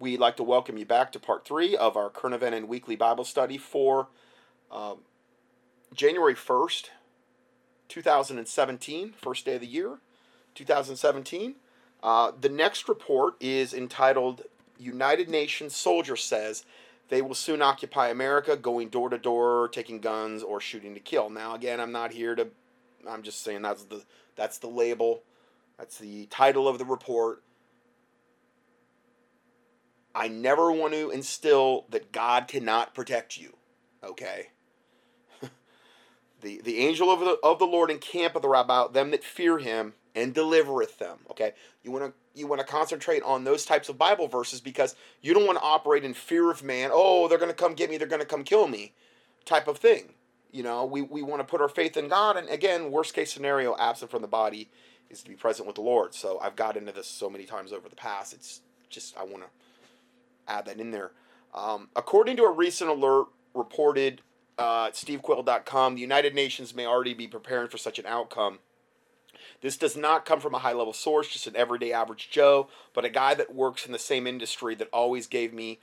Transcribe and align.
we'd 0.00 0.18
like 0.18 0.36
to 0.38 0.42
welcome 0.42 0.78
you 0.78 0.86
back 0.86 1.12
to 1.12 1.20
part 1.20 1.44
three 1.44 1.76
of 1.76 1.96
our 1.96 2.08
current 2.08 2.34
event 2.34 2.54
and 2.54 2.66
weekly 2.66 2.96
Bible 2.96 3.24
study 3.24 3.58
for 3.58 4.08
um, 4.72 4.98
January 5.94 6.34
1st, 6.34 6.86
2017, 7.88 9.12
first 9.12 9.44
day 9.44 9.56
of 9.56 9.60
the 9.60 9.66
year, 9.66 9.98
2017. 10.54 11.54
Uh, 12.02 12.32
the 12.40 12.48
next 12.48 12.88
report 12.88 13.34
is 13.40 13.74
entitled 13.74 14.42
United 14.78 15.28
Nations 15.28 15.76
Soldier 15.76 16.16
Says 16.16 16.64
They 17.10 17.20
Will 17.20 17.34
Soon 17.34 17.60
Occupy 17.60 18.08
America, 18.08 18.56
Going 18.56 18.88
Door 18.88 19.10
to 19.10 19.18
Door, 19.18 19.68
Taking 19.68 20.00
Guns, 20.00 20.42
or 20.42 20.60
Shooting 20.60 20.94
to 20.94 21.00
Kill. 21.00 21.28
Now, 21.28 21.54
again, 21.54 21.78
I'm 21.78 21.92
not 21.92 22.12
here 22.12 22.34
to, 22.36 22.48
I'm 23.06 23.22
just 23.22 23.42
saying 23.44 23.60
that's 23.60 23.84
the, 23.84 24.02
that's 24.34 24.56
the 24.56 24.68
label, 24.68 25.24
that's 25.76 25.98
the 25.98 26.24
title 26.26 26.66
of 26.66 26.78
the 26.78 26.86
report. 26.86 27.42
I 30.14 30.28
never 30.28 30.72
want 30.72 30.92
to 30.94 31.10
instill 31.10 31.86
that 31.90 32.12
God 32.12 32.48
cannot 32.48 32.94
protect 32.94 33.38
you. 33.38 33.56
Okay? 34.02 34.48
the 36.40 36.60
the 36.62 36.78
angel 36.78 37.10
of 37.10 37.20
the 37.20 37.38
of 37.42 37.58
the 37.58 37.66
Lord 37.66 37.90
encampeth 37.90 38.44
about 38.44 38.92
them 38.92 39.10
that 39.10 39.24
fear 39.24 39.58
him 39.58 39.94
and 40.14 40.34
delivereth 40.34 40.98
them. 40.98 41.18
Okay? 41.30 41.52
You 41.82 41.90
want 41.90 42.04
to 42.06 42.12
you 42.38 42.46
want 42.46 42.60
to 42.60 42.66
concentrate 42.66 43.22
on 43.22 43.44
those 43.44 43.64
types 43.64 43.88
of 43.88 43.98
Bible 43.98 44.28
verses 44.28 44.60
because 44.60 44.94
you 45.20 45.34
don't 45.34 45.46
want 45.46 45.58
to 45.58 45.64
operate 45.64 46.04
in 46.04 46.14
fear 46.14 46.50
of 46.50 46.62
man. 46.62 46.90
Oh, 46.92 47.28
they're 47.28 47.38
going 47.38 47.50
to 47.50 47.56
come 47.56 47.74
get 47.74 47.90
me, 47.90 47.96
they're 47.96 48.06
going 48.06 48.20
to 48.20 48.26
come 48.26 48.44
kill 48.44 48.68
me 48.68 48.92
type 49.44 49.68
of 49.68 49.78
thing. 49.78 50.14
You 50.52 50.64
know, 50.64 50.84
we, 50.84 51.02
we 51.02 51.22
want 51.22 51.40
to 51.40 51.44
put 51.44 51.60
our 51.60 51.68
faith 51.68 51.96
in 51.96 52.08
God 52.08 52.36
and 52.36 52.48
again, 52.48 52.90
worst 52.90 53.14
case 53.14 53.32
scenario 53.32 53.76
absent 53.78 54.10
from 54.10 54.22
the 54.22 54.28
body 54.28 54.68
is 55.08 55.22
to 55.22 55.28
be 55.28 55.36
present 55.36 55.66
with 55.66 55.76
the 55.76 55.82
Lord. 55.82 56.14
So 56.14 56.38
I've 56.40 56.56
got 56.56 56.76
into 56.76 56.92
this 56.92 57.06
so 57.06 57.28
many 57.30 57.44
times 57.44 57.72
over 57.72 57.88
the 57.88 57.96
past. 57.96 58.32
It's 58.32 58.60
just 58.88 59.16
I 59.16 59.24
want 59.24 59.42
to 59.42 59.48
add 60.50 60.66
that 60.66 60.80
in 60.80 60.90
there. 60.90 61.12
Um, 61.54 61.88
according 61.96 62.36
to 62.36 62.44
a 62.44 62.50
recent 62.50 62.90
alert 62.90 63.26
reported 63.54 64.22
uh, 64.58 64.86
at 64.86 64.94
stevequayle.com, 64.94 65.94
the 65.94 66.00
United 66.00 66.34
Nations 66.34 66.74
may 66.74 66.86
already 66.86 67.14
be 67.14 67.26
preparing 67.26 67.68
for 67.68 67.78
such 67.78 67.98
an 67.98 68.06
outcome. 68.06 68.58
This 69.62 69.76
does 69.76 69.96
not 69.96 70.24
come 70.24 70.40
from 70.40 70.54
a 70.54 70.58
high 70.58 70.72
level 70.72 70.92
source, 70.92 71.28
just 71.28 71.46
an 71.46 71.56
everyday 71.56 71.92
average 71.92 72.30
Joe, 72.30 72.68
but 72.94 73.04
a 73.04 73.10
guy 73.10 73.34
that 73.34 73.54
works 73.54 73.86
in 73.86 73.92
the 73.92 73.98
same 73.98 74.26
industry 74.26 74.74
that 74.76 74.88
always 74.92 75.26
gave 75.26 75.52
me 75.52 75.80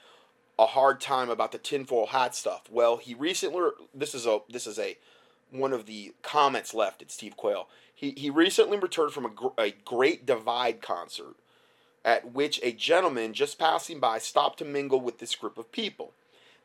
a 0.60 0.66
hard 0.66 1.00
time 1.00 1.30
about 1.30 1.52
the 1.52 1.58
tinfoil 1.58 2.08
hat 2.08 2.36
stuff. 2.36 2.64
Well, 2.72 2.98
he 2.98 3.14
recently 3.14 3.70
this 3.94 4.16
is 4.16 4.26
a 4.26 4.40
this 4.50 4.66
is 4.66 4.80
a 4.80 4.98
one 5.52 5.74
of 5.74 5.86
the 5.86 6.14
comments 6.24 6.74
left 6.74 7.02
at 7.02 7.12
Steve 7.12 7.38
Quayle. 7.38 7.70
He 7.94 8.12
he 8.18 8.30
recently 8.30 8.78
returned 8.78 9.14
from 9.14 9.26
a, 9.26 9.62
a 9.62 9.72
Great 9.86 10.26
Divide 10.26 10.82
concert 10.82 11.36
at 12.08 12.32
which 12.32 12.58
a 12.64 12.72
gentleman 12.72 13.34
just 13.34 13.60
passing 13.60 14.00
by 14.00 14.18
stopped 14.18 14.60
to 14.60 14.66
mingle 14.66 15.02
with 15.02 15.20
this 15.20 15.36
group 15.36 15.58
of 15.58 15.74
people. 15.74 16.14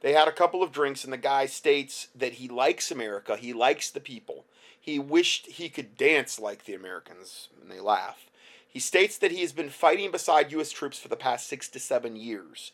They 0.01 0.13
had 0.13 0.29
a 0.29 0.33
couple 0.33 0.63
of 0.63 0.71
drinks, 0.71 1.03
and 1.03 1.13
the 1.13 1.17
guy 1.17 1.47
states 1.47 2.07
that 2.15 2.35
he 2.35 2.47
likes 2.47 2.93
America, 2.93 3.37
he 3.37 3.53
likes 3.53 3.91
the 3.91 3.99
people. 3.99 4.45
He 4.81 5.01
wished 5.01 5.47
he 5.47 5.69
could 5.69 5.97
dance 5.97 6.39
like 6.39 6.65
the 6.65 6.75
Americans, 6.75 7.49
and 7.61 7.69
they 7.69 7.81
laugh. 7.81 8.31
He 8.69 8.79
states 8.79 9.19
that 9.19 9.33
he 9.33 9.41
has 9.41 9.53
been 9.53 9.69
fighting 9.69 10.13
beside 10.13 10.53
U.S. 10.53 10.71
troops 10.71 10.99
for 10.99 11.09
the 11.09 11.17
past 11.17 11.49
six 11.49 11.69
to 11.71 11.81
seven 11.81 12.15
years. 12.15 12.71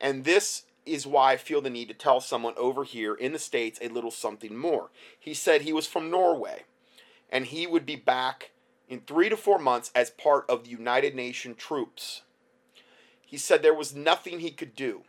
And 0.00 0.24
this 0.24 0.64
is 0.84 1.06
why 1.06 1.32
I 1.32 1.36
feel 1.36 1.60
the 1.60 1.70
need 1.70 1.86
to 1.86 1.94
tell 1.94 2.20
someone 2.20 2.54
over 2.56 2.82
here 2.82 3.14
in 3.14 3.32
the 3.32 3.38
States 3.38 3.78
a 3.80 3.88
little 3.88 4.10
something 4.10 4.56
more. 4.56 4.90
He 5.18 5.34
said 5.34 5.62
he 5.62 5.72
was 5.72 5.86
from 5.86 6.10
Norway, 6.10 6.64
and 7.30 7.46
he 7.46 7.64
would 7.64 7.86
be 7.86 7.96
back 7.96 8.50
in 8.88 9.00
three 9.00 9.28
to 9.28 9.36
four 9.36 9.58
months 9.58 9.90
as 9.94 10.10
part 10.10 10.44
of 10.48 10.64
the 10.64 10.70
United 10.70 11.14
Nations 11.14 11.56
troops. 11.58 12.22
He 13.20 13.36
said 13.36 13.62
there 13.62 13.74
was 13.74 13.94
nothing 13.94 14.40
he 14.40 14.50
could 14.50 14.74
do, 14.74 15.02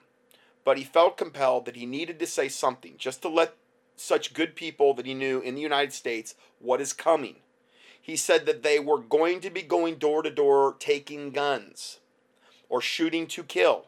but 0.66 0.78
he 0.78 0.84
felt 0.84 1.18
compelled 1.18 1.66
that 1.66 1.78
he 1.78 1.86
needed 1.86 2.20
to 2.20 2.28
say 2.28 2.50
something 2.50 2.96
just 2.98 3.22
to 3.22 3.30
let 3.30 3.56
such 3.96 4.34
good 4.34 4.56
people 4.56 4.94
that 4.94 5.06
he 5.06 5.14
knew 5.14 5.40
in 5.40 5.56
the 5.56 5.62
United 5.62 5.94
States 5.94 6.36
what 6.60 6.82
is 6.82 6.94
coming. 6.94 7.38
He 8.02 8.16
said 8.16 8.46
that 8.46 8.64
they 8.64 8.80
were 8.80 9.00
going 9.00 9.40
to 9.42 9.50
be 9.50 9.62
going 9.62 9.96
door 9.96 10.24
to 10.24 10.30
door 10.30 10.76
taking 10.80 11.32
guns 11.32 12.00
or 12.68 12.82
shooting 12.82 13.28
to 13.28 13.44
kill. 13.44 13.86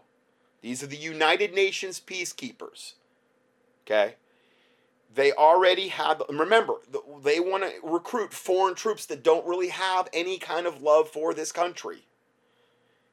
These 0.61 0.83
are 0.83 0.87
the 0.87 0.97
United 0.97 1.53
Nations 1.53 1.99
peacekeepers. 1.99 2.93
Okay? 3.85 4.15
They 5.13 5.33
already 5.33 5.89
have, 5.89 6.21
remember, 6.29 6.75
they 7.21 7.39
want 7.39 7.63
to 7.63 7.73
recruit 7.83 8.33
foreign 8.33 8.75
troops 8.75 9.05
that 9.07 9.23
don't 9.23 9.45
really 9.45 9.67
have 9.67 10.07
any 10.13 10.37
kind 10.37 10.65
of 10.65 10.81
love 10.81 11.09
for 11.09 11.33
this 11.33 11.51
country. 11.51 12.05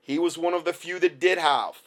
He 0.01 0.19
was 0.19 0.39
one 0.39 0.55
of 0.55 0.65
the 0.65 0.73
few 0.73 0.99
that 1.01 1.19
did 1.19 1.39
have. 1.39 1.83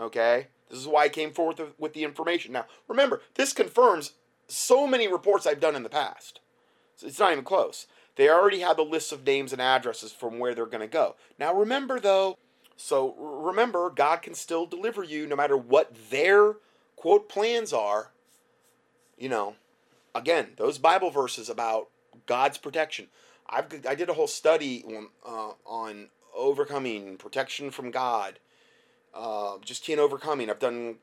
Okay? 0.00 0.46
This 0.70 0.78
is 0.78 0.88
why 0.88 1.04
I 1.04 1.08
came 1.08 1.32
forth 1.32 1.60
with 1.78 1.92
the 1.92 2.04
information. 2.04 2.52
Now, 2.52 2.66
remember, 2.88 3.20
this 3.34 3.52
confirms 3.52 4.12
so 4.48 4.86
many 4.86 5.08
reports 5.08 5.46
I've 5.46 5.60
done 5.60 5.76
in 5.76 5.82
the 5.82 5.88
past. 5.88 6.40
It's 7.02 7.18
not 7.18 7.32
even 7.32 7.44
close. 7.44 7.86
They 8.16 8.28
already 8.28 8.60
have 8.60 8.76
the 8.76 8.82
list 8.82 9.12
of 9.12 9.26
names 9.26 9.52
and 9.52 9.60
addresses 9.60 10.12
from 10.12 10.38
where 10.38 10.54
they're 10.54 10.66
going 10.66 10.80
to 10.80 10.86
go. 10.86 11.16
Now, 11.38 11.54
remember, 11.54 12.00
though, 12.00 12.38
so 12.76 13.14
remember, 13.18 13.90
God 13.90 14.22
can 14.22 14.34
still 14.34 14.64
deliver 14.66 15.04
you 15.04 15.26
no 15.26 15.36
matter 15.36 15.56
what 15.56 15.94
their 16.10 16.56
quote 16.96 17.28
plans 17.28 17.72
are 17.72 18.10
you 19.20 19.28
know, 19.28 19.54
again, 20.14 20.48
those 20.56 20.78
Bible 20.78 21.10
verses 21.10 21.48
about 21.48 21.88
God's 22.26 22.58
protection. 22.58 23.06
I've 23.48 23.86
I 23.88 23.94
did 23.94 24.08
a 24.08 24.14
whole 24.14 24.26
study 24.26 24.84
on, 24.86 25.08
uh, 25.26 25.52
on 25.64 26.08
overcoming 26.36 27.16
protection 27.16 27.70
from 27.70 27.90
God. 27.90 28.38
Uh, 29.14 29.58
just 29.64 29.84
key 29.84 29.92
in 29.92 29.98
overcoming. 29.98 30.50
I've 30.50 30.58
done 30.58 30.96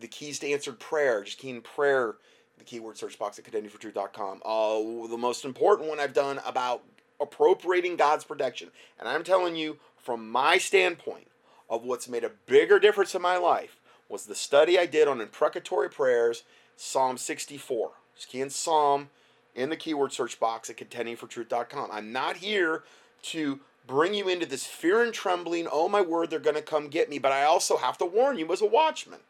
the 0.00 0.08
keys 0.08 0.38
to 0.40 0.50
answered 0.50 0.80
prayer. 0.80 1.22
Just 1.22 1.38
key 1.38 1.50
in 1.50 1.60
prayer. 1.60 2.16
The 2.58 2.64
keyword 2.64 2.96
search 2.96 3.18
box 3.18 3.38
at 3.38 3.44
contendingfortruth.com. 3.44 4.42
Uh, 4.44 5.08
the 5.08 5.18
most 5.18 5.44
important 5.44 5.88
one 5.88 5.98
I've 5.98 6.12
done 6.12 6.40
about 6.46 6.82
appropriating 7.20 7.96
God's 7.96 8.24
protection. 8.24 8.70
And 8.98 9.08
I'm 9.08 9.24
telling 9.24 9.56
you, 9.56 9.78
from 9.96 10.30
my 10.30 10.58
standpoint, 10.58 11.28
of 11.68 11.84
what's 11.84 12.08
made 12.08 12.24
a 12.24 12.30
bigger 12.46 12.78
difference 12.78 13.14
in 13.14 13.22
my 13.22 13.36
life 13.36 13.80
was 14.08 14.26
the 14.26 14.34
study 14.34 14.78
I 14.78 14.86
did 14.86 15.08
on 15.08 15.20
imprecatory 15.20 15.88
prayers 15.88 16.44
Psalm 16.76 17.16
64. 17.16 17.90
Just 18.16 18.28
key 18.28 18.40
in 18.40 18.50
Psalm 18.50 19.10
in 19.54 19.70
the 19.70 19.76
keyword 19.76 20.12
search 20.12 20.40
box 20.40 20.70
at 20.70 20.76
contendingfortruth.com. 20.76 21.90
I'm 21.92 22.12
not 22.12 22.38
here 22.38 22.84
to 23.22 23.60
bring 23.86 24.14
you 24.14 24.28
into 24.28 24.46
this 24.46 24.66
fear 24.66 25.02
and 25.02 25.12
trembling, 25.12 25.68
oh 25.70 25.88
my 25.88 26.00
word, 26.00 26.30
they're 26.30 26.38
going 26.38 26.56
to 26.56 26.62
come 26.62 26.88
get 26.88 27.10
me, 27.10 27.18
but 27.18 27.32
I 27.32 27.44
also 27.44 27.76
have 27.76 27.98
to 27.98 28.06
warn 28.06 28.38
you 28.38 28.50
as 28.52 28.62
a 28.62 28.66
watchman. 28.66 29.20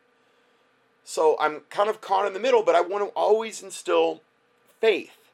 So 1.05 1.37
I'm 1.39 1.61
kind 1.71 1.91
of 1.91 2.01
caught 2.01 2.27
in 2.27 2.33
the 2.33 2.41
middle, 2.41 2.63
but 2.63 2.75
I 2.75 2.81
want 2.81 3.05
to 3.05 3.11
always 3.11 3.63
instill 3.63 4.23
faith 4.81 5.33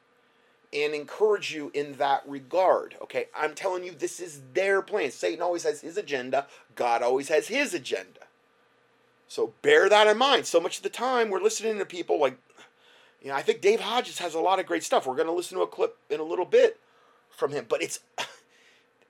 and 0.73 0.93
encourage 0.93 1.53
you 1.53 1.71
in 1.73 1.93
that 1.93 2.23
regard. 2.27 2.95
Okay, 3.01 3.25
I'm 3.35 3.53
telling 3.53 3.83
you, 3.83 3.91
this 3.91 4.19
is 4.19 4.41
their 4.53 4.81
plan. 4.81 5.11
Satan 5.11 5.41
always 5.41 5.63
has 5.63 5.81
his 5.81 5.97
agenda, 5.97 6.47
God 6.75 7.01
always 7.01 7.29
has 7.29 7.47
his 7.47 7.73
agenda. 7.73 8.20
So 9.31 9.53
bear 9.61 9.87
that 9.87 10.07
in 10.07 10.17
mind. 10.17 10.45
So 10.45 10.59
much 10.59 10.75
of 10.75 10.83
the 10.83 10.89
time 10.89 11.29
we're 11.29 11.39
listening 11.39 11.77
to 11.77 11.85
people 11.85 12.19
like, 12.19 12.37
you 13.21 13.29
know, 13.29 13.35
I 13.35 13.41
think 13.41 13.61
Dave 13.61 13.79
Hodges 13.79 14.19
has 14.19 14.33
a 14.33 14.41
lot 14.41 14.59
of 14.59 14.65
great 14.65 14.83
stuff. 14.83 15.07
We're 15.07 15.15
going 15.15 15.27
to 15.27 15.31
listen 15.31 15.57
to 15.57 15.63
a 15.63 15.67
clip 15.67 15.95
in 16.09 16.19
a 16.19 16.23
little 16.23 16.43
bit 16.43 16.77
from 17.29 17.53
him, 17.53 17.65
but 17.69 17.81
it's 17.81 18.01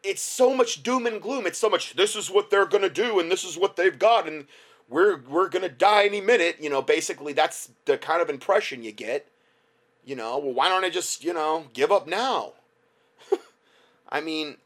it's 0.04 0.22
so 0.22 0.56
much 0.56 0.84
doom 0.84 1.08
and 1.08 1.20
gloom. 1.20 1.48
It's 1.48 1.58
so 1.58 1.72
much 1.72 1.96
this 1.96 2.16
is 2.16 2.30
what 2.30 2.52
they're 2.52 2.68
going 2.68 2.84
to 2.84 2.90
do 2.90 3.20
and 3.20 3.32
this 3.32 3.44
is 3.44 3.58
what 3.58 3.78
they've 3.78 3.98
got 3.98 4.28
and 4.28 4.46
we're 4.88 5.22
we're 5.28 5.50
going 5.50 5.64
to 5.64 5.70
die 5.70 6.06
any 6.06 6.22
minute, 6.22 6.58
you 6.60 6.70
know, 6.70 6.84
basically 6.84 7.34
that's 7.34 7.72
the 7.86 7.98
kind 7.98 8.22
of 8.22 8.30
impression 8.30 8.84
you 8.84 8.92
get. 8.92 9.26
You 10.06 10.16
know, 10.16 10.38
well 10.38 10.54
why 10.54 10.70
don't 10.70 10.86
I 10.86 10.92
just, 10.92 11.24
you 11.24 11.34
know, 11.34 11.66
give 11.74 11.92
up 11.92 12.06
now? 12.06 12.54
I 14.10 14.22
mean, 14.22 14.58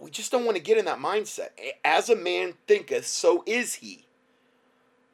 we 0.00 0.10
just 0.10 0.32
don't 0.32 0.46
want 0.46 0.56
to 0.56 0.62
get 0.62 0.78
in 0.78 0.86
that 0.86 0.98
mindset. 0.98 1.48
As 1.84 2.08
a 2.08 2.16
man 2.16 2.54
thinketh, 2.66 3.06
so 3.06 3.44
is 3.46 3.74
he. 3.74 4.04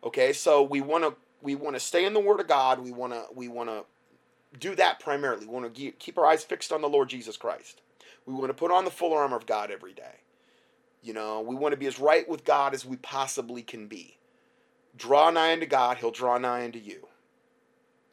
Okay, 0.02 0.32
so 0.32 0.62
we 0.62 0.80
want 0.80 1.04
to 1.04 1.14
we 1.42 1.54
want 1.54 1.76
to 1.76 1.80
stay 1.80 2.04
in 2.04 2.14
the 2.14 2.20
Word 2.20 2.40
of 2.40 2.48
God. 2.48 2.80
We 2.80 2.92
want 2.92 3.12
to 3.12 3.24
we 3.34 3.48
want 3.48 3.68
to 3.68 3.84
do 4.58 4.74
that 4.76 5.00
primarily. 5.00 5.46
We 5.46 5.52
want 5.52 5.74
to 5.74 5.90
keep 5.92 6.18
our 6.18 6.26
eyes 6.26 6.44
fixed 6.44 6.72
on 6.72 6.80
the 6.80 6.88
Lord 6.88 7.08
Jesus 7.08 7.36
Christ. 7.36 7.82
We 8.26 8.34
want 8.34 8.48
to 8.48 8.54
put 8.54 8.70
on 8.70 8.84
the 8.84 8.90
full 8.90 9.12
armor 9.12 9.36
of 9.36 9.46
God 9.46 9.70
every 9.70 9.92
day. 9.92 10.20
You 11.02 11.14
know, 11.14 11.40
we 11.40 11.54
want 11.54 11.72
to 11.72 11.78
be 11.78 11.86
as 11.86 11.98
right 11.98 12.28
with 12.28 12.44
God 12.44 12.74
as 12.74 12.84
we 12.84 12.96
possibly 12.96 13.62
can 13.62 13.86
be. 13.86 14.18
Draw 14.96 15.30
nigh 15.30 15.52
unto 15.52 15.66
God, 15.66 15.98
He'll 15.98 16.10
draw 16.10 16.36
nigh 16.38 16.64
unto 16.64 16.78
you. 16.78 17.06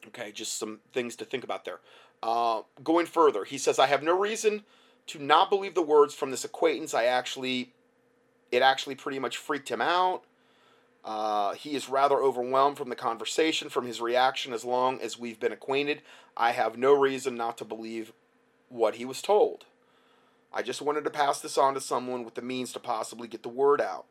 Okay, 0.07 0.31
just 0.31 0.57
some 0.57 0.80
things 0.94 1.16
to 1.18 1.25
think 1.25 1.44
about 1.44 1.66
there. 1.66 1.80
Uh, 2.24 2.62
going 2.84 3.06
further, 3.06 3.44
he 3.44 3.57
says, 3.57 3.78
I 3.78 3.88
have 3.88 4.04
no 4.04 4.18
reason 4.18 4.63
to 5.07 5.19
not 5.19 5.50
believe 5.50 5.75
the 5.75 5.81
words 5.81 6.13
from 6.13 6.31
this 6.31 6.45
acquaintance. 6.45 6.94
I 6.94 7.06
actually, 7.06 7.74
it 8.51 8.62
actually 8.62 8.95
pretty 8.95 9.19
much 9.19 9.38
freaked 9.38 9.69
him 9.69 9.81
out. 9.81 10.24
Uh, 11.07 11.54
he 11.54 11.74
is 11.74 11.88
rather 11.88 12.18
overwhelmed 12.18 12.77
from 12.77 12.89
the 12.89 12.95
conversation, 12.95 13.69
from 13.69 13.88
his 13.88 14.01
reaction 14.01 14.51
as 14.51 14.65
long 14.65 15.00
as 15.00 15.18
we've 15.18 15.39
been 15.39 15.54
acquainted. 15.54 16.01
I 16.36 16.51
have 16.51 16.77
no 16.77 16.92
reason 16.92 17.36
not 17.36 17.57
to 17.59 17.65
believe 17.65 18.12
what 18.68 18.95
he 18.95 19.06
was 19.06 19.21
told. 19.21 19.63
I 20.51 20.63
just 20.63 20.81
wanted 20.81 21.06
to 21.06 21.09
pass 21.09 21.39
this 21.39 21.57
on 21.57 21.75
to 21.75 21.80
someone 21.80 22.25
with 22.25 22.36
the 22.36 22.42
means 22.42 22.74
to 22.74 22.80
possibly 22.80 23.30
get 23.30 23.42
the 23.42 23.48
word 23.48 23.80
out. 23.80 24.06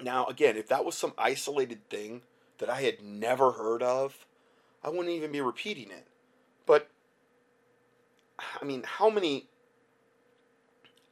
Now, 0.00 0.26
again, 0.26 0.56
if 0.56 0.68
that 0.68 0.84
was 0.84 0.96
some 0.96 1.14
isolated 1.18 1.88
thing 1.90 2.22
that 2.58 2.70
I 2.70 2.82
had 2.82 3.02
never 3.02 3.50
heard 3.50 3.82
of, 3.82 4.24
I 4.84 4.90
wouldn't 4.90 5.08
even 5.08 5.32
be 5.32 5.40
repeating 5.40 5.90
it. 5.90 6.06
But, 6.64 6.88
I 8.38 8.64
mean, 8.64 8.84
how 8.84 9.10
many 9.10 9.48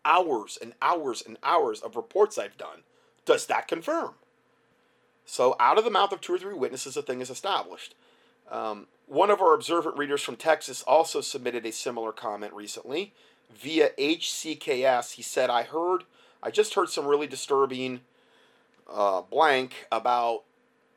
hours 0.05 0.56
and 0.62 0.75
hours 0.81 1.25
and 1.27 1.39
hours 1.43 1.81
of 1.81 1.97
reports 1.97 2.39
I've 2.39 2.56
done 2.56 2.85
does 3.25 3.47
that 3.47 3.67
confirm? 3.67 4.15
So, 5.26 5.56
out 5.58 5.76
of 5.76 5.84
the 5.84 5.90
mouth 5.90 6.12
of 6.12 6.20
two 6.20 6.34
or 6.34 6.38
three 6.38 6.55
witnesses, 6.55 6.96
a 6.96 7.02
thing 7.02 7.20
is 7.20 7.31
established. 7.31 7.94
Um, 8.50 8.87
one 9.06 9.31
of 9.31 9.40
our 9.40 9.55
observant 9.55 9.99
readers 9.99 10.23
from 10.23 10.37
Texas 10.37 10.82
also 10.82 11.20
submitted 11.20 11.67
a 11.67 11.73
similar 11.73 12.12
comment 12.12 12.52
recently 12.55 13.12
via 13.52 13.90
HCKS. 13.99 15.12
He 15.12 15.23
said, 15.23 15.50
I 15.50 15.64
heard, 15.64 16.05
I 16.43 16.50
just 16.50 16.75
heard 16.75 16.90
some 16.90 17.06
really 17.06 17.26
disturbing 17.26 18.00
uh, 18.88 19.23
blank 19.23 19.87
about 19.90 20.44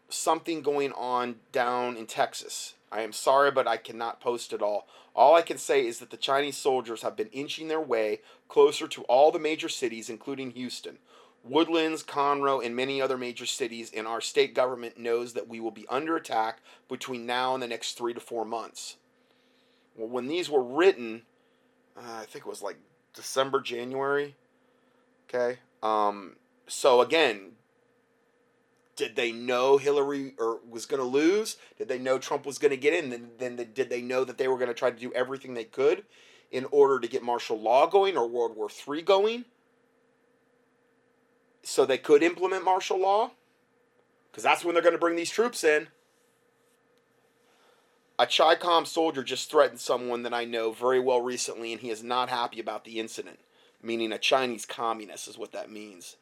something 0.09 0.61
going 0.61 0.91
on 0.93 1.35
down 1.51 1.97
in 1.97 2.05
Texas. 2.05 2.75
I 2.91 3.01
am 3.01 3.13
sorry, 3.13 3.51
but 3.51 3.67
I 3.67 3.77
cannot 3.77 4.21
post 4.21 4.53
it 4.53 4.61
all. 4.61 4.87
All 5.15 5.35
I 5.35 5.41
can 5.41 5.57
say 5.57 5.85
is 5.85 5.99
that 5.99 6.11
the 6.11 6.17
Chinese 6.17 6.57
soldiers 6.57 7.01
have 7.01 7.15
been 7.15 7.29
inching 7.31 7.67
their 7.67 7.81
way 7.81 8.21
closer 8.47 8.87
to 8.87 9.03
all 9.03 9.31
the 9.31 9.39
major 9.39 9.69
cities, 9.69 10.09
including 10.09 10.51
Houston. 10.51 10.97
Woodlands, 11.43 12.03
Conroe, 12.03 12.63
and 12.63 12.75
many 12.75 13.01
other 13.01 13.17
major 13.17 13.45
cities, 13.45 13.91
and 13.95 14.05
our 14.05 14.21
state 14.21 14.53
government 14.53 14.97
knows 14.97 15.33
that 15.33 15.47
we 15.47 15.59
will 15.59 15.71
be 15.71 15.87
under 15.89 16.15
attack 16.15 16.59
between 16.87 17.25
now 17.25 17.53
and 17.53 17.63
the 17.63 17.67
next 17.67 17.97
three 17.97 18.13
to 18.13 18.19
four 18.19 18.45
months. 18.45 18.97
Well, 19.95 20.09
when 20.09 20.27
these 20.27 20.49
were 20.49 20.63
written, 20.63 21.23
uh, 21.97 22.19
I 22.21 22.25
think 22.25 22.45
it 22.45 22.49
was 22.49 22.61
like 22.61 22.77
December, 23.13 23.61
January. 23.61 24.35
Okay. 25.27 25.59
Um, 25.81 26.35
so 26.67 27.01
again, 27.01 27.53
did 28.95 29.15
they 29.15 29.31
know 29.31 29.77
Hillary 29.77 30.33
or 30.37 30.59
was 30.69 30.85
going 30.85 31.01
to 31.01 31.07
lose? 31.07 31.57
Did 31.77 31.87
they 31.87 31.99
know 31.99 32.17
Trump 32.17 32.45
was 32.45 32.57
going 32.57 32.71
to 32.71 32.77
get 32.77 32.93
in? 32.93 33.09
Then, 33.09 33.29
then 33.37 33.55
did 33.73 33.89
they 33.89 34.01
know 34.01 34.23
that 34.25 34.37
they 34.37 34.47
were 34.47 34.57
going 34.57 34.67
to 34.67 34.73
try 34.73 34.91
to 34.91 34.99
do 34.99 35.13
everything 35.13 35.53
they 35.53 35.63
could 35.63 36.03
in 36.51 36.65
order 36.71 36.99
to 36.99 37.07
get 37.07 37.23
martial 37.23 37.59
law 37.59 37.87
going 37.87 38.17
or 38.17 38.27
World 38.27 38.55
War 38.55 38.69
III 38.69 39.01
going? 39.01 39.45
So 41.69 41.85
they 41.85 41.99
could 41.99 42.23
implement 42.23 42.65
martial 42.65 42.97
law? 42.97 43.29
Because 44.31 44.43
that's 44.43 44.65
when 44.65 44.73
they're 44.73 44.81
going 44.81 44.95
to 44.95 44.99
bring 44.99 45.15
these 45.15 45.29
troops 45.29 45.63
in. 45.63 45.87
A 48.17 48.25
CHICOM 48.25 48.87
soldier 48.87 49.23
just 49.23 49.51
threatened 49.51 49.79
someone 49.79 50.23
that 50.23 50.33
I 50.33 50.45
know 50.45 50.71
very 50.71 50.99
well 50.99 51.21
recently, 51.21 51.71
and 51.71 51.79
he 51.79 51.91
is 51.91 52.03
not 52.03 52.29
happy 52.29 52.59
about 52.59 52.85
the 52.85 52.99
incident. 52.99 53.37
Meaning 53.83 54.11
a 54.11 54.17
Chinese 54.17 54.65
communist 54.65 55.27
is 55.27 55.37
what 55.37 55.51
that 55.51 55.71
means. 55.71 56.17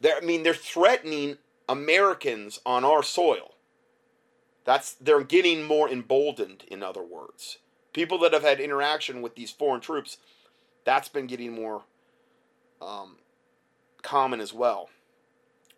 They're, 0.00 0.16
I 0.16 0.20
mean, 0.20 0.44
they're 0.44 0.54
threatening 0.54 1.36
Americans 1.68 2.58
on 2.64 2.86
our 2.86 3.02
soil. 3.02 3.56
That's 4.64 4.94
they're 4.94 5.22
getting 5.22 5.62
more 5.62 5.90
emboldened, 5.90 6.64
in 6.68 6.82
other 6.82 7.02
words. 7.02 7.58
People 7.92 8.18
that 8.20 8.32
have 8.32 8.42
had 8.42 8.60
interaction 8.60 9.20
with 9.20 9.34
these 9.34 9.52
foreign 9.52 9.82
troops, 9.82 10.16
that's 10.84 11.10
been 11.10 11.26
getting 11.26 11.52
more 11.52 11.82
um, 12.80 13.16
common 14.04 14.40
as 14.40 14.54
well. 14.54 14.90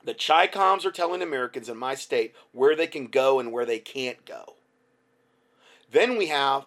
The 0.04 0.14
CHICOMs 0.14 0.84
are 0.84 0.92
telling 0.92 1.22
Americans 1.22 1.68
in 1.68 1.78
my 1.78 1.94
state 1.94 2.34
where 2.52 2.76
they 2.76 2.86
can 2.86 3.06
go 3.06 3.40
and 3.40 3.50
where 3.50 3.64
they 3.64 3.78
can't 3.78 4.24
go. 4.24 4.54
Then 5.90 6.16
we 6.16 6.26
have 6.26 6.66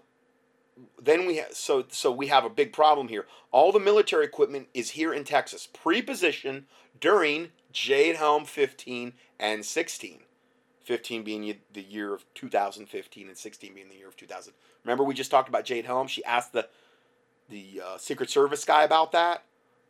then 1.02 1.26
we 1.26 1.38
have 1.38 1.54
so 1.54 1.86
so 1.90 2.12
we 2.12 2.28
have 2.28 2.46
a 2.46 2.50
big 2.50 2.74
problem 2.74 3.08
here. 3.08 3.28
All 3.52 3.72
the 3.72 3.80
military 3.80 4.26
equipment 4.26 4.68
is 4.74 4.92
here 4.92 5.14
in 5.14 5.24
Texas, 5.24 5.68
pre-positioned 5.68 6.66
during 7.00 7.50
Jade 7.72 8.16
Helm 8.16 8.46
15 8.46 9.14
and 9.40 9.66
16. 9.66 10.20
15 10.84 11.24
being 11.24 11.56
the 11.72 11.82
year 11.82 12.14
of 12.14 12.26
2015 12.34 13.28
and 13.28 13.38
16 13.38 13.74
being 13.74 13.90
the 13.90 13.96
year 13.96 14.08
of 14.08 14.18
2000. 14.18 14.54
Remember 14.84 15.04
we 15.04 15.14
just 15.14 15.30
talked 15.30 15.48
about 15.48 15.66
Jade 15.66 15.86
Helm? 15.86 16.08
She 16.08 16.24
asked 16.26 16.54
the 16.54 16.68
the 17.48 17.82
uh, 17.86 17.98
Secret 17.98 18.30
Service 18.30 18.66
guy 18.66 18.84
about 18.84 19.12
that. 19.12 19.44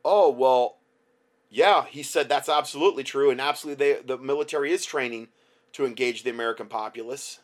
Oh, 0.03 0.29
well, 0.29 0.78
yeah, 1.49 1.85
he 1.85 2.03
said 2.03 2.29
that's 2.29 2.49
absolutely 2.49 3.03
true 3.03 3.29
and 3.29 3.41
absolutely 3.41 3.93
they, 3.93 4.01
the 4.01 4.17
military 4.17 4.71
is 4.71 4.85
training 4.85 5.29
to 5.73 5.85
engage 5.85 6.23
the 6.23 6.29
American 6.29 6.67
populace. 6.67 7.39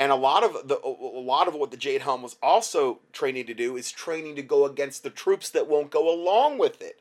And 0.00 0.12
a 0.12 0.16
lot 0.16 0.44
of 0.44 0.68
the 0.68 0.78
a 0.80 1.20
lot 1.20 1.48
of 1.48 1.54
what 1.54 1.72
the 1.72 1.76
Jade 1.76 2.02
Helm 2.02 2.22
was 2.22 2.36
also 2.40 3.00
training 3.12 3.46
to 3.46 3.54
do 3.54 3.76
is 3.76 3.90
training 3.90 4.36
to 4.36 4.42
go 4.42 4.64
against 4.64 5.02
the 5.02 5.10
troops 5.10 5.50
that 5.50 5.66
won't 5.66 5.90
go 5.90 6.12
along 6.12 6.58
with 6.58 6.80
it 6.80 7.00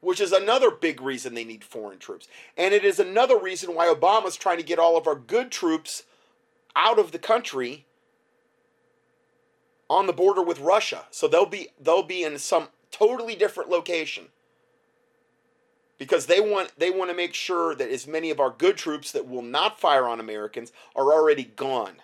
which 0.00 0.20
is 0.20 0.32
another 0.32 0.70
big 0.70 1.00
reason 1.00 1.34
they 1.34 1.44
need 1.44 1.64
foreign 1.64 1.98
troops. 1.98 2.28
And 2.56 2.72
it 2.72 2.84
is 2.84 2.98
another 2.98 3.38
reason 3.38 3.74
why 3.74 3.92
Obama's 3.92 4.36
trying 4.36 4.58
to 4.58 4.62
get 4.62 4.78
all 4.78 4.96
of 4.96 5.06
our 5.06 5.14
good 5.14 5.50
troops 5.50 6.04
out 6.76 6.98
of 6.98 7.12
the 7.12 7.18
country 7.18 7.86
on 9.90 10.06
the 10.06 10.12
border 10.12 10.42
with 10.42 10.60
Russia. 10.60 11.06
So 11.10 11.26
they'll 11.26 11.46
be 11.46 11.68
they'll 11.80 12.02
be 12.02 12.22
in 12.22 12.38
some 12.38 12.68
totally 12.90 13.34
different 13.34 13.70
location. 13.70 14.26
Because 15.98 16.26
they 16.26 16.40
want 16.40 16.72
they 16.78 16.90
want 16.90 17.10
to 17.10 17.16
make 17.16 17.34
sure 17.34 17.74
that 17.74 17.90
as 17.90 18.06
many 18.06 18.30
of 18.30 18.40
our 18.40 18.50
good 18.50 18.76
troops 18.76 19.10
that 19.12 19.28
will 19.28 19.42
not 19.42 19.80
fire 19.80 20.06
on 20.06 20.20
Americans 20.20 20.72
are 20.94 21.12
already 21.12 21.44
gone. 21.44 21.96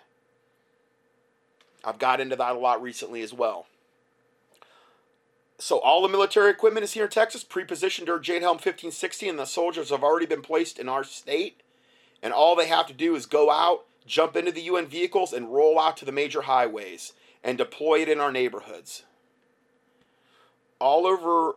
I've 1.83 1.99
got 1.99 2.19
into 2.19 2.35
that 2.35 2.55
a 2.55 2.59
lot 2.59 2.81
recently 2.81 3.21
as 3.21 3.33
well 3.33 3.67
so 5.57 5.79
all 5.79 6.01
the 6.01 6.09
military 6.09 6.51
equipment 6.51 6.83
is 6.83 6.93
here 6.93 7.05
in 7.05 7.09
Texas, 7.09 7.43
pre-positioned 7.43 8.07
during 8.07 8.23
Jade 8.23 8.41
Helm 8.41 8.55
1560, 8.55 9.29
and 9.29 9.39
the 9.39 9.45
soldiers 9.45 9.89
have 9.89 10.03
already 10.03 10.25
been 10.25 10.41
placed 10.41 10.79
in 10.79 10.89
our 10.89 11.03
state. 11.03 11.61
And 12.21 12.33
all 12.33 12.55
they 12.55 12.67
have 12.67 12.87
to 12.87 12.93
do 12.93 13.15
is 13.15 13.25
go 13.25 13.49
out, 13.49 13.85
jump 14.05 14.35
into 14.35 14.51
the 14.51 14.63
UN 14.63 14.87
vehicles, 14.87 15.31
and 15.31 15.53
roll 15.53 15.79
out 15.79 15.97
to 15.97 16.05
the 16.05 16.11
major 16.11 16.41
highways 16.41 17.13
and 17.43 17.57
deploy 17.57 18.01
it 18.01 18.09
in 18.09 18.19
our 18.19 18.31
neighborhoods. 18.31 19.03
All 20.79 21.07
over 21.07 21.55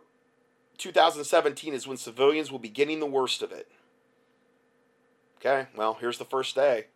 2017 0.79 1.73
is 1.73 1.85
when 1.85 1.97
civilians 1.97 2.51
will 2.51 2.59
be 2.59 2.69
getting 2.69 2.99
the 2.99 3.05
worst 3.05 3.41
of 3.43 3.51
it. 3.51 3.69
Okay, 5.37 5.67
well, 5.75 5.97
here's 5.99 6.17
the 6.17 6.25
first 6.25 6.55
day. 6.55 6.87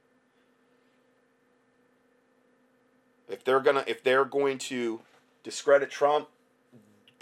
If 3.30 3.44
they're 3.44 3.60
gonna 3.60 3.84
if 3.88 4.04
they're 4.04 4.26
going 4.26 4.58
to 4.60 5.02
discredit 5.44 5.92
Trump, 5.92 6.28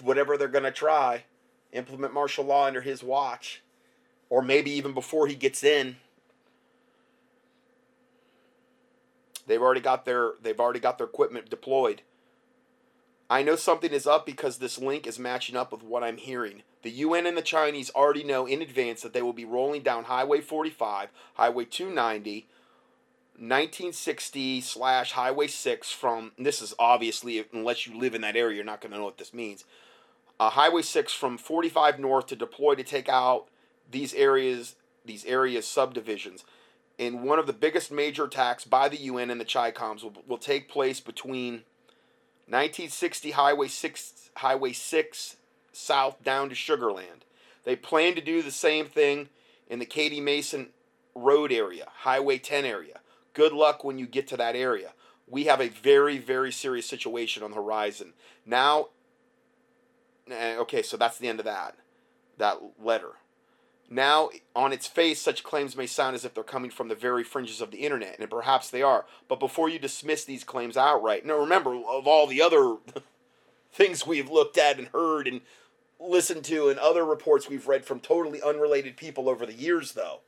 whatever 0.01 0.37
they're 0.37 0.47
to 0.47 0.71
try, 0.71 1.25
implement 1.73 2.13
martial 2.13 2.45
law 2.45 2.65
under 2.65 2.81
his 2.81 3.03
watch, 3.03 3.61
or 4.29 4.41
maybe 4.41 4.71
even 4.71 4.93
before 4.93 5.27
he 5.27 5.35
gets 5.35 5.63
in. 5.63 5.97
They've 9.47 9.61
already 9.61 9.81
got 9.81 10.05
their 10.05 10.33
they've 10.41 10.59
already 10.59 10.79
got 10.79 10.97
their 10.97 11.07
equipment 11.07 11.49
deployed. 11.49 12.01
I 13.31 13.43
know 13.43 13.55
something 13.55 13.93
is 13.93 14.05
up 14.05 14.25
because 14.25 14.57
this 14.57 14.77
link 14.77 15.07
is 15.07 15.17
matching 15.17 15.55
up 15.55 15.71
with 15.71 15.83
what 15.83 16.03
I'm 16.03 16.17
hearing. 16.17 16.63
The 16.81 16.91
UN 16.91 17.25
and 17.25 17.37
the 17.37 17.41
Chinese 17.41 17.89
already 17.95 18.25
know 18.25 18.45
in 18.45 18.61
advance 18.61 19.01
that 19.03 19.13
they 19.13 19.21
will 19.21 19.31
be 19.31 19.45
rolling 19.45 19.83
down 19.83 20.03
Highway 20.03 20.41
45, 20.41 21.07
Highway 21.35 21.63
290, 21.63 22.47
1960 23.37 24.59
slash 24.59 25.13
Highway 25.13 25.47
6 25.47 25.91
from, 25.93 26.33
this 26.37 26.61
is 26.61 26.73
obviously, 26.77 27.45
unless 27.53 27.87
you 27.87 27.97
live 27.97 28.13
in 28.13 28.19
that 28.19 28.35
area, 28.35 28.57
you're 28.57 28.65
not 28.65 28.81
going 28.81 28.91
to 28.91 28.97
know 28.97 29.05
what 29.05 29.17
this 29.17 29.33
means 29.33 29.63
uh, 30.37 30.49
Highway 30.49 30.81
6 30.81 31.13
from 31.13 31.37
45 31.37 31.99
north 31.99 32.27
to 32.27 32.35
deploy 32.35 32.75
to 32.75 32.83
take 32.83 33.07
out 33.07 33.47
these 33.89 34.13
areas, 34.13 34.75
these 35.05 35.23
areas 35.23 35.65
subdivisions. 35.65 36.43
And 36.99 37.23
one 37.23 37.39
of 37.39 37.47
the 37.47 37.53
biggest 37.53 37.93
major 37.93 38.25
attacks 38.25 38.65
by 38.65 38.89
the 38.89 38.97
UN 38.97 39.29
and 39.29 39.39
the 39.39 39.45
CHICOMs 39.45 40.03
will, 40.03 40.13
will 40.27 40.37
take 40.37 40.67
place 40.67 40.99
between 40.99 41.61
1960 42.51 43.31
Highway 43.31 43.67
6, 43.67 44.29
Highway 44.35 44.73
6 44.73 45.35
south 45.71 46.21
down 46.23 46.49
to 46.49 46.55
Sugarland. 46.55 47.23
They 47.63 47.75
plan 47.75 48.15
to 48.15 48.21
do 48.21 48.41
the 48.41 48.51
same 48.51 48.87
thing 48.87 49.29
in 49.69 49.79
the 49.79 49.85
Katy 49.85 50.19
Mason 50.19 50.69
Road 51.15 51.51
area, 51.51 51.87
Highway 51.99 52.37
10 52.37 52.65
area. 52.65 52.99
Good 53.33 53.53
luck 53.53 53.83
when 53.83 53.97
you 53.97 54.05
get 54.05 54.27
to 54.27 54.37
that 54.37 54.55
area. 54.55 54.91
We 55.27 55.45
have 55.45 55.61
a 55.61 55.69
very, 55.69 56.17
very 56.17 56.51
serious 56.51 56.85
situation 56.85 57.41
on 57.41 57.51
the 57.51 57.55
horizon. 57.55 58.13
Now 58.45 58.87
eh, 60.29 60.57
okay, 60.57 60.81
so 60.81 60.97
that's 60.97 61.17
the 61.17 61.27
end 61.27 61.39
of 61.39 61.45
that, 61.45 61.75
that 62.37 62.57
letter. 62.81 63.13
Now, 63.93 64.29
on 64.55 64.71
its 64.71 64.87
face, 64.87 65.21
such 65.21 65.43
claims 65.43 65.75
may 65.75 65.85
sound 65.85 66.15
as 66.15 66.23
if 66.23 66.33
they're 66.33 66.45
coming 66.45 66.71
from 66.71 66.87
the 66.87 66.95
very 66.95 67.25
fringes 67.25 67.59
of 67.59 67.71
the 67.71 67.79
internet, 67.79 68.19
and 68.19 68.29
perhaps 68.29 68.69
they 68.69 68.81
are. 68.81 69.05
But 69.27 69.41
before 69.41 69.67
you 69.67 69.79
dismiss 69.79 70.23
these 70.23 70.45
claims 70.45 70.77
outright, 70.77 71.25
now 71.25 71.37
remember, 71.37 71.75
of 71.75 72.07
all 72.07 72.25
the 72.25 72.41
other 72.41 72.77
things 73.73 74.07
we've 74.07 74.31
looked 74.31 74.57
at 74.57 74.79
and 74.79 74.87
heard 74.87 75.27
and 75.27 75.41
listened 75.99 76.45
to, 76.45 76.69
and 76.69 76.79
other 76.79 77.03
reports 77.03 77.49
we've 77.49 77.67
read 77.67 77.83
from 77.83 77.99
totally 77.99 78.41
unrelated 78.41 78.95
people 78.95 79.27
over 79.27 79.45
the 79.45 79.53
years, 79.53 79.91
though. 79.91 80.21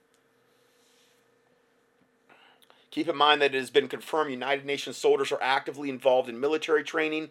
Keep 2.92 3.08
in 3.08 3.16
mind 3.16 3.42
that 3.42 3.56
it 3.56 3.60
has 3.60 3.70
been 3.70 3.88
confirmed 3.88 4.30
United 4.30 4.66
Nations 4.66 4.98
soldiers 4.98 5.32
are 5.32 5.42
actively 5.42 5.90
involved 5.90 6.28
in 6.28 6.38
military 6.38 6.84
training 6.84 7.30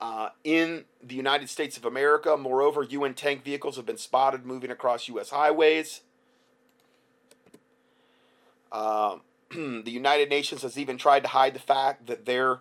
uh, 0.00 0.30
in 0.44 0.84
the 1.02 1.14
United 1.14 1.48
States 1.48 1.76
of 1.76 1.84
America. 1.84 2.36
Moreover, 2.36 2.82
UN 2.82 3.14
tank 3.14 3.44
vehicles 3.44 3.76
have 3.76 3.86
been 3.86 3.98
spotted 3.98 4.46
moving 4.46 4.70
across 4.70 5.08
U.S. 5.08 5.30
highways. 5.30 6.02
Um, 8.70 9.22
the 9.50 9.90
United 9.90 10.28
Nations 10.28 10.62
has 10.62 10.78
even 10.78 10.98
tried 10.98 11.22
to 11.24 11.28
hide 11.28 11.54
the 11.54 11.60
fact 11.60 12.06
that 12.06 12.26
their 12.26 12.60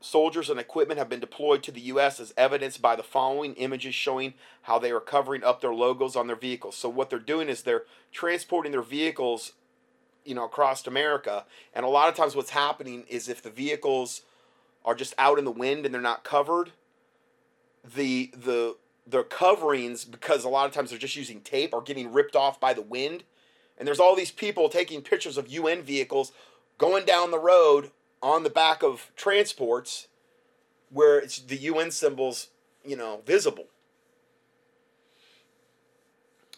soldiers 0.00 0.50
and 0.50 0.60
equipment 0.60 0.98
have 0.98 1.08
been 1.08 1.20
deployed 1.20 1.62
to 1.62 1.72
the 1.72 1.80
U.S. 1.80 2.20
as 2.20 2.34
evidenced 2.36 2.82
by 2.82 2.94
the 2.94 3.02
following 3.02 3.54
images 3.54 3.94
showing 3.94 4.34
how 4.62 4.78
they 4.78 4.90
are 4.90 5.00
covering 5.00 5.42
up 5.42 5.60
their 5.60 5.74
logos 5.74 6.14
on 6.14 6.26
their 6.26 6.36
vehicles. 6.36 6.76
So 6.76 6.90
what 6.90 7.08
they're 7.08 7.18
doing 7.18 7.48
is 7.48 7.62
they're 7.62 7.84
transporting 8.12 8.72
their 8.72 8.82
vehicles, 8.82 9.52
you 10.24 10.34
know, 10.34 10.44
across 10.44 10.86
America, 10.86 11.46
and 11.72 11.86
a 11.86 11.88
lot 11.88 12.10
of 12.10 12.14
times 12.14 12.36
what's 12.36 12.50
happening 12.50 13.04
is 13.08 13.28
if 13.28 13.42
the 13.42 13.50
vehicles 13.50 14.22
are 14.84 14.94
just 14.94 15.14
out 15.18 15.38
in 15.38 15.44
the 15.44 15.50
wind 15.50 15.84
and 15.84 15.94
they're 15.94 16.02
not 16.02 16.24
covered, 16.24 16.72
the 17.94 18.30
the 18.36 18.76
the 19.06 19.22
coverings 19.24 20.04
because 20.04 20.44
a 20.44 20.48
lot 20.48 20.66
of 20.66 20.72
times 20.72 20.90
they're 20.90 20.98
just 20.98 21.16
using 21.16 21.40
tape 21.40 21.74
are 21.74 21.82
getting 21.82 22.12
ripped 22.12 22.34
off 22.34 22.58
by 22.58 22.72
the 22.72 22.80
wind 22.80 23.22
and 23.76 23.86
there's 23.86 24.00
all 24.00 24.16
these 24.16 24.30
people 24.30 24.68
taking 24.68 25.02
pictures 25.02 25.36
of 25.36 25.48
UN 25.48 25.82
vehicles 25.82 26.32
going 26.78 27.04
down 27.04 27.30
the 27.30 27.38
road 27.38 27.90
on 28.22 28.42
the 28.42 28.50
back 28.50 28.82
of 28.82 29.10
transports 29.16 30.08
where 30.90 31.18
it's 31.18 31.38
the 31.38 31.56
UN 31.56 31.90
symbols, 31.90 32.48
you 32.84 32.96
know, 32.96 33.20
visible. 33.26 33.66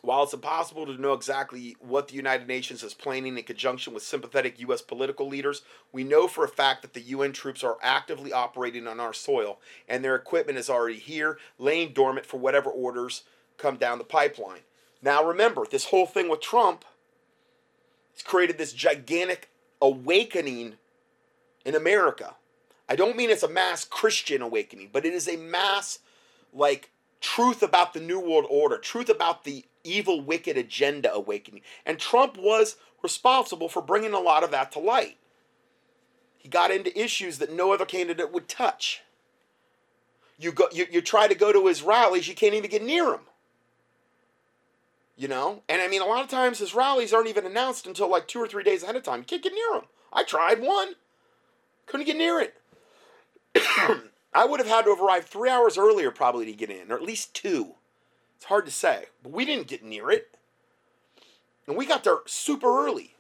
While 0.07 0.23
it's 0.23 0.35
impossible 0.35 0.87
to 0.87 1.01
know 1.01 1.15
exactly 1.15 1.75
what 1.81 2.07
the 2.07 2.15
United 2.15 2.47
Nations 2.47 2.85
is 2.85 2.95
planning 2.95 3.37
in 3.37 3.43
conjunction 3.43 3.93
with 3.93 4.05
sympathetic 4.05 4.61
U.S. 4.61 4.81
political 4.81 5.27
leaders, 5.27 5.63
we 5.91 6.05
know 6.05 6.29
for 6.29 6.45
a 6.45 6.49
fact 6.49 6.83
that 6.83 6.93
the 6.95 7.01
UN 7.01 7.33
troops 7.33 7.65
are 7.65 7.77
actively 7.83 8.33
operating 8.33 8.87
on 8.87 9.01
our 9.01 9.13
soil 9.13 9.59
and 9.89 10.05
their 10.05 10.15
equipment 10.15 10.59
is 10.59 10.71
already 10.71 11.01
here, 11.01 11.39
laying 11.59 11.93
dormant 11.93 12.25
for 12.25 12.37
whatever 12.37 12.71
orders 12.71 13.25
come 13.59 13.79
down 13.79 13.99
the 13.99 14.05
pipeline. 14.05 14.61
Now, 15.03 15.25
remember, 15.25 15.67
this 15.69 15.87
whole 15.87 16.07
thing 16.07 16.29
with 16.29 16.41
Trump 16.41 16.85
has 18.13 18.23
created 18.23 18.59
this 18.59 18.73
gigantic 18.73 19.49
awakening 19.83 20.75
in 21.65 21.75
America. 21.75 22.37
I 22.89 22.95
don't 22.95 23.17
mean 23.17 23.31
it's 23.31 23.43
a 23.43 23.49
mass 23.49 23.85
Christian 23.85 24.41
awakening, 24.41 24.91
but 24.93 25.05
it 25.05 25.13
is 25.13 25.29
a 25.29 25.37
mass, 25.37 25.99
like, 26.55 26.91
truth 27.21 27.63
about 27.63 27.93
the 27.93 28.01
New 28.01 28.21
World 28.21 28.47
Order, 28.49 28.79
truth 28.79 29.09
about 29.09 29.45
the 29.45 29.65
evil, 29.85 30.21
wicked 30.21 30.57
agenda 30.57 31.13
awakening. 31.13 31.63
And 31.85 31.99
Trump 31.99 32.37
was 32.37 32.77
responsible 33.03 33.69
for 33.69 33.83
bringing 33.83 34.13
a 34.13 34.21
lot 34.21 34.43
of 34.43 34.51
that 34.51 34.73
to 34.73 34.79
light. 34.79 35.17
He 36.37 36.49
got 36.49 36.71
into 36.71 36.99
issues 36.99 37.39
that 37.39 37.53
no 37.53 37.73
other 37.73 37.85
candidate 37.85 38.33
would 38.33 38.49
touch. 38.49 39.03
You 40.39 40.53
go, 40.53 40.69
you, 40.73 40.87
you 40.91 41.01
try 41.01 41.29
to 41.29 41.35
go 41.35 41.53
to 41.53 41.67
his 41.67 41.83
rallies, 41.83 42.29
you 42.29 42.35
can't 42.35 42.55
even 42.55 42.71
get 42.71 42.83
near 42.83 43.15
him. 43.15 43.21
You 45.17 45.29
know? 45.29 45.63
And 45.69 45.81
I 45.81 45.89
mean, 45.89 46.03
a 46.03 46.07
lot 46.07 46.23
of 46.23 46.31
times 46.31 46.59
his 46.59 46.75
rallies 46.75 47.13
aren't 47.13 47.29
even 47.29 47.47
announced 47.47 47.87
until 47.87 48.11
like 48.11 48.29
two 48.29 48.39
or 48.39 48.47
three 48.47 48.63
days 48.63 48.83
ahead 48.83 48.97
of 48.97 49.03
time. 49.03 49.21
You 49.21 49.25
can't 49.25 49.43
get 49.43 49.55
near 49.55 49.75
him. 49.75 49.87
I 50.13 50.25
tried 50.25 50.61
one, 50.61 50.95
couldn't 51.87 52.07
get 52.07 52.17
near 52.17 52.41
it. 52.41 52.55
I 54.37 54.45
would 54.45 54.61
have 54.61 54.69
had 54.69 54.85
to 54.85 54.91
have 54.91 55.01
arrived 55.01 55.29
three 55.29 55.49
hours 55.49 55.79
earlier 55.79 56.11
probably 56.11 56.45
to 56.45 56.53
get 56.53 56.69
in, 56.69 56.93
or 56.93 56.97
at 56.97 57.03
least 57.03 57.33
two. 57.33 57.75
It's 58.37 58.45
hard 58.45 58.67
to 58.67 58.71
say, 58.71 59.07
but 59.23 59.33
we 59.33 59.47
didn't 59.47 59.67
get 59.67 59.83
near 59.83 60.11
it, 60.11 60.37
and 61.67 61.75
we 61.75 61.87
got 61.87 62.05
there 62.05 62.19
super 62.27 62.85
early. 62.85 63.15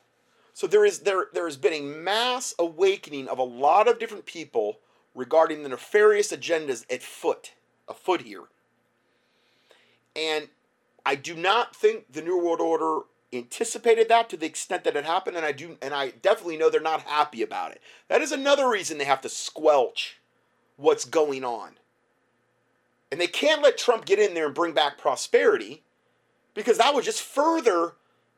So 0.52 0.66
there 0.66 0.85
is 0.85 1.00
there 1.00 1.28
there 1.32 1.46
has 1.46 1.56
been 1.56 1.73
a 1.73 1.80
mass 1.80 2.54
awakening 2.58 3.28
of 3.28 3.38
a 3.38 3.42
lot 3.42 3.88
of 3.88 3.99
different 3.99 4.26
people 4.26 4.80
regarding 5.14 5.62
the 5.62 5.70
nefarious 5.70 6.32
agendas 6.32 6.85
at 6.92 7.02
foot, 7.02 7.54
afoot 7.88 8.20
here. 8.20 8.44
And 10.14 10.49
I 11.06 11.14
do 11.14 11.35
not 11.35 11.75
think 11.75 12.12
the 12.12 12.20
New 12.20 12.37
World 12.37 12.61
Order 12.61 13.06
anticipated 13.32 14.11
that 14.11 14.28
to 14.28 14.37
the 14.37 14.46
extent 14.46 14.85
that 14.85 14.96
it 14.96 15.06
happened, 15.06 15.38
and 15.38 15.46
I 15.46 15.52
do, 15.52 15.78
and 15.80 15.94
I 15.94 16.11
definitely 16.11 16.58
know 16.58 16.68
they're 16.68 16.80
not 16.82 17.02
happy 17.02 17.40
about 17.40 17.73
it. 17.73 17.80
That 18.08 18.20
is 18.20 18.32
another 18.32 18.68
reason 18.68 18.99
they 18.99 19.04
have 19.04 19.23
to 19.23 19.30
squelch 19.30 20.18
what's 20.76 21.04
going 21.04 21.45
on. 21.45 21.73
And 23.11 23.21
they 23.21 23.26
can't 23.26 23.62
let 23.62 23.78
Trump 23.78 24.04
get 24.04 24.18
in 24.18 24.35
there 24.35 24.47
and 24.47 24.54
bring 24.54 24.73
back 24.73 24.99
prosperity 24.99 25.83
because 26.54 26.78
that 26.78 26.95
would 26.95 27.04
just 27.04 27.23
further 27.23 27.92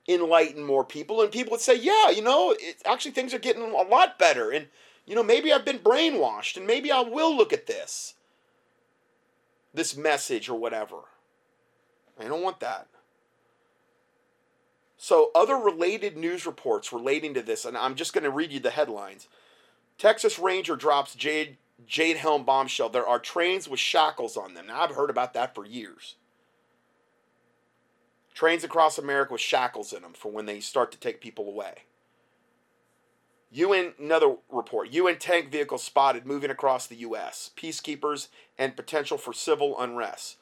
enlighten 0.08 0.64
more 0.64 0.84
people. 0.84 1.22
And 1.22 1.30
people 1.30 1.52
would 1.52 1.60
say, 1.60 1.74
yeah, 1.76 2.10
you 2.10 2.22
know, 2.22 2.54
actually 2.84 3.12
things 3.12 3.32
are 3.32 3.38
getting 3.38 3.62
a 3.62 3.82
lot 3.82 4.18
better. 4.18 4.50
And, 4.50 4.66
you 5.06 5.14
know, 5.14 5.22
maybe 5.22 5.52
I've 5.52 5.64
been 5.64 5.78
brainwashed 5.78 6.56
and 6.56 6.66
maybe 6.66 6.90
I 6.90 7.00
will 7.00 7.36
look 7.36 7.52
at 7.52 7.66
this, 7.66 8.14
this 9.72 9.96
message 9.96 10.48
or 10.48 10.58
whatever. 10.58 10.96
I 12.18 12.24
don't 12.24 12.42
want 12.42 12.60
that. 12.60 12.88
So, 15.00 15.30
other 15.32 15.54
related 15.54 16.16
news 16.16 16.44
reports 16.44 16.92
relating 16.92 17.32
to 17.34 17.42
this, 17.42 17.64
and 17.64 17.76
I'm 17.76 17.94
just 17.94 18.12
going 18.12 18.24
to 18.24 18.30
read 18.30 18.50
you 18.50 18.58
the 18.58 18.70
headlines. 18.70 19.28
Texas 19.96 20.40
Ranger 20.40 20.74
drops 20.74 21.14
Jade 21.14 21.56
Jade 21.86 22.16
Helm 22.16 22.44
bombshell. 22.44 22.88
There 22.88 23.06
are 23.06 23.18
trains 23.18 23.68
with 23.68 23.80
shackles 23.80 24.36
on 24.36 24.54
them. 24.54 24.66
Now, 24.66 24.82
I've 24.82 24.94
heard 24.94 25.10
about 25.10 25.34
that 25.34 25.54
for 25.54 25.64
years. 25.64 26.16
Trains 28.34 28.64
across 28.64 28.98
America 28.98 29.32
with 29.32 29.40
shackles 29.40 29.92
in 29.92 30.02
them 30.02 30.12
for 30.12 30.30
when 30.30 30.46
they 30.46 30.60
start 30.60 30.92
to 30.92 30.98
take 30.98 31.20
people 31.20 31.48
away. 31.48 31.84
UN, 33.50 33.94
another 33.98 34.36
report 34.50 34.90
UN 34.90 35.18
tank 35.18 35.50
vehicles 35.50 35.82
spotted 35.82 36.26
moving 36.26 36.50
across 36.50 36.86
the 36.86 36.96
U.S., 36.96 37.50
peacekeepers, 37.56 38.28
and 38.58 38.76
potential 38.76 39.16
for 39.16 39.32
civil 39.32 39.78
unrest. 39.80 40.36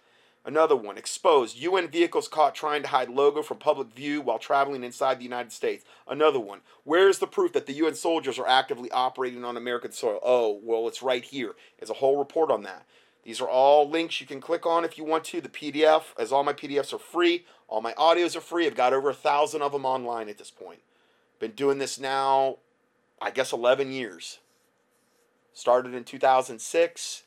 Another 0.46 0.76
one, 0.76 0.96
exposed. 0.96 1.58
UN 1.58 1.88
vehicles 1.88 2.28
caught 2.28 2.54
trying 2.54 2.82
to 2.82 2.88
hide 2.88 3.08
logo 3.08 3.42
from 3.42 3.58
public 3.58 3.88
view 3.92 4.20
while 4.20 4.38
traveling 4.38 4.84
inside 4.84 5.18
the 5.18 5.24
United 5.24 5.50
States. 5.50 5.84
Another 6.06 6.38
one, 6.38 6.60
where 6.84 7.08
is 7.08 7.18
the 7.18 7.26
proof 7.26 7.52
that 7.52 7.66
the 7.66 7.72
UN 7.72 7.96
soldiers 7.96 8.38
are 8.38 8.46
actively 8.46 8.88
operating 8.92 9.44
on 9.44 9.56
American 9.56 9.90
soil? 9.90 10.20
Oh, 10.24 10.60
well, 10.62 10.86
it's 10.86 11.02
right 11.02 11.24
here. 11.24 11.56
There's 11.78 11.90
a 11.90 11.94
whole 11.94 12.16
report 12.16 12.52
on 12.52 12.62
that. 12.62 12.86
These 13.24 13.40
are 13.40 13.48
all 13.48 13.90
links 13.90 14.20
you 14.20 14.26
can 14.28 14.40
click 14.40 14.64
on 14.64 14.84
if 14.84 14.96
you 14.96 15.02
want 15.02 15.24
to. 15.24 15.40
The 15.40 15.48
PDF, 15.48 16.04
as 16.16 16.30
all 16.30 16.44
my 16.44 16.52
PDFs 16.52 16.92
are 16.92 16.98
free, 16.98 17.44
all 17.66 17.80
my 17.80 17.92
audios 17.94 18.36
are 18.36 18.40
free. 18.40 18.68
I've 18.68 18.76
got 18.76 18.92
over 18.92 19.10
a 19.10 19.14
thousand 19.14 19.62
of 19.62 19.72
them 19.72 19.84
online 19.84 20.28
at 20.28 20.38
this 20.38 20.52
point. 20.52 20.78
Been 21.40 21.50
doing 21.50 21.78
this 21.78 21.98
now, 21.98 22.58
I 23.20 23.32
guess, 23.32 23.52
11 23.52 23.90
years. 23.90 24.38
Started 25.52 25.92
in 25.92 26.04
2006. 26.04 27.24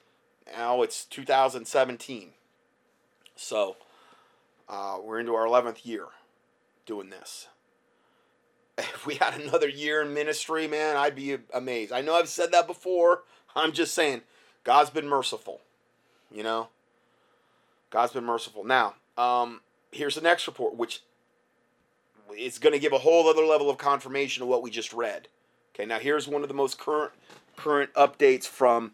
Now 0.56 0.82
it's 0.84 1.04
2017. 1.04 2.30
So 3.40 3.78
uh, 4.68 4.98
we're 5.02 5.22
into 5.22 5.34
our 5.34 5.46
11th 5.46 5.86
year 5.86 6.06
doing 6.86 7.10
this. 7.10 7.48
If 8.78 9.06
we 9.06 9.16
had 9.16 9.40
another 9.40 9.68
year 9.68 10.02
in 10.02 10.14
ministry, 10.14 10.66
man, 10.66 10.96
I'd 10.96 11.16
be 11.16 11.38
amazed. 11.54 11.92
I 11.92 12.00
know 12.00 12.16
I've 12.16 12.30
said 12.30 12.54
that 12.54 12.66
before. 12.66 13.24
I'm 13.54 13.74
just 13.74 13.94
saying, 13.94 14.22
God's 14.64 14.90
been 14.90 15.08
merciful. 15.08 15.60
You 16.34 16.44
know? 16.44 16.70
God's 17.90 18.14
been 18.14 18.24
merciful. 18.24 18.64
Now, 18.64 18.96
um, 19.18 19.60
here's 19.92 20.16
the 20.16 20.22
next 20.22 20.48
report, 20.48 20.76
which 20.78 21.02
is 22.38 22.58
going 22.58 22.72
to 22.74 22.80
give 22.80 22.94
a 22.94 23.00
whole 23.00 23.28
other 23.28 23.46
level 23.46 23.70
of 23.70 23.78
confirmation 23.78 24.44
of 24.44 24.50
what 24.50 24.64
we 24.64 24.70
just 24.70 24.94
read. 24.94 25.28
Okay, 25.76 25.86
now 25.86 26.00
here's 26.00 26.28
one 26.28 26.42
of 26.42 26.48
the 26.48 26.54
most 26.54 26.80
current 26.80 27.12
current 27.58 27.94
updates 27.96 28.46
from 28.46 28.94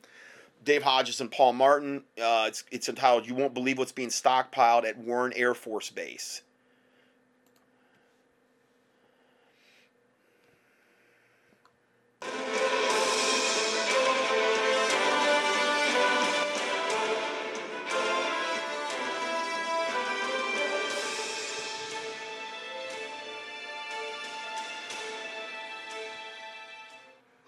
Dave 0.65 0.83
Hodges 0.83 1.21
and 1.21 1.31
Paul 1.31 1.53
Martin. 1.53 2.03
Uh, 2.21 2.45
it's, 2.47 2.63
it's 2.71 2.89
entitled 2.89 3.27
You 3.27 3.35
Won't 3.35 3.53
Believe 3.53 3.77
What's 3.77 3.91
Being 3.91 4.09
Stockpiled 4.09 4.83
at 4.83 4.97
Warren 4.97 5.31
Air 5.35 5.53
Force 5.53 5.89
Base. 5.89 6.41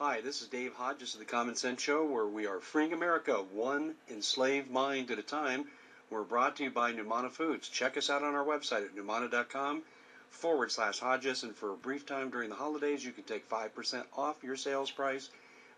Hi, 0.10 0.22
this 0.22 0.42
is 0.42 0.48
Dave 0.48 0.74
Hodges 0.74 1.16
of 1.16 1.20
the 1.20 1.26
Common 1.26 1.54
Sense 1.54 1.82
Show, 1.82 2.06
where 2.06 2.28
we 2.28 2.48
are 2.48 2.62
freeing 2.62 2.94
America 2.94 3.44
one 3.52 3.96
enslaved 4.10 4.72
mind 4.72 5.12
at 5.12 5.20
a 5.20 5.22
time. 5.22 5.66
We're 6.10 6.24
brought 6.24 6.56
to 6.56 6.64
you 6.64 6.70
by 6.70 6.94
Numanna 6.94 7.30
Foods. 7.30 7.68
Check 7.68 7.98
us 7.98 8.10
out 8.10 8.24
on 8.24 8.34
our 8.34 8.46
website 8.46 8.86
at 8.86 8.96
numanna.com 8.96 9.82
forward 10.30 10.72
slash 10.72 11.00
Hodges. 11.00 11.44
And 11.44 11.54
for 11.54 11.74
a 11.74 11.76
brief 11.76 12.06
time 12.06 12.30
during 12.30 12.50
the 12.50 12.56
holidays, 12.56 13.04
you 13.04 13.12
can 13.12 13.26
take 13.26 13.50
5% 13.50 14.06
off 14.16 14.42
your 14.46 14.56
sales 14.56 14.90
price 14.90 15.30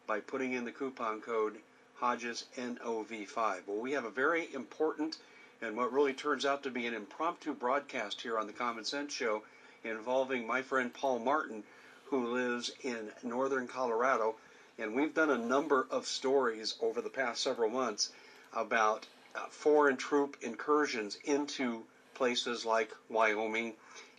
by 0.05 0.19
putting 0.19 0.53
in 0.53 0.63
the 0.63 0.71
coupon 0.71 1.21
code 1.21 1.57
Hodges 1.95 2.45
NOV5. 2.55 3.61
Well, 3.65 3.81
we 3.81 3.93
have 3.93 4.05
a 4.05 4.11
very 4.11 4.53
important 4.53 5.17
and 5.59 5.75
what 5.75 5.91
really 5.91 6.13
turns 6.13 6.45
out 6.45 6.61
to 6.61 6.69
be 6.69 6.85
an 6.85 6.93
impromptu 6.93 7.55
broadcast 7.55 8.21
here 8.21 8.37
on 8.37 8.45
the 8.45 8.53
Common 8.53 8.85
Sense 8.85 9.11
Show 9.11 9.41
involving 9.83 10.45
my 10.45 10.61
friend 10.61 10.93
Paul 10.93 11.17
Martin 11.17 11.63
who 12.09 12.33
lives 12.33 12.71
in 12.81 13.11
northern 13.23 13.67
Colorado. 13.67 14.35
And 14.77 14.95
we've 14.95 15.13
done 15.13 15.29
a 15.29 15.37
number 15.37 15.87
of 15.91 16.07
stories 16.07 16.75
over 16.81 17.01
the 17.01 17.09
past 17.09 17.41
several 17.41 17.69
months 17.69 18.11
about 18.53 19.05
uh, 19.35 19.45
foreign 19.49 19.97
troop 19.97 20.37
incursions 20.41 21.17
into 21.23 21.83
places 22.15 22.65
like 22.65 22.91
Wyoming 23.09 23.73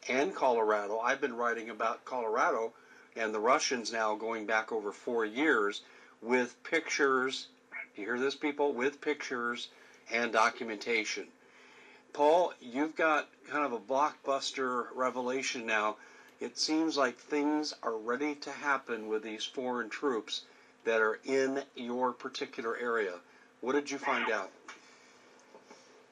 and 0.09 0.35
Colorado. 0.35 0.99
I've 0.99 1.21
been 1.21 1.37
writing 1.37 1.71
about 1.71 2.05
Colorado 2.05 2.73
and 3.17 3.35
the 3.35 3.41
Russians 3.41 3.93
now 3.93 4.15
going 4.15 4.47
back 4.47 4.73
over 4.73 4.93
four 4.93 5.25
years 5.25 5.83
with 6.23 6.63
pictures. 6.63 7.49
Do 7.95 8.03
you 8.03 8.07
hear 8.07 8.19
this, 8.19 8.35
people? 8.35 8.73
With 8.73 9.01
pictures 9.01 9.69
and 10.13 10.33
documentation. 10.33 11.27
Paul, 12.13 12.53
you've 12.61 12.97
got 12.97 13.29
kind 13.49 13.65
of 13.65 13.73
a 13.73 13.79
blockbuster 13.79 14.87
revelation 14.95 15.67
now. 15.67 15.97
It 16.41 16.59
seems 16.59 16.97
like 16.97 17.19
things 17.19 17.75
are 17.83 17.97
ready 17.97 18.35
to 18.37 18.51
happen 18.51 19.09
with 19.09 19.23
these 19.23 19.45
foreign 19.45 19.91
troops 19.91 20.43
that 20.85 21.01
are 21.01 21.21
in 21.25 21.63
your 21.77 22.13
particular 22.13 22.77
area. 22.79 23.15
What 23.61 23.75
did 23.75 23.91
you 23.91 23.99
find 23.99 24.31
out? 24.31 24.51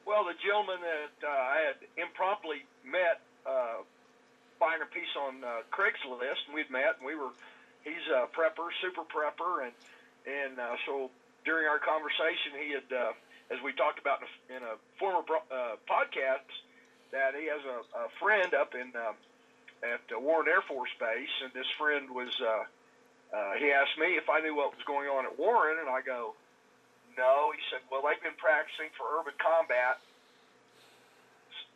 Well, 0.05 0.23
the 0.25 0.37
gentleman 0.45 0.77
that 0.81 1.27
uh, 1.27 1.31
I 1.31 1.57
had 1.65 1.77
impromptu 1.97 2.61
met 2.85 3.21
uh, 3.45 3.81
buying 4.59 4.81
a 4.81 4.85
piece 4.85 5.09
on 5.17 5.43
uh, 5.43 5.65
Craigslist, 5.71 6.45
and 6.45 6.53
we'd 6.53 6.69
met, 6.69 6.97
and 6.99 7.05
we 7.05 7.15
were. 7.15 7.29
He's 7.83 8.05
a 8.13 8.27
prepper, 8.27 8.69
super 8.81 9.01
prepper, 9.01 9.65
and 9.65 9.73
and 10.27 10.59
uh, 10.59 10.75
so 10.85 11.09
during 11.45 11.65
our 11.65 11.79
conversation, 11.79 12.53
he 12.59 12.73
had, 12.73 12.85
uh, 12.91 13.13
as 13.49 13.57
we 13.63 13.73
talked 13.73 13.97
about 13.97 14.19
in 14.49 14.57
a, 14.57 14.57
in 14.57 14.63
a 14.63 14.75
former 14.99 15.23
uh, 15.49 15.79
podcast, 15.89 16.45
that 17.11 17.33
he 17.33 17.47
has 17.47 17.61
a, 17.65 18.05
a 18.05 18.07
friend 18.19 18.53
up 18.53 18.75
in 18.75 18.91
uh, 18.93 19.13
at 19.83 20.03
uh, 20.11 20.19
Warren 20.19 20.47
Air 20.47 20.61
Force 20.61 20.91
Base, 20.99 21.35
and 21.43 21.51
this 21.53 21.67
friend 21.77 22.09
was. 22.11 22.31
Uh, 22.39 22.65
uh, 23.29 23.53
he 23.61 23.69
asked 23.69 23.93
me 24.01 24.17
if 24.17 24.25
I 24.25 24.41
knew 24.41 24.57
what 24.57 24.73
was 24.73 24.81
going 24.89 25.05
on 25.05 25.21
at 25.25 25.37
Warren, 25.37 25.77
and 25.77 25.85
I 25.85 26.01
go, 26.01 26.33
no. 27.13 27.53
He 27.53 27.61
said, 27.69 27.85
well, 27.91 28.01
they've 28.01 28.17
been 28.25 28.37
practicing 28.41 28.89
for 28.97 29.05
urban 29.21 29.37
combat 29.37 30.01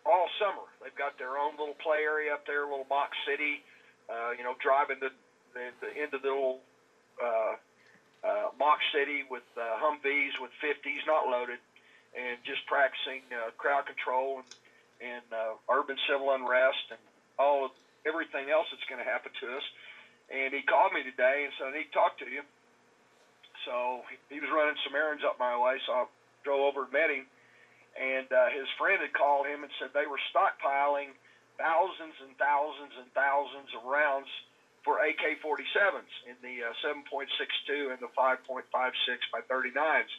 all 0.06 0.28
summer. 0.40 0.66
They've 0.82 0.96
got 0.96 1.18
their 1.18 1.38
own 1.38 1.56
little 1.56 1.78
play 1.80 2.04
area 2.04 2.34
up 2.34 2.46
there, 2.46 2.66
little 2.66 2.90
mock 2.90 3.12
city. 3.28 3.64
Uh, 4.10 4.36
you 4.36 4.44
know, 4.44 4.56
driving 4.60 5.00
the, 5.00 5.12
the, 5.54 5.72
the 5.80 5.90
into 5.96 6.18
the 6.20 6.28
little 6.28 6.60
uh, 7.24 7.56
uh, 8.24 8.48
mock 8.60 8.80
city 8.92 9.24
with 9.30 9.48
uh, 9.56 9.80
Humvees 9.80 10.36
with 10.42 10.52
50s, 10.60 11.08
not 11.08 11.28
loaded, 11.28 11.60
and 12.12 12.38
just 12.44 12.66
practicing 12.68 13.24
uh, 13.32 13.52
crowd 13.58 13.86
control 13.86 14.44
and, 14.44 14.50
and 15.00 15.28
uh, 15.32 15.56
urban 15.72 15.96
civil 16.08 16.32
unrest 16.34 16.92
and 16.92 17.00
all 17.40 17.66
of 17.66 17.72
everything 18.06 18.52
else 18.52 18.68
that's 18.72 18.86
going 18.92 19.00
to 19.00 19.08
happen 19.08 19.32
to 19.32 19.48
us. 19.56 19.66
And 20.32 20.54
he 20.54 20.64
called 20.64 20.94
me 20.94 21.04
today 21.04 21.48
and 21.48 21.52
said, 21.60 21.72
I 21.72 21.84
need 21.84 21.92
to 21.92 21.96
talk 21.96 22.18
to 22.20 22.28
you. 22.28 22.44
So 23.68 24.04
he 24.28 24.44
was 24.44 24.52
running 24.52 24.76
some 24.84 24.96
errands 24.96 25.24
up 25.24 25.40
my 25.40 25.56
way, 25.56 25.80
so 25.88 25.92
I 25.94 26.04
drove 26.44 26.68
over 26.68 26.84
and 26.84 26.92
met 26.92 27.12
him 27.12 27.28
and 27.94 28.26
uh, 28.34 28.50
his 28.50 28.66
friend 28.78 29.02
had 29.02 29.14
called 29.14 29.46
him 29.46 29.62
and 29.62 29.72
said 29.78 29.94
they 29.94 30.10
were 30.10 30.22
stockpiling 30.34 31.14
thousands 31.62 32.18
and 32.26 32.34
thousands 32.42 32.94
and 32.98 33.06
thousands 33.14 33.70
of 33.78 33.86
rounds 33.86 34.30
for 34.82 35.00
AK-47s 35.00 36.14
in 36.26 36.36
the 36.42 36.66
uh, 36.66 36.74
7.62 36.82 37.94
and 37.94 38.02
the 38.02 38.10
5.56 38.18 38.66
by 39.32 39.40
39s. 39.46 40.10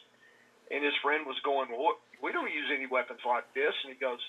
And 0.71 0.81
his 0.81 0.95
friend 1.03 1.27
was 1.27 1.37
going, 1.43 1.69
well, 1.69 1.99
we 2.23 2.31
don't 2.31 2.49
use 2.49 2.71
any 2.73 2.87
weapons 2.87 3.21
like 3.27 3.45
this. 3.53 3.75
And 3.85 3.93
he 3.93 3.99
goes, 3.99 4.23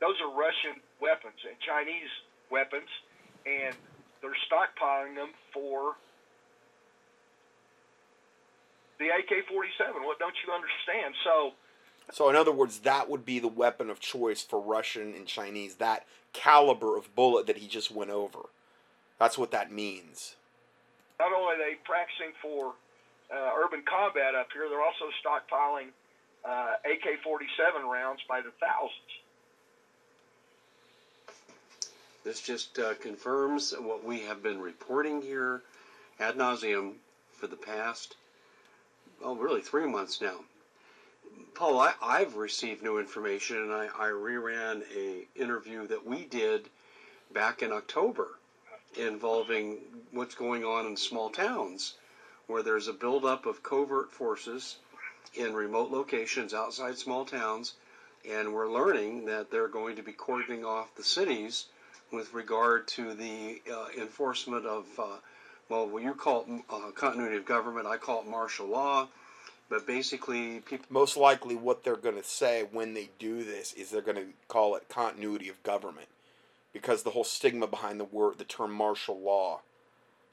those 0.00 0.18
are 0.18 0.32
Russian 0.34 0.82
weapons 0.98 1.38
and 1.46 1.54
Chinese 1.62 2.10
weapons, 2.52 2.88
and 3.48 3.74
they're 4.20 4.36
stockpiling 4.46 5.16
them 5.16 5.32
for 5.52 5.96
the 9.00 9.08
AK-47. 9.08 10.04
What 10.04 10.20
don't 10.20 10.36
you 10.44 10.52
understand? 10.52 11.16
So 11.24 11.56
so, 12.10 12.28
in 12.28 12.36
other 12.36 12.52
words, 12.52 12.80
that 12.80 13.08
would 13.08 13.24
be 13.24 13.38
the 13.38 13.48
weapon 13.48 13.88
of 13.88 14.00
choice 14.00 14.42
for 14.42 14.60
Russian 14.60 15.14
and 15.14 15.26
Chinese, 15.26 15.76
that 15.76 16.04
caliber 16.32 16.96
of 16.96 17.14
bullet 17.14 17.46
that 17.46 17.58
he 17.58 17.68
just 17.68 17.90
went 17.90 18.10
over. 18.10 18.50
That's 19.18 19.38
what 19.38 19.50
that 19.52 19.70
means. 19.70 20.36
Not 21.20 21.32
only 21.32 21.54
are 21.54 21.58
they 21.58 21.76
practicing 21.84 22.32
for 22.42 22.74
uh, 23.32 23.50
urban 23.56 23.82
combat 23.88 24.34
up 24.34 24.48
here, 24.52 24.68
they're 24.68 24.82
also 24.82 25.08
stockpiling 25.24 25.94
uh, 26.44 26.74
AK 26.84 27.22
47 27.22 27.86
rounds 27.86 28.20
by 28.28 28.40
the 28.40 28.50
thousands. 28.58 29.12
This 32.24 32.40
just 32.40 32.78
uh, 32.78 32.94
confirms 32.94 33.72
what 33.72 34.04
we 34.04 34.20
have 34.20 34.42
been 34.42 34.60
reporting 34.60 35.22
here 35.22 35.62
ad 36.20 36.36
nauseum 36.36 36.94
for 37.32 37.48
the 37.48 37.56
past, 37.56 38.14
well, 39.20 39.34
really 39.34 39.60
three 39.60 39.86
months 39.86 40.20
now. 40.20 40.44
Paul, 41.54 41.80
I, 41.80 41.94
I've 42.00 42.36
received 42.36 42.82
new 42.82 42.98
information, 42.98 43.56
and 43.56 43.72
I, 43.72 43.86
I 43.86 44.08
reran 44.10 44.84
a 44.94 45.26
interview 45.34 45.88
that 45.88 46.06
we 46.06 46.24
did 46.24 46.68
back 47.32 47.62
in 47.62 47.72
October 47.72 48.38
involving 48.96 49.78
what's 50.12 50.34
going 50.34 50.64
on 50.64 50.86
in 50.86 50.96
small 50.96 51.30
towns 51.30 51.94
where 52.46 52.62
there's 52.62 52.88
a 52.88 52.92
buildup 52.92 53.46
of 53.46 53.62
covert 53.62 54.12
forces 54.12 54.76
in 55.34 55.54
remote 55.54 55.90
locations 55.90 56.54
outside 56.54 56.98
small 56.98 57.24
towns, 57.24 57.74
and 58.28 58.52
we're 58.52 58.70
learning 58.70 59.24
that 59.24 59.50
they're 59.50 59.68
going 59.68 59.96
to 59.96 60.02
be 60.02 60.12
cordoning 60.12 60.64
off 60.64 60.94
the 60.94 61.02
cities 61.02 61.66
with 62.12 62.32
regard 62.34 62.86
to 62.88 63.14
the 63.14 63.62
uh, 63.72 63.86
enforcement 63.98 64.66
of, 64.66 64.86
uh, 64.98 65.16
well, 65.68 65.88
what 65.88 66.02
you 66.02 66.14
call 66.14 66.44
it 66.48 66.62
uh, 66.70 66.90
continuity 66.92 67.36
of 67.36 67.46
government, 67.46 67.86
I 67.86 67.96
call 67.96 68.20
it 68.22 68.28
martial 68.28 68.66
law. 68.66 69.08
But 69.70 69.86
basically 69.86 70.60
people 70.60 70.84
most 70.90 71.16
likely 71.16 71.54
what 71.54 71.82
they're 71.82 71.96
going 71.96 72.16
to 72.16 72.24
say 72.24 72.66
when 72.72 72.92
they 72.92 73.08
do 73.18 73.42
this 73.42 73.72
is 73.72 73.90
they're 73.90 74.02
going 74.02 74.18
to 74.18 74.26
call 74.46 74.76
it 74.76 74.88
continuity 74.90 75.48
of 75.48 75.62
government 75.62 76.08
because 76.74 77.02
the 77.02 77.10
whole 77.10 77.24
stigma 77.24 77.66
behind 77.66 77.98
the 77.98 78.04
word 78.04 78.36
the 78.36 78.44
term 78.44 78.70
martial 78.72 79.18
law. 79.18 79.60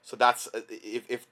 So 0.02 0.14
that's 0.14 0.46
uh, 0.52 0.60
if, 0.68 1.04
if 1.08 1.26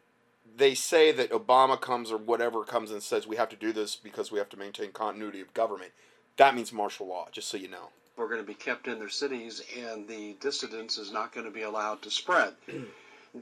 they 0.56 0.74
say 0.74 1.12
that 1.12 1.30
obama 1.30 1.80
comes 1.80 2.11
or 2.11 2.16
whatever 2.16 2.64
comes 2.64 2.90
and 2.90 3.02
says 3.02 3.26
we 3.26 3.37
have 3.37 3.48
to 3.50 3.56
do 3.56 3.72
this 3.72 3.96
because 3.96 4.32
we 4.32 4.38
have 4.38 4.48
to 4.48 4.56
maintain 4.56 4.92
continuity 4.92 5.40
of 5.40 5.52
government 5.54 5.92
that 6.37 6.54
means 6.54 6.72
martial 6.72 7.06
law 7.06 7.28
just 7.30 7.48
so 7.48 7.56
you 7.56 7.68
know 7.68 7.90
we're 8.18 8.28
going 8.28 8.40
to 8.40 8.46
be 8.46 8.54
kept 8.54 8.88
in 8.88 8.98
their 8.98 9.09
cities 9.09 9.62
and 9.78 10.09
the 10.09 10.35
dissidence 10.40 10.98
is 10.98 11.12
not 11.12 11.33
going 11.33 11.46
to 11.46 11.52
be 11.52 11.62
allowed 11.62 12.02
to 12.02 12.11
spread 12.11 12.52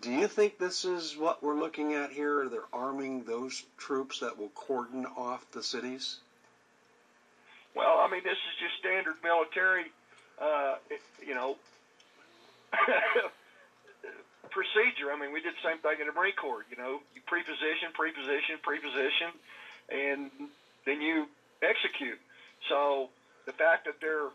Do 0.00 0.10
you 0.10 0.26
think 0.26 0.58
this 0.58 0.84
is 0.84 1.16
what 1.16 1.42
we're 1.42 1.58
looking 1.58 1.94
at 1.94 2.10
here? 2.10 2.48
They're 2.48 2.68
arming 2.72 3.22
those 3.24 3.62
troops 3.78 4.18
that 4.18 4.36
will 4.36 4.50
cordon 4.50 5.06
off 5.16 5.48
the 5.52 5.62
cities? 5.62 6.18
Well, 7.74 8.00
I 8.00 8.10
mean, 8.10 8.22
this 8.24 8.32
is 8.32 8.58
just 8.58 8.78
standard 8.80 9.14
military, 9.22 9.84
uh, 10.40 10.76
you 11.24 11.34
know, 11.34 11.56
procedure. 14.50 15.12
I 15.12 15.18
mean, 15.18 15.32
we 15.32 15.40
did 15.40 15.54
the 15.54 15.68
same 15.68 15.78
thing 15.78 16.00
in 16.00 16.08
the 16.08 16.12
Marine 16.12 16.34
Corps. 16.34 16.64
You 16.68 16.76
know, 16.76 17.00
you 17.14 17.20
preposition, 17.26 17.92
preposition, 17.94 18.58
preposition, 18.62 19.30
and 19.88 20.30
then 20.84 21.00
you 21.00 21.26
execute. 21.62 22.18
So 22.68 23.08
the 23.46 23.52
fact 23.52 23.84
that 23.86 24.00
they're 24.00 24.30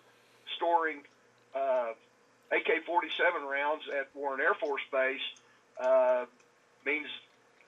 storing 0.55 1.03
uh, 1.55 1.93
AK-47 2.51 3.47
rounds 3.47 3.83
at 3.97 4.09
Warren 4.13 4.41
Air 4.41 4.53
Force 4.55 4.83
Base 4.91 5.23
uh, 5.79 6.25
means 6.85 7.07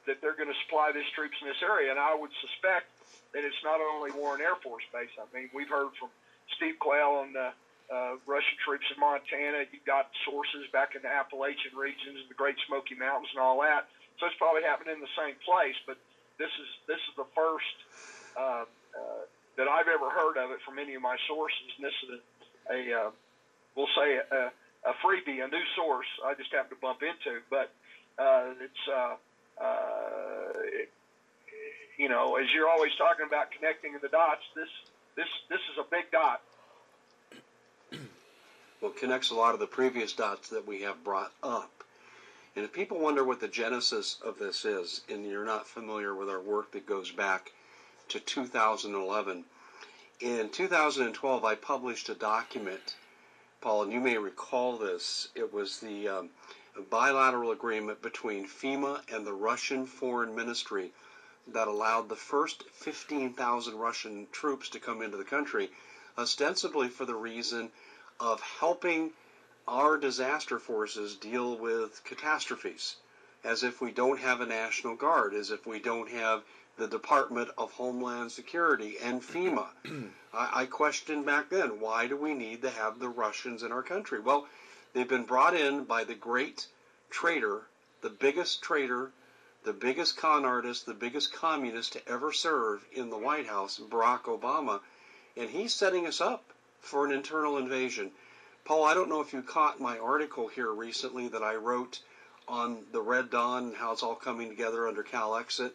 that 0.06 0.20
they're 0.20 0.36
going 0.36 0.52
to 0.52 0.60
supply 0.68 0.92
these 0.92 1.08
troops 1.16 1.36
in 1.42 1.48
this 1.48 1.64
area. 1.64 1.92
And 1.92 2.00
I 2.00 2.16
would 2.16 2.32
suspect 2.42 2.92
that 3.34 3.44
it's 3.44 3.64
not 3.64 3.80
only 3.80 4.12
Warren 4.12 4.42
Air 4.42 4.56
Force 4.60 4.84
Base. 4.92 5.12
I 5.16 5.26
mean, 5.36 5.50
we've 5.54 5.70
heard 5.70 5.96
from 6.00 6.10
Steve 6.56 6.78
Quayle 6.80 7.24
on 7.24 7.34
the 7.34 7.50
uh, 7.88 8.20
Russian 8.28 8.58
troops 8.64 8.86
in 8.94 9.00
Montana. 9.00 9.66
You've 9.72 9.86
got 9.86 10.12
sources 10.26 10.68
back 10.72 10.96
in 10.96 11.02
the 11.02 11.12
Appalachian 11.12 11.76
regions 11.76 12.20
and 12.20 12.30
the 12.30 12.38
Great 12.38 12.56
Smoky 12.68 12.96
Mountains 12.96 13.32
and 13.34 13.42
all 13.42 13.60
that. 13.62 13.88
So 14.20 14.28
it's 14.28 14.38
probably 14.38 14.64
happening 14.64 15.00
in 15.00 15.04
the 15.04 15.16
same 15.18 15.36
place. 15.44 15.76
But 15.88 15.98
this 16.38 16.52
is 16.52 16.70
this 16.88 17.02
is 17.10 17.14
the 17.18 17.28
first 17.34 17.76
uh, 18.38 18.66
uh, 18.68 19.24
that 19.58 19.68
I've 19.68 19.90
ever 19.90 20.10
heard 20.10 20.38
of 20.38 20.52
it 20.52 20.60
from 20.66 20.80
any 20.80 20.94
of 20.96 21.02
my 21.02 21.18
sources. 21.28 21.70
And 21.78 21.86
this 21.86 21.98
is 22.06 22.10
a, 22.18 22.20
a 22.70 23.08
uh, 23.08 23.10
we'll 23.76 23.88
say 23.96 24.18
a, 24.18 24.52
a 24.90 24.94
freebie, 25.04 25.44
a 25.44 25.48
new 25.48 25.64
source. 25.76 26.08
I 26.26 26.34
just 26.36 26.52
happened 26.52 26.78
to 26.78 26.82
bump 26.82 27.02
into, 27.02 27.40
but 27.50 27.72
uh, 28.18 28.54
it's 28.62 28.84
uh, 28.92 29.16
uh, 29.64 30.60
it, 30.66 30.90
you 31.98 32.10
know, 32.10 32.36
as 32.36 32.48
you're 32.54 32.70
always 32.70 32.92
talking 32.98 33.26
about 33.28 33.52
connecting 33.52 33.94
the 34.02 34.10
dots, 34.10 34.44
this 34.56 34.70
this 35.16 35.28
this 35.50 35.60
is 35.72 35.78
a 35.80 35.90
big 35.90 36.12
dot. 36.12 36.42
Well, 38.82 38.92
connects 38.92 39.32
a 39.32 39.36
lot 39.36 39.54
of 39.54 39.62
the 39.62 39.68
previous 39.68 40.12
dots 40.12 40.50
that 40.50 40.68
we 40.68 40.82
have 40.82 41.06
brought 41.06 41.32
up. 41.42 41.72
And 42.56 42.66
if 42.66 42.74
people 42.74 43.00
wonder 43.00 43.24
what 43.24 43.40
the 43.40 43.48
genesis 43.48 44.18
of 44.24 44.38
this 44.38 44.66
is, 44.66 45.02
and 45.10 45.26
you're 45.26 45.46
not 45.46 45.68
familiar 45.68 46.14
with 46.14 46.30
our 46.30 46.42
work 46.42 46.72
that 46.74 46.86
goes 46.86 47.10
back 47.10 47.52
to 48.10 48.20
2011, 48.20 49.46
in 50.24 50.48
2012 50.48 51.44
I 51.44 51.56
published 51.56 52.08
a 52.08 52.16
document, 52.16 52.96
Paul, 53.60 53.84
and 53.84 53.92
you 53.92 54.00
may 54.00 54.18
recall 54.18 54.78
this. 54.78 55.28
It 55.36 55.52
was 55.52 55.80
the 55.80 56.08
um, 56.08 56.30
bilateral 56.90 57.52
agreement 57.52 58.02
between 58.02 58.48
FEMA 58.48 59.02
and 59.14 59.28
the 59.28 59.34
Russian 59.34 59.86
Foreign 59.86 60.34
Ministry 60.34 60.94
that 61.48 61.68
allowed 61.68 62.08
the 62.08 62.16
first 62.16 62.64
15,000 62.72 63.78
Russian 63.78 64.28
troops 64.32 64.70
to 64.70 64.80
come 64.80 65.02
into 65.02 65.18
the 65.18 65.26
country, 65.26 65.70
ostensibly 66.18 66.88
for 66.88 67.04
the 67.04 67.16
reason 67.16 67.70
of 68.18 68.40
helping 68.40 69.12
our 69.68 69.98
disaster 69.98 70.58
forces 70.58 71.16
deal 71.16 71.58
with 71.58 72.02
catastrophes, 72.06 72.96
as 73.44 73.62
if 73.62 73.82
we 73.82 73.92
don't 73.92 74.20
have 74.20 74.40
a 74.40 74.46
National 74.46 74.96
Guard, 74.96 75.34
as 75.34 75.52
if 75.52 75.68
we 75.68 75.80
don't 75.80 76.10
have 76.10 76.44
the 76.76 76.88
Department 76.88 77.50
of 77.56 77.72
Homeland 77.72 78.32
Security 78.32 78.98
and 78.98 79.22
FEMA. 79.22 79.68
I, 80.34 80.62
I 80.62 80.66
questioned 80.66 81.24
back 81.24 81.50
then, 81.50 81.80
why 81.80 82.08
do 82.08 82.18
we 82.18 82.34
need 82.34 82.64
to 82.64 82.72
have 82.72 82.98
the 82.98 83.10
Russians 83.10 83.62
in 83.62 83.72
our 83.72 83.84
country? 83.84 84.20
Well, 84.20 84.48
they've 84.94 85.08
been 85.08 85.26
brought 85.26 85.54
in 85.54 85.84
by 85.84 86.04
the 86.04 86.16
great 86.16 86.68
traitor, 87.12 87.68
the 88.02 88.10
biggest 88.10 88.64
traitor, 88.64 89.12
the 89.64 89.74
biggest 89.74 90.18
con 90.18 90.46
artist, 90.46 90.88
the 90.88 90.96
biggest 90.96 91.32
communist 91.32 91.94
to 91.94 92.10
ever 92.10 92.32
serve 92.32 92.84
in 92.92 93.12
the 93.12 93.18
White 93.18 93.48
House, 93.48 93.78
Barack 93.80 94.24
Obama, 94.24 94.82
and 95.38 95.52
he's 95.52 95.76
setting 95.76 96.08
us 96.08 96.20
up 96.20 96.54
for 96.82 97.06
an 97.06 97.12
internal 97.12 97.58
invasion. 97.58 98.12
Paul, 98.66 98.84
I 98.84 98.96
don't 98.96 99.10
know 99.10 99.22
if 99.22 99.32
you 99.32 99.44
caught 99.44 99.80
my 99.80 100.00
article 100.00 100.48
here 100.48 100.72
recently 100.72 101.28
that 101.28 101.44
I 101.44 101.54
wrote 101.56 102.00
on 102.48 102.84
the 102.92 103.02
Red 103.02 103.30
Dawn 103.30 103.66
and 103.66 103.76
how 103.76 103.92
it's 103.92 104.02
all 104.02 104.16
coming 104.16 104.50
together 104.50 104.88
under 104.88 105.04
Calexit 105.04 105.72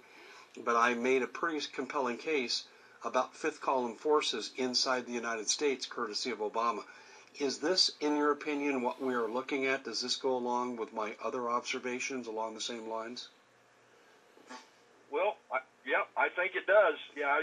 but 0.64 0.76
I 0.76 0.94
made 0.94 1.22
a 1.22 1.26
pretty 1.26 1.60
compelling 1.72 2.16
case 2.16 2.64
about 3.04 3.36
fifth 3.36 3.60
column 3.60 3.94
forces 3.94 4.50
inside 4.56 5.06
the 5.06 5.12
United 5.12 5.48
States, 5.48 5.86
courtesy 5.86 6.30
of 6.30 6.38
Obama. 6.38 6.82
Is 7.38 7.58
this, 7.58 7.92
in 8.00 8.16
your 8.16 8.32
opinion, 8.32 8.82
what 8.82 9.00
we 9.00 9.14
are 9.14 9.28
looking 9.28 9.66
at? 9.66 9.84
Does 9.84 10.00
this 10.00 10.16
go 10.16 10.36
along 10.36 10.76
with 10.76 10.92
my 10.92 11.14
other 11.22 11.48
observations 11.48 12.26
along 12.26 12.54
the 12.54 12.60
same 12.60 12.88
lines? 12.88 13.28
Well, 15.10 15.36
I, 15.52 15.58
yeah, 15.86 16.02
I 16.16 16.28
think 16.30 16.56
it 16.56 16.66
does. 16.66 16.96
Yeah, 17.16 17.40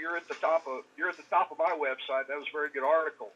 you're 0.00 0.16
at 0.16 0.26
the 0.28 0.34
top 0.34 0.66
of 0.66 0.84
you're 0.96 1.08
at 1.08 1.16
the 1.16 1.28
top 1.30 1.52
of 1.52 1.58
my 1.58 1.76
website. 1.78 2.26
That 2.28 2.38
was 2.38 2.46
a 2.48 2.52
very 2.52 2.70
good 2.70 2.84
article. 2.84 3.30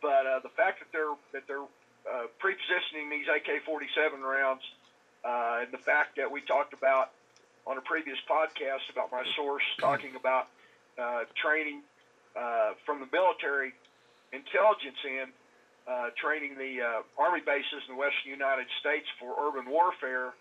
But 0.00 0.26
uh, 0.26 0.38
the 0.40 0.48
fact 0.48 0.78
that 0.78 0.88
they're 0.92 1.16
that 1.32 1.46
they're 1.46 1.66
uh, 2.08 2.26
pre-positioning 2.38 3.10
these 3.10 3.26
AK-47 3.28 4.22
rounds, 4.22 4.62
uh, 5.24 5.60
and 5.62 5.72
the 5.72 5.78
fact 5.78 6.16
that 6.16 6.30
we 6.30 6.40
talked 6.40 6.72
about 6.72 7.10
on 7.66 7.78
a 7.78 7.80
previous 7.82 8.18
podcast 8.28 8.90
about 8.90 9.12
my 9.12 9.24
source 9.36 9.62
talking 9.78 10.16
about 10.16 10.48
uh, 10.98 11.24
training 11.40 11.82
uh, 12.36 12.72
from 12.84 13.00
the 13.00 13.08
military 13.12 13.72
intelligence 14.32 14.98
in 15.04 15.26
uh, 15.86 16.10
training 16.20 16.56
the 16.58 16.82
uh, 16.82 17.02
army 17.16 17.40
bases 17.40 17.82
in 17.88 17.94
the 17.94 17.98
western 17.98 18.30
United 18.30 18.66
States 18.80 19.06
for 19.18 19.34
urban 19.40 19.70
warfare. 19.70 20.34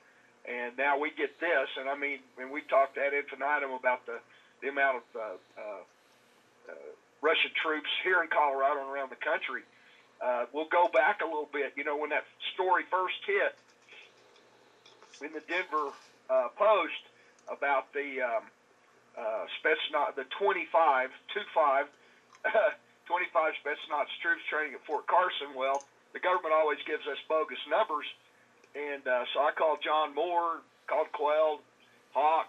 And 0.47 0.77
now 0.77 0.97
we 0.97 1.11
get 1.11 1.39
this, 1.39 1.67
and 1.77 1.89
I 1.89 1.95
mean, 1.95 2.19
and 2.39 2.51
we 2.51 2.61
talked 2.61 2.97
ad 2.97 3.13
infinitum 3.13 3.71
about 3.71 4.05
the, 4.05 4.19
the 4.61 4.69
amount 4.69 5.03
of 5.03 5.03
uh, 5.15 5.21
uh, 5.59 6.73
Russian 7.21 7.51
troops 7.61 7.89
here 8.03 8.21
in 8.23 8.29
Colorado 8.29 8.81
and 8.81 8.89
around 8.89 9.11
the 9.11 9.19
country. 9.19 9.63
We'll 10.53 10.71
go 10.71 10.87
back 10.87 11.19
a 11.21 11.25
little 11.25 11.49
bit. 11.51 11.73
You 11.75 11.83
know, 11.83 11.97
when 11.97 12.11
that 12.11 12.23
story 12.53 12.83
first 12.89 13.19
hit 13.27 13.55
in 15.21 15.33
the 15.33 15.41
Denver 15.41 15.91
uh, 16.29 16.49
Post, 16.55 17.03
about 17.47 17.91
the 17.93 18.21
um, 18.21 18.43
uh, 19.17 19.47
Spetsnaz, 19.59 20.15
the 20.15 20.27
25, 20.37 21.09
25, 21.33 21.87
25 23.07 23.53
Spetsnaz 23.63 24.07
troops 24.21 24.43
training 24.51 24.75
at 24.75 24.83
Fort 24.85 25.07
Carson. 25.07 25.55
Well, 25.55 25.83
the 26.13 26.19
government 26.19 26.53
always 26.53 26.79
gives 26.85 27.03
us 27.07 27.17
bogus 27.27 27.59
numbers, 27.71 28.07
and 28.75 29.03
uh, 29.07 29.23
so 29.33 29.41
I 29.41 29.51
called 29.55 29.79
John 29.83 30.13
Moore, 30.13 30.61
called 30.87 31.11
Quayle, 31.11 31.63
Hawk, 32.11 32.47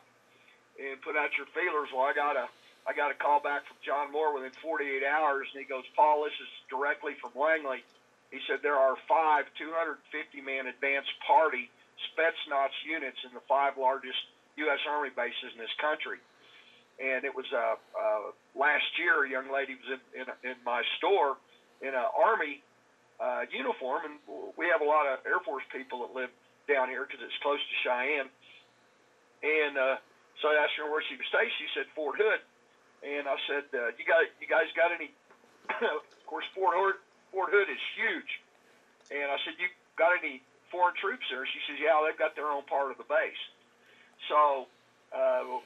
and 0.79 1.01
put 1.03 1.17
out 1.17 1.31
your 1.38 1.47
feelers. 1.55 1.88
Well, 1.95 2.07
I 2.07 2.14
got 2.14 2.37
a 2.37 2.47
I 2.88 2.97
got 2.97 3.12
a 3.12 3.19
call 3.21 3.45
back 3.45 3.69
from 3.69 3.77
John 3.85 4.09
Moore 4.09 4.33
within 4.33 4.55
48 4.64 5.05
hours, 5.05 5.45
and 5.53 5.61
he 5.61 5.69
goes, 5.69 5.85
Paul, 5.93 6.25
this 6.25 6.33
is 6.41 6.49
directly 6.73 7.12
from 7.21 7.37
Langley. 7.37 7.85
He 8.33 8.41
said 8.49 8.64
there 8.64 8.81
are 8.81 8.97
five 9.05 9.45
250 9.61 10.01
man 10.41 10.64
advanced 10.69 11.12
party 11.21 11.69
Spetsnaz 12.11 12.73
units 12.87 13.19
in 13.27 13.35
the 13.35 13.45
five 13.49 13.79
largest 13.79 14.19
U.S. 14.57 14.83
Army 14.89 15.11
bases 15.15 15.55
in 15.55 15.59
this 15.59 15.73
country. 15.81 16.19
And 16.99 17.23
it 17.23 17.31
was 17.31 17.47
uh, 17.55 17.79
uh, 17.95 18.35
last 18.59 18.91
year, 18.99 19.23
a 19.23 19.31
young 19.31 19.51
lady 19.55 19.79
was 19.79 19.99
in, 19.99 20.03
in, 20.19 20.27
in 20.43 20.57
my 20.67 20.83
store 20.99 21.39
in 21.79 21.95
an 21.95 22.09
Army 22.11 22.59
uh, 23.23 23.47
uniform, 23.55 24.03
and 24.07 24.17
we 24.59 24.67
have 24.67 24.83
a 24.83 24.89
lot 24.89 25.07
of 25.07 25.23
Air 25.23 25.39
Force 25.47 25.63
people 25.71 26.03
that 26.07 26.15
live 26.15 26.31
down 26.67 26.91
here 26.91 27.07
because 27.07 27.23
it's 27.23 27.39
close 27.43 27.63
to 27.63 27.77
Cheyenne. 27.87 28.31
And 29.43 29.79
uh, 29.79 30.03
so 30.43 30.51
I 30.51 30.59
asked 30.63 30.75
her 30.79 30.91
where 30.91 31.03
she 31.07 31.15
was 31.15 31.27
stationed. 31.31 31.55
She 31.59 31.71
said 31.75 31.87
Fort 31.95 32.19
Hood, 32.19 32.43
and 33.07 33.31
I 33.31 33.39
said, 33.47 33.71
uh, 33.71 33.95
"You 33.95 34.03
got 34.03 34.27
you 34.43 34.51
guys 34.51 34.67
got 34.75 34.91
any?" 34.91 35.15
of 35.71 36.27
course, 36.27 36.47
Fort 36.55 36.75
Hood 36.75 36.99
Fort 37.31 37.51
Hood 37.55 37.71
is 37.71 37.83
huge, 37.95 38.31
and 39.15 39.31
I 39.31 39.39
said, 39.47 39.55
"You 39.63 39.71
got 39.95 40.19
any 40.19 40.43
foreign 40.70 40.94
troops 41.00 41.24
there?" 41.31 41.46
She 41.46 41.61
says, 41.66 41.78
"Yeah, 41.81 42.00
they've 42.07 42.18
got 42.18 42.35
their 42.37 42.50
own 42.50 42.64
part 42.64 42.90
of 42.90 42.98
the 42.98 43.04
base." 43.04 43.42
So 44.28 44.66
uh, 45.14 45.61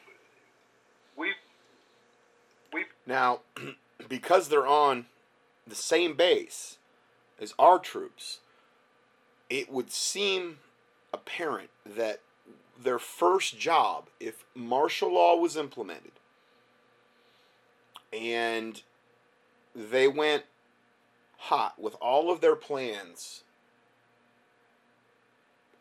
we 1.16 1.32
we 2.72 2.84
now 3.06 3.40
because 4.08 4.48
they're 4.48 4.66
on 4.66 5.06
the 5.66 5.74
same 5.74 6.14
base 6.14 6.78
as 7.40 7.54
our 7.58 7.78
troops, 7.78 8.38
it 9.50 9.70
would 9.70 9.90
seem 9.90 10.58
apparent 11.12 11.70
that 11.84 12.20
their 12.80 12.98
first 12.98 13.58
job, 13.58 14.08
if 14.18 14.44
martial 14.54 15.12
law 15.12 15.36
was 15.36 15.56
implemented, 15.56 16.12
and 18.12 18.82
they 19.74 20.08
went 20.08 20.44
hot 21.38 21.80
with 21.80 21.94
all 22.00 22.30
of 22.30 22.40
their 22.40 22.56
plans, 22.56 23.42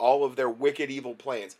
all 0.02 0.24
of 0.24 0.34
their 0.36 0.50
wicked, 0.50 0.90
evil 0.90 1.14
plans, 1.14 1.56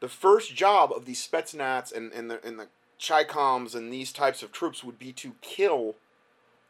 the 0.00 0.08
first 0.08 0.54
job 0.54 0.92
of 0.92 1.04
these 1.04 1.26
Spetsnaz 1.26 1.92
and, 1.92 2.12
and 2.12 2.30
the 2.30 2.46
and 2.46 2.58
the 2.58 2.68
Chicoms 2.98 3.74
and 3.74 3.92
these 3.92 4.12
types 4.12 4.42
of 4.42 4.52
troops 4.52 4.84
would 4.84 4.98
be 4.98 5.12
to 5.12 5.34
kill 5.40 5.96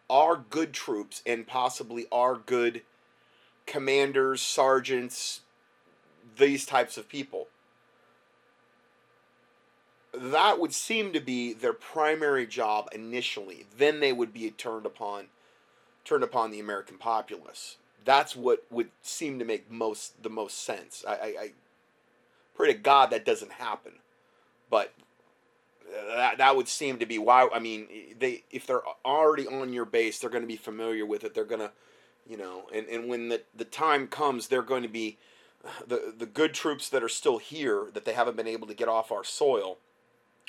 our 0.08 0.36
good 0.36 0.72
troops 0.72 1.22
and 1.26 1.46
possibly 1.46 2.06
our 2.10 2.36
good 2.36 2.82
commanders, 3.66 4.40
sergeants, 4.40 5.40
these 6.38 6.66
types 6.66 6.96
of 6.96 7.08
people. 7.08 7.48
That 10.12 10.58
would 10.58 10.72
seem 10.72 11.12
to 11.12 11.20
be 11.20 11.52
their 11.52 11.72
primary 11.72 12.46
job 12.46 12.88
initially. 12.92 13.66
Then 13.76 14.00
they 14.00 14.12
would 14.12 14.32
be 14.32 14.50
turned 14.50 14.86
upon 14.86 15.26
turned 16.04 16.24
upon 16.24 16.50
the 16.50 16.60
American 16.60 16.98
populace. 16.98 17.76
That's 18.04 18.36
what 18.36 18.64
would 18.70 18.90
seem 19.02 19.38
to 19.38 19.44
make 19.44 19.70
most 19.70 20.22
the 20.22 20.30
most 20.30 20.62
sense. 20.64 21.04
I, 21.06 21.12
I, 21.12 21.50
Pray 22.54 22.72
to 22.72 22.78
God 22.78 23.10
that 23.10 23.24
doesn't 23.24 23.52
happen. 23.52 23.92
But 24.70 24.94
that, 26.16 26.38
that 26.38 26.56
would 26.56 26.68
seem 26.68 26.98
to 26.98 27.06
be 27.06 27.18
why. 27.18 27.48
I 27.52 27.58
mean, 27.58 27.88
they 28.18 28.44
if 28.50 28.66
they're 28.66 28.82
already 29.04 29.46
on 29.46 29.72
your 29.72 29.84
base, 29.84 30.18
they're 30.18 30.30
going 30.30 30.42
to 30.42 30.48
be 30.48 30.56
familiar 30.56 31.04
with 31.04 31.24
it. 31.24 31.34
They're 31.34 31.44
going 31.44 31.60
to, 31.60 31.72
you 32.28 32.36
know, 32.36 32.66
and, 32.72 32.86
and 32.86 33.08
when 33.08 33.28
the, 33.28 33.42
the 33.54 33.64
time 33.64 34.06
comes, 34.06 34.48
they're 34.48 34.62
going 34.62 34.82
to 34.82 34.88
be 34.88 35.18
the 35.86 36.14
the 36.16 36.26
good 36.26 36.54
troops 36.54 36.88
that 36.90 37.02
are 37.02 37.08
still 37.08 37.38
here 37.38 37.88
that 37.92 38.04
they 38.04 38.12
haven't 38.12 38.36
been 38.36 38.46
able 38.46 38.66
to 38.66 38.74
get 38.74 38.88
off 38.88 39.12
our 39.12 39.24
soil, 39.24 39.78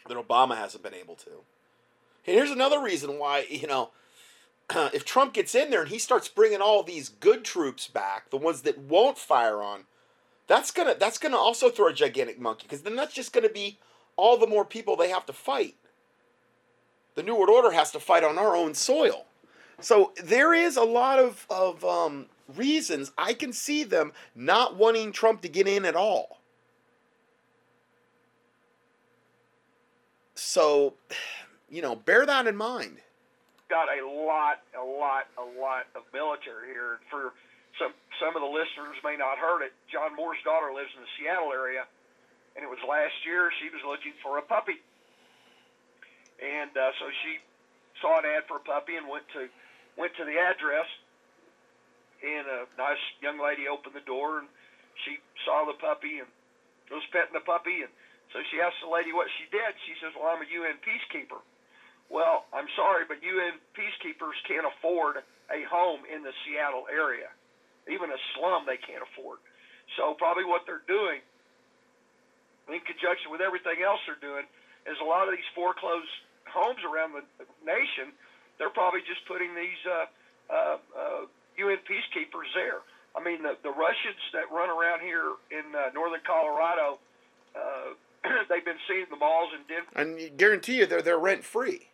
that 0.07 0.17
Obama 0.17 0.57
hasn't 0.57 0.83
been 0.83 0.93
able 0.93 1.15
to. 1.15 1.31
And 2.27 2.35
here's 2.35 2.51
another 2.51 2.81
reason 2.81 3.17
why 3.19 3.45
you 3.49 3.67
know. 3.67 3.89
if 4.93 5.05
Trump 5.05 5.33
gets 5.33 5.55
in 5.55 5.69
there 5.69 5.81
and 5.81 5.89
he 5.89 5.99
starts 5.99 6.27
bringing 6.27 6.61
all 6.61 6.83
these 6.83 7.09
good 7.09 7.43
troops 7.43 7.87
back, 7.87 8.29
the 8.29 8.37
ones 8.37 8.61
that 8.61 8.77
won't 8.77 9.17
fire 9.17 9.61
on 9.61 9.85
that's 10.47 10.71
gonna 10.71 10.95
that's 10.99 11.17
gonna 11.17 11.37
also 11.37 11.69
throw 11.69 11.87
a 11.87 11.93
gigantic 11.93 12.39
monkey 12.39 12.63
because 12.63 12.83
then 12.83 12.95
that's 12.95 13.13
just 13.13 13.33
gonna 13.33 13.49
be 13.49 13.79
all 14.15 14.37
the 14.37 14.47
more 14.47 14.65
people 14.65 14.95
they 14.95 15.09
have 15.09 15.25
to 15.25 15.33
fight. 15.33 15.75
The 17.15 17.23
New 17.23 17.35
World 17.35 17.49
Order 17.49 17.71
has 17.71 17.91
to 17.91 17.99
fight 17.99 18.23
on 18.23 18.37
our 18.37 18.55
own 18.55 18.73
soil. 18.73 19.25
So 19.79 20.13
there 20.23 20.53
is 20.53 20.77
a 20.77 20.83
lot 20.83 21.19
of, 21.19 21.45
of 21.49 21.83
um, 21.83 22.27
reasons 22.55 23.11
I 23.17 23.33
can 23.33 23.51
see 23.51 23.83
them 23.83 24.13
not 24.35 24.75
wanting 24.75 25.11
Trump 25.11 25.41
to 25.41 25.49
get 25.49 25.67
in 25.67 25.85
at 25.85 25.95
all. 25.95 26.39
So, 30.33 30.95
you 31.69 31.81
know, 31.81 31.95
bear 31.95 32.25
that 32.25 32.47
in 32.47 32.55
mind. 32.55 32.97
Got 33.69 33.89
a 33.89 34.05
lot, 34.05 34.61
a 34.77 34.85
lot, 34.85 35.25
a 35.41 35.45
lot 35.57 35.89
of 35.97 36.05
military 36.13 36.69
here. 36.69 37.01
For 37.09 37.33
some 37.81 37.93
some 38.21 38.37
of 38.37 38.41
the 38.45 38.51
listeners 38.51 38.93
may 39.01 39.17
not 39.17 39.41
heard 39.41 39.65
it. 39.65 39.73
John 39.89 40.13
Moore's 40.13 40.41
daughter 40.45 40.69
lives 40.69 40.93
in 40.93 41.01
the 41.01 41.11
Seattle 41.17 41.49
area, 41.49 41.83
and 42.53 42.61
it 42.61 42.69
was 42.69 42.77
last 42.85 43.17
year 43.25 43.49
she 43.57 43.73
was 43.73 43.81
looking 43.81 44.13
for 44.21 44.37
a 44.37 44.45
puppy, 44.45 44.77
and 46.37 46.69
uh, 46.77 46.93
so 47.01 47.09
she 47.25 47.41
saw 48.05 48.21
an 48.21 48.25
ad 48.29 48.45
for 48.45 48.61
a 48.61 48.65
puppy 48.65 49.01
and 49.01 49.09
went 49.09 49.25
to 49.33 49.49
went 49.97 50.13
to 50.21 50.25
the 50.29 50.37
address, 50.37 50.85
and 52.21 52.45
a 52.45 52.69
nice 52.77 53.01
young 53.17 53.41
lady 53.41 53.65
opened 53.65 53.97
the 53.97 54.05
door 54.05 54.45
and 54.45 54.47
she 55.03 55.17
saw 55.43 55.65
the 55.65 55.75
puppy 55.81 56.21
and 56.21 56.29
was 56.93 57.03
petting 57.11 57.33
the 57.33 57.43
puppy 57.43 57.81
and 57.81 57.91
so 58.33 58.43
she 58.51 58.59
asked 58.59 58.81
the 58.83 58.91
lady 58.91 59.13
what 59.13 59.31
she 59.39 59.47
did. 59.47 59.71
She 59.87 59.95
says, 60.01 60.11
"Well, 60.15 60.27
I'm 60.27 60.41
a 60.41 60.49
UN 60.49 60.77
peacekeeper." 60.83 61.39
Well, 62.09 62.45
I'm 62.53 62.69
sorry, 62.75 63.03
but 63.07 63.23
UN 63.23 63.59
peacekeepers 63.73 64.37
can't 64.47 64.65
afford 64.65 65.17
a 65.49 65.63
home 65.69 66.01
in 66.05 66.23
the 66.23 66.31
Seattle 66.45 66.85
area 66.91 67.29
even 67.87 68.09
a 68.09 68.19
slum 68.35 68.65
they 68.65 68.81
can't 68.81 69.01
afford. 69.01 69.39
So 69.97 70.17
probably 70.17 70.45
what 70.45 70.65
they're 70.65 70.85
doing, 70.89 71.21
in 72.69 72.81
conjunction 72.81 73.29
with 73.29 73.41
everything 73.41 73.85
else 73.85 74.01
they're 74.09 74.21
doing, 74.21 74.49
is 74.89 74.97
a 75.01 75.05
lot 75.05 75.29
of 75.29 75.33
these 75.33 75.45
foreclosed 75.53 76.09
homes 76.49 76.81
around 76.81 77.13
the 77.13 77.25
nation. 77.61 78.13
They're 78.57 78.73
probably 78.73 79.05
just 79.05 79.21
putting 79.29 79.53
these 79.53 79.81
uh, 79.85 80.05
uh, 80.49 80.77
uh, 80.97 81.21
UN 81.61 81.81
peacekeepers 81.85 82.49
there. 82.57 82.81
I 83.13 83.23
mean, 83.23 83.43
the, 83.43 83.55
the 83.63 83.71
Russians 83.71 84.19
that 84.33 84.49
run 84.51 84.69
around 84.69 85.01
here 85.01 85.37
in 85.53 85.71
uh, 85.71 85.93
northern 85.93 86.25
Colorado, 86.25 86.99
uh, 87.55 87.93
they've 88.49 88.65
been 88.65 88.81
seen 88.89 89.05
in 89.05 89.09
the 89.09 89.21
malls 89.21 89.53
in 89.53 89.61
Denver. 89.69 89.93
And 89.95 90.37
guarantee 90.37 90.81
you, 90.81 90.85
they're 90.85 91.01
they're 91.01 91.21
rent 91.21 91.43
free. 91.45 91.89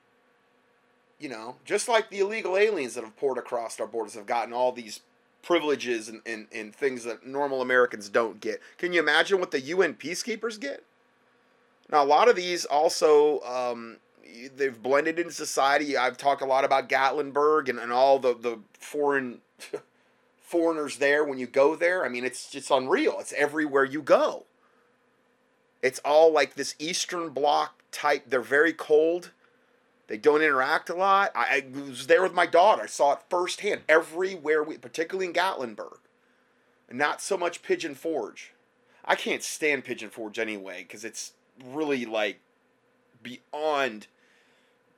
You 1.21 1.29
know, 1.29 1.55
just 1.63 1.87
like 1.87 2.09
the 2.09 2.19
illegal 2.19 2.57
aliens 2.57 2.95
that 2.95 3.03
have 3.03 3.15
poured 3.15 3.37
across 3.37 3.79
our 3.79 3.85
borders 3.85 4.15
have 4.15 4.25
gotten 4.25 4.53
all 4.53 4.71
these 4.71 5.01
privileges 5.43 6.09
and, 6.09 6.21
and, 6.25 6.47
and 6.51 6.75
things 6.75 7.03
that 7.03 7.25
normal 7.25 7.61
Americans 7.61 8.09
don't 8.09 8.39
get. 8.39 8.59
Can 8.77 8.91
you 8.91 8.99
imagine 8.99 9.39
what 9.39 9.51
the 9.51 9.61
UN 9.61 9.93
peacekeepers 9.93 10.59
get? 10.59 10.83
Now, 11.91 12.03
a 12.03 12.05
lot 12.05 12.27
of 12.27 12.35
these 12.35 12.65
also, 12.65 13.41
um, 13.41 13.97
they've 14.55 14.81
blended 14.81 15.19
into 15.19 15.31
society. 15.31 15.97
I've 15.97 16.17
talked 16.17 16.41
a 16.41 16.45
lot 16.45 16.63
about 16.63 16.89
Gatlinburg 16.89 17.69
and, 17.69 17.79
and 17.79 17.91
all 17.91 18.17
the, 18.17 18.33
the 18.33 18.59
foreign 18.73 19.41
foreigners 20.41 20.97
there 20.97 21.23
when 21.23 21.37
you 21.37 21.47
go 21.47 21.75
there. 21.75 22.05
I 22.05 22.09
mean, 22.09 22.23
it's 22.23 22.49
just 22.49 22.71
unreal. 22.71 23.17
It's 23.19 23.33
everywhere 23.33 23.85
you 23.85 24.01
go. 24.01 24.45
It's 25.81 25.99
all 26.05 26.31
like 26.31 26.55
this 26.55 26.75
Eastern 26.79 27.29
Bloc 27.29 27.81
type. 27.91 28.23
They're 28.27 28.41
very 28.41 28.73
cold. 28.73 29.31
They 30.11 30.17
don't 30.17 30.41
interact 30.41 30.89
a 30.89 30.93
lot. 30.93 31.31
I, 31.33 31.63
I 31.73 31.79
was 31.79 32.07
there 32.07 32.21
with 32.21 32.33
my 32.33 32.45
daughter. 32.45 32.81
I 32.83 32.87
saw 32.87 33.13
it 33.13 33.19
firsthand 33.29 33.83
everywhere, 33.87 34.61
we, 34.61 34.77
particularly 34.77 35.27
in 35.27 35.31
Gatlinburg. 35.31 35.99
Not 36.91 37.21
so 37.21 37.37
much 37.37 37.63
Pigeon 37.63 37.95
Forge. 37.95 38.51
I 39.05 39.15
can't 39.15 39.41
stand 39.41 39.85
Pigeon 39.85 40.09
Forge 40.09 40.37
anyway 40.37 40.83
because 40.83 41.05
it's 41.05 41.31
really 41.63 42.05
like 42.05 42.41
beyond 43.23 44.07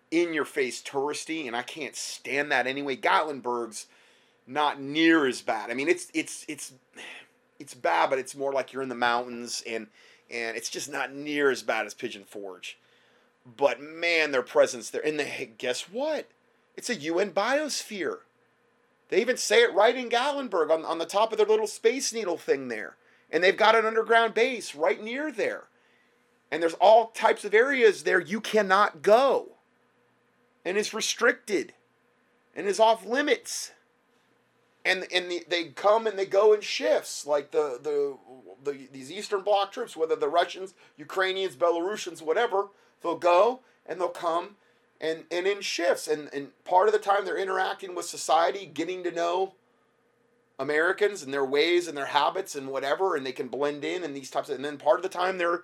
in 0.10 0.34
your 0.34 0.45
face 0.45 0.82
touristy, 0.82 1.45
and 1.45 1.56
I 1.56 1.62
can't 1.62 1.95
stand 1.95 2.52
that 2.52 2.65
anyway. 2.65 2.95
Gatlinburg's 2.95 3.86
not 4.47 4.82
near 4.82 5.28
as 5.28 5.43
bad. 5.43 5.69
I 5.69 5.76
mean, 5.76 5.89
it's 5.89 6.08
it's 6.15 6.43
it's 6.47 6.73
it's 7.60 7.76
bad, 7.76 8.10
but 8.10 8.17
it's 8.17 8.34
more 8.34 8.52
like 8.52 8.73
you're 8.73 8.82
in 8.82 8.89
the 8.89 8.95
mountains, 8.95 9.62
and 9.67 9.89
and 10.32 10.58
it's 10.58 10.71
just 10.71 10.91
not 10.91 11.13
near 11.13 11.52
as 11.52 11.62
bad 11.62 11.86
as 11.86 11.93
Pigeon 11.93 12.23
Forge. 12.23 12.80
But 13.45 13.82
man, 13.82 14.32
their 14.32 14.41
presence 14.41 14.89
there, 14.89 15.06
and 15.06 15.19
they 15.19 15.51
guess 15.58 15.82
what? 15.89 16.29
It's 16.75 16.89
a 16.89 16.95
UN 16.95 17.32
biosphere. 17.32 18.19
They 19.10 19.21
even 19.21 19.38
say 19.38 19.62
it 19.62 19.73
right 19.73 19.95
in 19.95 20.10
Gatlinburg 20.10 20.71
on, 20.71 20.86
on 20.86 20.97
the 20.97 21.06
top 21.06 21.32
of 21.32 21.38
their 21.38 21.47
little 21.47 21.67
Space 21.67 22.13
Needle 22.13 22.38
thing 22.38 22.67
there. 22.69 22.95
And 23.29 23.43
they've 23.43 23.58
got 23.58 23.75
an 23.75 23.86
underground 23.86 24.34
base 24.34 24.73
right 24.73 25.01
near 25.03 25.32
there. 25.32 25.65
And 26.51 26.62
there's 26.62 26.73
all 26.75 27.08
types 27.08 27.43
of 27.43 27.53
areas 27.53 28.03
there 28.03 28.19
you 28.19 28.39
cannot 28.39 29.01
go. 29.01 29.58
And 30.63 30.77
it's 30.77 30.93
restricted. 30.93 31.73
And 32.56 32.67
is 32.67 32.79
off 32.79 33.06
limits 33.06 33.71
and 34.86 35.08
and 35.13 35.32
the, 35.32 35.43
they 35.47 35.65
come 35.65 36.08
and 36.08 36.17
they 36.17 36.25
go 36.25 36.53
in 36.53 36.62
shifts 36.62 37.25
like 37.25 37.51
the, 37.51 37.79
the 37.82 38.17
the 38.63 38.88
these 38.91 39.12
Eastern 39.12 39.41
Bloc 39.41 39.71
troops, 39.71 39.95
whether 39.95 40.15
the 40.15 40.27
Russians, 40.27 40.73
Ukrainians, 40.97 41.56
Belarusians, 41.56 42.21
whatever, 42.21 42.67
they'll 43.04 43.18
go 43.18 43.60
and 43.86 44.00
they'll 44.00 44.10
come 44.10 44.56
and 45.00 45.26
and 45.30 45.46
in 45.46 45.62
shifts 45.62 46.08
and 46.08 46.30
and 46.34 46.52
part 46.63 46.88
of 46.88 46.94
the 46.94 47.00
time 47.00 47.26
they're 47.26 47.38
interacting 47.38 47.94
with 47.94 48.06
society, 48.06 48.66
getting 48.66 49.04
to 49.04 49.12
know 49.12 49.54
Americans 50.60 51.24
and 51.24 51.34
their 51.34 51.46
ways 51.46 51.88
and 51.88 51.98
their 51.98 52.08
habits 52.08 52.56
and 52.56 52.68
whatever, 52.68 53.16
and 53.16 53.26
they 53.26 53.32
can 53.32 53.48
blend 53.48 53.84
in 53.84 54.04
and 54.04 54.16
these 54.16 54.30
types 54.30 54.50
of, 54.50 54.56
and 54.56 54.66
then 54.66 54.78
part 54.78 54.98
of 54.98 55.04
the 55.04 55.10
time 55.10 55.38
they're 55.38 55.63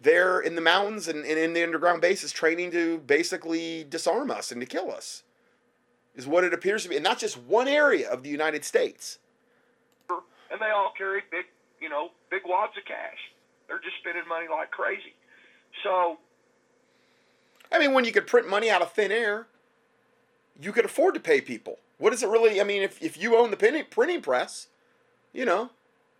there 0.00 0.40
in 0.40 0.54
the 0.54 0.60
mountains 0.60 1.08
and, 1.08 1.24
and 1.24 1.38
in 1.38 1.54
the 1.54 1.62
underground 1.62 2.00
bases 2.00 2.30
training 2.30 2.70
to 2.70 2.98
basically 2.98 3.84
disarm 3.84 4.30
us 4.30 4.52
and 4.52 4.60
to 4.60 4.66
kill 4.66 4.92
us 4.92 5.24
is 6.14 6.26
what 6.26 6.44
it 6.44 6.52
appears 6.52 6.82
to 6.82 6.88
be, 6.88 6.96
and 6.96 7.06
that's 7.06 7.20
just 7.20 7.38
one 7.38 7.68
area 7.68 8.08
of 8.10 8.22
the 8.22 8.28
United 8.28 8.64
States. 8.64 9.18
And 10.10 10.60
they 10.60 10.70
all 10.70 10.92
carry 10.96 11.22
big, 11.30 11.44
you 11.80 11.88
know, 11.88 12.08
big 12.30 12.42
wads 12.44 12.72
of 12.76 12.84
cash. 12.84 13.18
They're 13.68 13.78
just 13.78 13.96
spending 14.00 14.26
money 14.28 14.46
like 14.50 14.70
crazy. 14.70 15.14
So, 15.84 16.18
I 17.70 17.78
mean, 17.78 17.92
when 17.92 18.04
you 18.04 18.12
could 18.12 18.26
print 18.26 18.48
money 18.48 18.70
out 18.70 18.82
of 18.82 18.92
thin 18.92 19.12
air, 19.12 19.46
you 20.60 20.72
could 20.72 20.84
afford 20.84 21.14
to 21.14 21.20
pay 21.20 21.40
people. 21.40 21.78
What 21.98 22.12
is 22.12 22.22
it 22.22 22.28
really? 22.28 22.60
I 22.60 22.64
mean, 22.64 22.82
if, 22.82 23.02
if 23.02 23.16
you 23.20 23.36
own 23.36 23.50
the 23.50 23.84
printing 23.90 24.22
press, 24.22 24.68
you 25.32 25.44
know, 25.44 25.70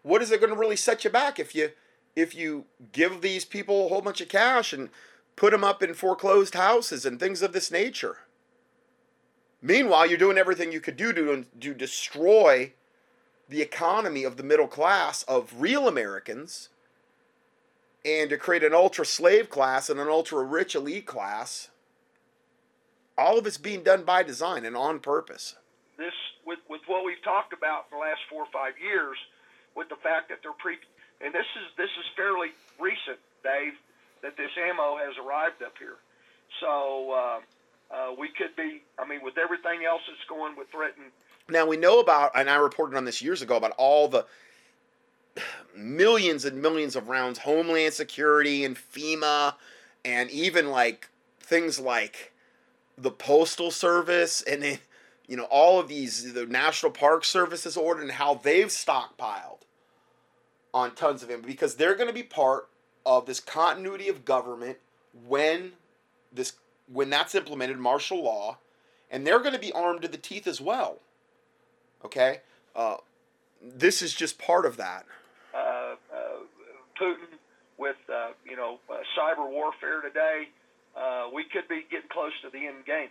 what 0.03 0.23
is 0.23 0.31
it 0.31 0.41
going 0.41 0.53
to 0.53 0.59
really 0.59 0.77
set 0.77 1.05
you 1.05 1.11
back 1.11 1.39
if 1.39 1.55
you 1.55 1.71
if 2.17 2.35
you 2.35 2.65
give 2.93 3.21
these 3.21 3.45
people 3.45 3.87
a 3.87 3.89
whole 3.89 4.01
bunch 4.01 4.21
of 4.21 4.29
cash 4.29 4.73
and 4.73 4.91
put 5.37 5.53
them 5.53 5.63
up 5.63 5.83
in 5.83 5.95
foreclosed 5.95 6.55
houses 6.55 7.07
and 7.07 7.19
things 7.19 7.43
of 7.43 7.53
this 7.53 7.71
nature? 7.71 8.19
Meanwhile, 9.61 10.07
you're 10.07 10.19
doing 10.19 10.39
everything 10.39 10.73
you 10.73 10.81
could 10.81 10.97
do 10.97 11.13
to, 11.13 11.45
to 11.61 11.75
destroy 11.75 12.73
the 13.49 13.63
economy 13.63 14.25
of 14.25 14.37
the 14.37 14.43
middle 14.43 14.69
class 14.69 15.23
of 15.25 15.61
real 15.61 15.89
Americans 15.89 16.69
and 18.05 18.31
to 18.31 18.37
create 18.37 18.65
an 18.65 18.75
ultra 18.75 19.05
slave 19.05 19.51
class 19.51 19.91
and 19.91 20.01
an 20.01 20.09
ultra 20.09 20.43
rich 20.43 20.75
elite 20.75 21.07
class. 21.07 21.69
All 23.17 23.39
of 23.39 23.47
it's 23.47 23.59
being 23.59 23.83
done 23.83 24.05
by 24.05 24.23
design 24.23 24.65
and 24.65 24.77
on 24.77 25.01
purpose. 25.01 25.57
This, 25.97 26.15
with, 26.47 26.61
with 26.71 26.83
what 26.87 27.05
we've 27.05 27.23
talked 27.25 27.53
about 27.53 27.87
in 27.91 27.99
the 27.99 28.01
last 28.01 28.21
four 28.31 28.43
or 28.43 28.53
five 28.53 28.75
years, 28.79 29.19
with 29.75 29.89
the 29.89 29.97
fact 29.97 30.29
that 30.29 30.39
they're 30.43 30.53
pre, 30.53 30.77
and 31.21 31.35
this 31.35 31.47
is 31.59 31.67
this 31.77 31.91
is 31.99 32.07
fairly 32.17 32.49
recent, 32.79 33.19
Dave, 33.43 33.75
that 34.23 34.37
this 34.37 34.51
ammo 34.57 34.97
has 34.97 35.15
arrived 35.19 35.63
up 35.63 35.75
here. 35.79 35.99
So 36.61 37.11
uh, 37.13 37.41
uh, 37.95 38.15
we 38.19 38.29
could 38.37 38.55
be, 38.57 38.83
I 38.99 39.07
mean, 39.07 39.21
with 39.23 39.39
everything 39.39 39.85
else 39.85 40.03
that's 40.09 40.29
going 40.29 40.57
with 40.57 40.69
threatened. 40.71 41.11
Now 41.49 41.67
we 41.67 41.77
know 41.77 42.01
about, 42.01 42.33
and 42.35 42.51
I 42.51 42.57
reported 42.57 42.97
on 42.97 43.05
this 43.05 43.23
years 43.23 43.43
ago 43.43 43.57
about 43.57 43.73
all 43.79 44.09
the 44.09 44.27
millions 45.77 46.45
and 46.45 46.61
millions 46.61 46.97
of 46.97 47.09
rounds, 47.09 47.41
Homeland 47.41 47.95
Security 47.95 48.65
and 48.65 48.77
FEMA, 48.77 49.55
and 50.05 50.31
even 50.31 50.71
like 50.71 51.09
things 51.41 51.79
like 51.79 52.33
the 52.97 53.11
Postal 53.11 53.71
Service 53.71 54.43
and 54.43 54.63
then, 54.63 54.79
you 55.27 55.37
know, 55.37 55.45
all 55.45 55.79
of 55.79 55.89
these, 55.89 56.33
the 56.33 56.47
National 56.47 56.91
Park 56.91 57.25
Service 57.25 57.65
has 57.65 57.77
ordered 57.77 58.03
and 58.03 58.13
how 58.13 58.35
they've 58.35 58.69
stockpiled 58.69 59.61
on 60.75 60.95
tons 60.95 61.23
of 61.23 61.29
them 61.29 61.43
because 61.43 61.77
they're 61.77 61.95
going 61.95 62.09
to 62.09 62.15
be 62.15 62.23
part 62.23 62.69
of 63.07 63.27
this 63.27 63.41
continuity 63.41 64.09
of 64.09 64.25
government 64.25 64.79
when 65.27 65.73
this 66.33 66.55
when 66.91 67.11
that's 67.11 67.35
implemented, 67.35 67.79
martial 67.79 68.23
law, 68.23 68.59
and 69.11 69.27
they're 69.27 69.41
going 69.41 69.53
to 69.53 69.61
be 69.61 69.73
armed 69.73 70.03
to 70.03 70.09
the 70.09 70.17
teeth 70.17 70.47
as 70.47 70.61
well. 70.61 70.99
Okay? 72.05 72.41
Uh, 72.75 72.97
this 73.63 74.01
is 74.01 74.15
just 74.15 74.39
part 74.39 74.65
of 74.65 74.77
that. 74.77 75.05
Putin, 77.01 77.39
with 77.79 77.97
uh, 78.13 78.31
you 78.45 78.57
know 78.57 78.79
uh, 78.91 78.97
cyber 79.17 79.49
warfare 79.51 80.01
today, 80.03 80.49
uh, 80.97 81.29
we 81.33 81.45
could 81.45 81.69
be 81.69 81.85
getting 81.91 82.09
close 82.09 82.33
to 82.43 82.51
the 82.51 82.67
end 82.67 82.85
game. 82.87 83.09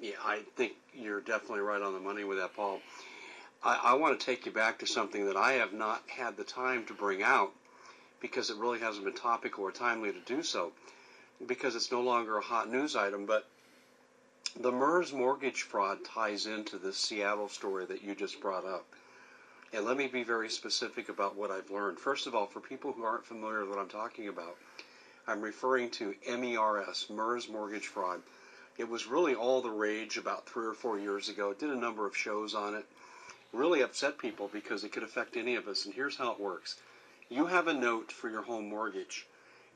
Yeah, 0.00 0.16
I 0.24 0.40
think 0.56 0.72
you're 0.94 1.20
definitely 1.20 1.60
right 1.60 1.80
on 1.80 1.92
the 1.92 2.00
money 2.00 2.24
with 2.24 2.38
that, 2.38 2.56
Paul. 2.56 2.80
I, 3.62 3.78
I 3.84 3.94
want 3.94 4.18
to 4.18 4.26
take 4.26 4.46
you 4.46 4.52
back 4.52 4.78
to 4.80 4.86
something 4.86 5.26
that 5.26 5.36
I 5.36 5.52
have 5.52 5.72
not 5.72 6.02
had 6.08 6.36
the 6.36 6.44
time 6.44 6.84
to 6.86 6.94
bring 6.94 7.22
out 7.22 7.52
because 8.20 8.50
it 8.50 8.56
really 8.56 8.80
hasn't 8.80 9.04
been 9.04 9.14
topical 9.14 9.64
or 9.64 9.72
timely 9.72 10.12
to 10.12 10.20
do 10.20 10.42
so 10.42 10.72
because 11.46 11.74
it's 11.74 11.92
no 11.92 12.00
longer 12.00 12.38
a 12.38 12.40
hot 12.40 12.70
news 12.70 12.96
item, 12.96 13.26
but 13.26 13.46
the 14.60 14.70
MERS 14.70 15.12
mortgage 15.12 15.62
fraud 15.62 16.04
ties 16.04 16.46
into 16.46 16.78
the 16.78 16.92
Seattle 16.92 17.48
story 17.48 17.84
that 17.86 18.02
you 18.02 18.14
just 18.14 18.40
brought 18.40 18.64
up. 18.64 18.86
And 19.74 19.86
let 19.86 19.96
me 19.96 20.06
be 20.06 20.22
very 20.22 20.50
specific 20.50 21.08
about 21.08 21.34
what 21.34 21.50
I've 21.50 21.70
learned. 21.70 21.98
First 21.98 22.26
of 22.26 22.34
all, 22.34 22.46
for 22.46 22.60
people 22.60 22.92
who 22.92 23.04
aren't 23.04 23.24
familiar 23.24 23.60
with 23.60 23.70
what 23.70 23.78
I'm 23.78 23.88
talking 23.88 24.28
about, 24.28 24.58
I'm 25.26 25.40
referring 25.40 25.88
to 25.92 26.14
MERS, 26.28 27.08
MERS 27.08 27.48
mortgage 27.48 27.86
fraud. 27.86 28.20
It 28.76 28.86
was 28.88 29.06
really 29.06 29.34
all 29.34 29.62
the 29.62 29.70
rage 29.70 30.18
about 30.18 30.46
three 30.46 30.66
or 30.66 30.74
four 30.74 30.98
years 30.98 31.30
ago. 31.30 31.50
It 31.50 31.58
did 31.58 31.70
a 31.70 31.76
number 31.76 32.04
of 32.06 32.14
shows 32.14 32.54
on 32.54 32.74
it. 32.74 32.84
Really 33.54 33.80
upset 33.80 34.18
people 34.18 34.50
because 34.52 34.84
it 34.84 34.92
could 34.92 35.02
affect 35.02 35.38
any 35.38 35.54
of 35.54 35.66
us. 35.66 35.86
And 35.86 35.94
here's 35.94 36.16
how 36.16 36.32
it 36.32 36.40
works 36.40 36.76
you 37.30 37.46
have 37.46 37.66
a 37.66 37.72
note 37.72 38.12
for 38.12 38.28
your 38.28 38.42
home 38.42 38.68
mortgage. 38.68 39.26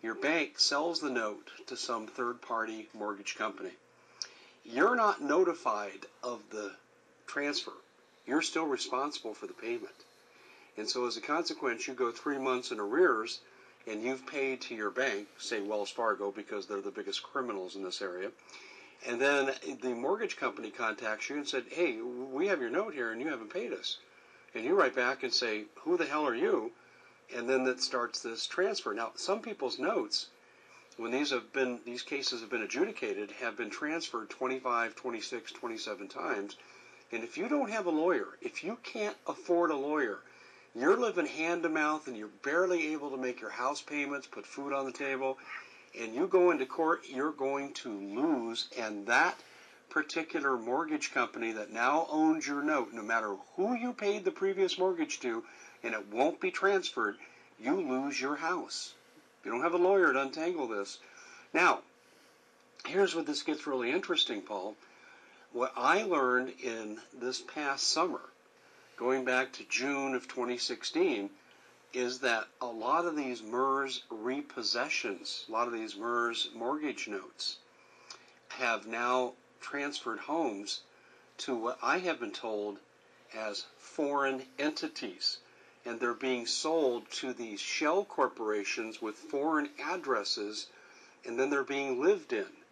Your 0.03 0.15
bank 0.15 0.59
sells 0.59 1.01
the 1.01 1.09
note 1.09 1.51
to 1.69 1.77
some 1.77 2.07
third 2.07 2.43
party 2.43 2.89
mortgage 2.93 3.35
company. 3.35 3.73
You're 4.63 4.97
not 4.97 5.23
notified 5.23 6.05
of 6.23 6.43
the 6.51 6.73
transfer. 7.27 7.73
You're 8.27 8.43
still 8.43 8.67
responsible 8.67 9.35
for 9.35 9.47
the 9.47 9.55
payment. 9.55 10.05
And 10.77 10.89
so, 10.89 11.07
as 11.07 11.17
a 11.17 11.21
consequence, 11.21 11.87
you 11.87 11.95
go 11.95 12.11
three 12.11 12.39
months 12.39 12.71
in 12.71 12.81
arrears 12.81 13.41
and 13.87 14.03
you've 14.03 14.27
paid 14.27 14.61
to 14.63 14.75
your 14.75 14.91
bank, 14.91 15.29
say 15.39 15.61
Wells 15.61 15.91
Fargo, 15.91 16.33
because 16.33 16.67
they're 16.67 16.81
the 16.81 16.91
biggest 16.91 17.23
criminals 17.23 17.77
in 17.77 17.85
this 17.85 18.03
area, 18.03 18.33
And 19.05 19.21
then 19.21 19.55
the 19.83 19.95
mortgage 19.95 20.37
company 20.37 20.71
contacts 20.71 21.29
you 21.29 21.37
and 21.37 21.49
said, 21.49 21.67
"Hey, 21.69 22.01
we 22.01 22.49
have 22.49 22.61
your 22.61 22.71
note 22.71 22.95
here, 22.95 23.13
and 23.13 23.21
you 23.21 23.29
haven't 23.29 23.51
paid 23.51 23.73
us." 23.73 23.99
And 24.55 24.65
you 24.65 24.75
write 24.75 24.95
back 24.95 25.23
and 25.23 25.33
say, 25.33 25.67
"Who 25.83 25.97
the 25.97 26.07
hell 26.07 26.27
are 26.27 26.35
you?" 26.35 26.73
And 27.33 27.49
then 27.49 27.65
that 27.65 27.81
starts 27.81 28.21
this 28.23 28.47
transfer. 28.47 28.95
Now, 28.95 29.13
some 29.15 29.43
people's 29.43 29.79
notes, 29.79 30.27
when 30.97 31.13
these 31.13 31.31
have 31.31 31.53
been 31.53 31.81
these 31.85 32.03
cases 32.03 32.41
have 32.41 32.51
been 32.51 32.63
adjudicated, 32.63 33.31
have 33.33 33.57
been 33.57 33.71
transferred 33.71 34.31
25, 34.31 34.97
26, 34.97 35.53
27 35.53 36.09
times. 36.09 36.57
And 37.13 37.23
if 37.23 37.39
you 37.39 37.49
don't 37.49 37.71
have 37.71 37.87
a 37.87 37.91
lawyer, 37.91 38.27
if 38.41 38.65
you 38.65 38.79
can't 38.83 39.17
afford 39.27 39.71
a 39.71 39.77
lawyer, 39.77 40.19
you're 40.75 40.99
living 40.99 41.27
hand 41.27 41.63
to 41.63 41.69
mouth 41.69 42.07
and 42.07 42.17
you're 42.17 42.29
barely 42.43 42.93
able 42.93 43.11
to 43.11 43.17
make 43.17 43.41
your 43.41 43.51
house 43.51 43.81
payments, 43.81 44.27
put 44.27 44.47
food 44.47 44.73
on 44.73 44.85
the 44.85 44.93
table, 44.93 45.39
and 45.99 46.15
you 46.15 46.27
go 46.27 46.51
into 46.51 46.67
court, 46.67 47.03
you're 47.09 47.33
going 47.33 47.73
to 47.75 47.91
lose. 47.91 48.69
And 48.79 49.07
that 49.07 49.39
particular 49.89 50.57
mortgage 50.59 51.15
company 51.15 51.53
that 51.53 51.73
now 51.73 52.07
owns 52.11 52.47
your 52.47 52.63
note, 52.63 52.93
no 52.93 53.03
matter 53.03 53.35
who 53.55 53.75
you 53.75 53.93
paid 53.93 54.25
the 54.25 54.31
previous 54.31 54.79
mortgage 54.79 55.21
to, 55.21 55.45
and 55.83 55.95
it 55.95 56.13
won't 56.13 56.41
be 56.41 56.51
transferred, 56.51 57.17
you 57.59 57.81
lose 57.81 58.21
your 58.21 58.37
house. 58.37 58.93
You 59.45 59.53
don't 59.53 59.63
have 59.63 59.75
a 59.75 59.79
lawyer 59.79 60.13
to 60.13 60.23
untangle 60.23 60.67
this. 60.67 60.99
Now, 61.55 61.81
here's 62.85 63.15
where 63.15 63.25
this 63.25 63.43
gets 63.43 63.67
really 63.67 63.93
interesting, 63.93 64.43
Paul. 64.43 64.75
What 65.53 65.73
I 65.77 66.03
learned 66.03 66.55
in 66.61 67.01
this 67.13 67.41
past 67.41 67.89
summer, 67.89 68.31
going 68.97 69.25
back 69.25 69.53
to 69.53 69.65
June 69.65 70.15
of 70.15 70.27
2016, 70.27 71.31
is 71.93 72.19
that 72.19 72.49
a 72.61 72.67
lot 72.67 73.07
of 73.07 73.15
these 73.15 73.43
MERS 73.43 74.03
repossessions, 74.11 75.45
a 75.49 75.53
lot 75.53 75.69
of 75.69 75.73
these 75.73 75.97
MERS 75.97 76.51
mortgage 76.53 77.07
notes, 77.07 77.59
have 78.49 78.87
now 78.87 79.35
transferred 79.61 80.19
homes 80.19 80.81
to 81.39 81.55
what 81.55 81.79
I 81.81 81.99
have 81.99 82.19
been 82.19 82.33
told 82.33 82.79
as 83.33 83.67
foreign 83.79 84.47
entities. 84.59 85.39
And 85.85 86.01
they're 86.01 86.13
being 86.13 86.47
sold 86.47 87.09
to 87.13 87.33
these 87.33 87.61
shell 87.61 88.05
corporations 88.05 89.01
with 89.01 89.17
foreign 89.17 89.71
addresses, 89.79 90.67
and 91.25 91.39
then 91.39 91.51
they're 91.51 91.63
being 91.63 92.01
lived 92.03 92.33
in. 92.33 92.66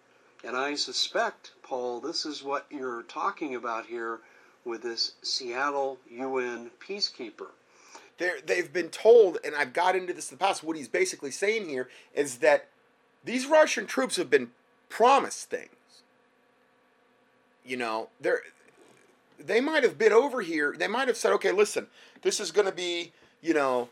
And 0.45 0.57
I 0.57 0.75
suspect, 0.75 1.53
Paul, 1.63 2.01
this 2.01 2.27
is 2.27 2.43
what 2.43 2.67
you're 2.71 3.03
talking 3.05 3.55
about 3.55 3.87
here 3.87 4.21
with 4.65 4.83
this 4.83 5.13
Seattle 5.23 5.99
UN 6.11 6.71
peacekeeper 6.81 7.49
they're, 8.19 8.41
they've 8.45 8.73
been 8.73 8.89
told, 8.89 9.39
and 9.45 9.55
I've 9.55 9.73
got 9.73 9.97
into 9.97 10.13
this 10.13 10.31
in 10.31 10.39
the 10.39 10.45
past, 10.45 10.63
what 10.63 10.77
he's 10.77 10.89
basically 10.89 11.31
saying 11.31 11.69
here 11.69 11.89
is 12.15 12.39
that 12.39 12.69
these 13.25 13.47
Russian 13.47 13.87
troops 13.87 14.17
have 14.17 14.31
been 14.31 14.51
promised 14.89 15.51
things. 15.51 15.71
You 17.65 17.77
know, 17.77 18.09
they're 18.21 18.43
they 19.39 19.61
might 19.61 19.83
have 19.83 19.99
been 19.99 20.13
over 20.13 20.43
here. 20.43 20.75
They 20.79 20.87
might 20.87 21.09
have 21.09 21.17
said, 21.17 21.33
okay, 21.33 21.51
listen, 21.51 21.89
this 22.23 22.39
is 22.39 22.53
going 22.53 22.67
to 22.67 22.75
be, 22.75 23.13
you 23.43 23.53
know, 23.53 23.89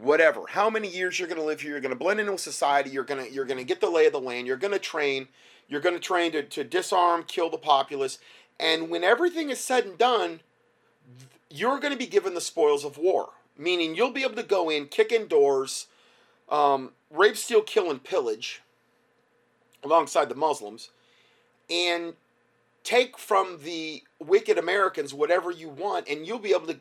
whatever. 0.00 0.42
How 0.48 0.68
many 0.70 0.88
years 0.88 1.18
you're 1.18 1.28
going 1.28 1.40
to 1.40 1.46
live 1.46 1.60
here? 1.60 1.72
You're 1.72 1.80
going 1.80 1.90
to 1.90 1.98
blend 1.98 2.20
into 2.20 2.36
society. 2.38 2.90
You're 2.90 3.04
going 3.04 3.24
to 3.24 3.32
you're 3.32 3.44
going 3.44 3.58
to 3.58 3.64
get 3.64 3.80
the 3.80 3.90
lay 3.90 4.06
of 4.06 4.12
the 4.12 4.20
land. 4.20 4.46
You're 4.46 4.56
going 4.56 4.72
to 4.72 4.78
train. 4.78 5.28
You're 5.68 5.80
going 5.80 5.94
to 5.94 6.00
train 6.00 6.32
to, 6.32 6.42
to 6.42 6.64
disarm, 6.64 7.24
kill 7.24 7.48
the 7.48 7.58
populace. 7.58 8.18
And 8.60 8.90
when 8.90 9.02
everything 9.02 9.50
is 9.50 9.60
said 9.60 9.84
and 9.84 9.96
done, 9.96 10.40
you're 11.50 11.80
going 11.80 11.92
to 11.92 11.98
be 11.98 12.06
given 12.06 12.34
the 12.34 12.40
spoils 12.40 12.84
of 12.84 12.98
war 12.98 13.30
meaning 13.56 13.94
you'll 13.94 14.10
be 14.10 14.22
able 14.22 14.34
to 14.34 14.42
go 14.42 14.70
in, 14.70 14.86
kick 14.86 15.12
in 15.12 15.26
doors, 15.26 15.86
um, 16.48 16.90
rape, 17.10 17.36
steal, 17.36 17.62
kill, 17.62 17.90
and 17.90 18.02
pillage 18.02 18.62
alongside 19.82 20.28
the 20.28 20.34
Muslims, 20.34 20.90
and 21.70 22.14
take 22.82 23.18
from 23.18 23.58
the 23.62 24.02
wicked 24.18 24.58
Americans 24.58 25.14
whatever 25.14 25.50
you 25.50 25.68
want, 25.68 26.08
and 26.08 26.26
you'll 26.26 26.38
be 26.38 26.54
able 26.54 26.66
to 26.66 26.78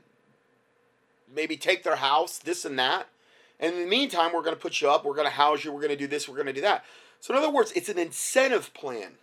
maybe 1.33 1.57
take 1.57 1.83
their 1.83 1.97
house, 1.97 2.37
this 2.37 2.65
and 2.65 2.77
that. 2.79 3.07
And 3.59 3.75
in 3.75 3.81
the 3.81 3.87
meantime, 3.87 4.31
we're 4.33 4.41
going 4.41 4.55
to 4.55 4.61
put 4.61 4.81
you 4.81 4.89
up, 4.89 5.05
we're 5.05 5.15
going 5.15 5.27
to 5.27 5.33
house 5.33 5.63
you, 5.63 5.71
we're 5.71 5.81
going 5.81 5.91
to 5.91 5.97
do 5.97 6.07
this, 6.07 6.27
we're 6.27 6.35
going 6.35 6.47
to 6.47 6.53
do 6.53 6.61
that. 6.61 6.83
So, 7.19 7.33
in 7.33 7.37
other 7.37 7.51
words, 7.51 7.71
it's 7.73 7.89
an 7.89 7.97
incentive 7.97 8.73
plan. 8.73 9.13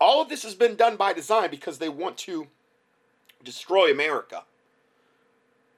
All 0.00 0.22
of 0.22 0.28
this 0.28 0.42
has 0.42 0.54
been 0.54 0.76
done 0.76 0.96
by 0.96 1.12
design 1.12 1.50
because 1.50 1.78
they 1.78 1.88
want 1.88 2.16
to 2.18 2.48
destroy 3.42 3.90
America 3.90 4.44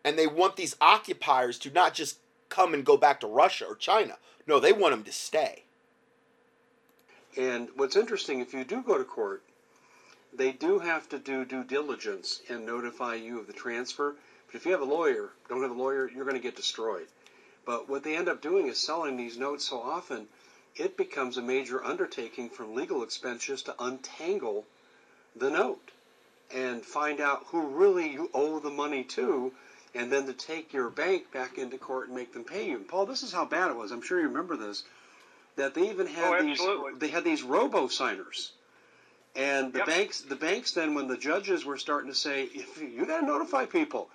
and 0.05 0.19
they 0.19 0.27
want 0.27 0.57
these 0.57 0.77
occupiers 0.81 1.59
to 1.59 1.71
not 1.71 1.95
just 1.95 2.19
come 2.49 2.75
and 2.75 2.85
go 2.85 2.97
back 2.97 3.21
to 3.21 3.27
Russia 3.27 3.67
or 3.67 3.75
China. 3.75 4.17
No, 4.47 4.61
they 4.61 4.73
want 4.73 4.93
them 4.93 5.03
to 5.05 5.13
stay. 5.13 5.65
And 7.37 7.69
what's 7.77 7.97
interesting, 7.97 8.41
if 8.41 8.55
you 8.55 8.65
do 8.65 8.83
go 8.83 8.97
to 8.97 9.05
court, 9.05 9.43
they 10.33 10.53
do 10.53 10.79
have 10.79 11.09
to 11.09 11.19
do 11.19 11.45
due 11.45 11.65
diligence 11.65 12.43
and 12.49 12.65
notify 12.65 13.15
you 13.15 13.41
of 13.41 13.47
the 13.47 13.53
transfer. 13.53 14.15
But 14.47 14.57
if 14.57 14.67
you 14.67 14.73
have 14.73 14.81
a 14.81 14.85
lawyer, 14.85 15.31
don't 15.49 15.63
have 15.63 15.71
a 15.71 15.75
lawyer, 15.75 16.11
you're 16.11 16.25
going 16.25 16.37
to 16.37 16.43
get 16.43 16.57
destroyed. 16.57 17.07
But 17.65 17.89
what 17.89 18.05
they 18.05 18.17
end 18.17 18.29
up 18.29 18.41
doing 18.41 18.69
is 18.69 18.79
selling 18.79 19.17
these 19.17 19.37
notes 19.37 19.67
so 19.67 19.81
often, 19.81 20.29
it 20.77 20.97
becomes 20.97 21.37
a 21.37 21.43
major 21.43 21.85
undertaking 21.85 22.51
from 22.51 22.75
legal 22.75 23.03
expenses 23.03 23.63
to 23.63 23.75
untangle 23.79 24.65
the 25.35 25.51
note 25.51 25.91
and 26.55 26.85
find 26.85 27.21
out 27.21 27.45
who 27.47 27.67
really 27.67 28.13
you 28.13 28.31
owe 28.33 28.61
the 28.61 28.71
money 28.71 29.03
to 29.03 29.53
and 29.95 30.13
then 30.13 30.27
to 30.27 30.33
take 30.33 30.73
your 30.73 30.91
bank 30.91 31.33
back 31.33 31.59
into 31.59 31.79
court 31.79 32.07
and 32.07 32.17
make 32.17 32.33
them 32.33 32.45
pay 32.45 32.69
you. 32.69 32.79
Paul, 32.79 33.07
this 33.07 33.23
is 33.23 33.33
how 33.33 33.45
bad 33.45 33.71
it 33.71 33.77
was. 33.77 33.91
I'm 33.91 34.03
sure 34.03 34.21
you 34.21 34.29
remember 34.29 34.57
this. 34.57 34.85
That 35.57 35.75
they 35.75 35.89
even 35.89 36.07
had 36.07 36.35
oh, 36.35 36.43
these 36.43 36.61
they 36.99 37.09
had 37.09 37.25
these 37.25 37.43
robo 37.43 37.89
signers. 37.89 38.53
And 39.35 39.73
the 39.73 39.79
yep. 39.79 39.87
banks 39.87 40.21
the 40.21 40.37
banks 40.37 40.73
then 40.73 40.95
when 40.95 41.09
the 41.09 41.17
judges 41.17 41.65
were 41.65 41.79
starting 41.79 42.11
to 42.11 42.17
say 42.17 42.49
you 42.79 43.07
got 43.07 43.21
to 43.21 43.27
notify 43.27 43.65
people. 43.65 44.11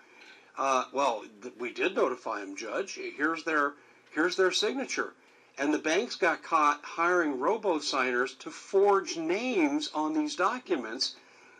Uh, 0.57 0.85
well, 0.91 1.23
th- 1.41 1.53
we 1.57 1.71
did 1.71 1.95
notify 1.95 2.39
them, 2.39 2.55
judge. 2.55 2.99
Here's 3.17 3.43
their 3.43 3.73
here's 4.11 4.35
their 4.35 4.51
signature. 4.51 5.13
And 5.57 5.73
the 5.73 5.79
banks 5.79 6.15
got 6.15 6.43
caught 6.43 6.83
hiring 6.83 7.39
robo 7.39 7.79
signers 7.79 8.35
to 8.35 8.51
forge 8.51 9.17
names 9.17 9.89
on 9.93 10.13
these 10.13 10.35
documents 10.35 11.15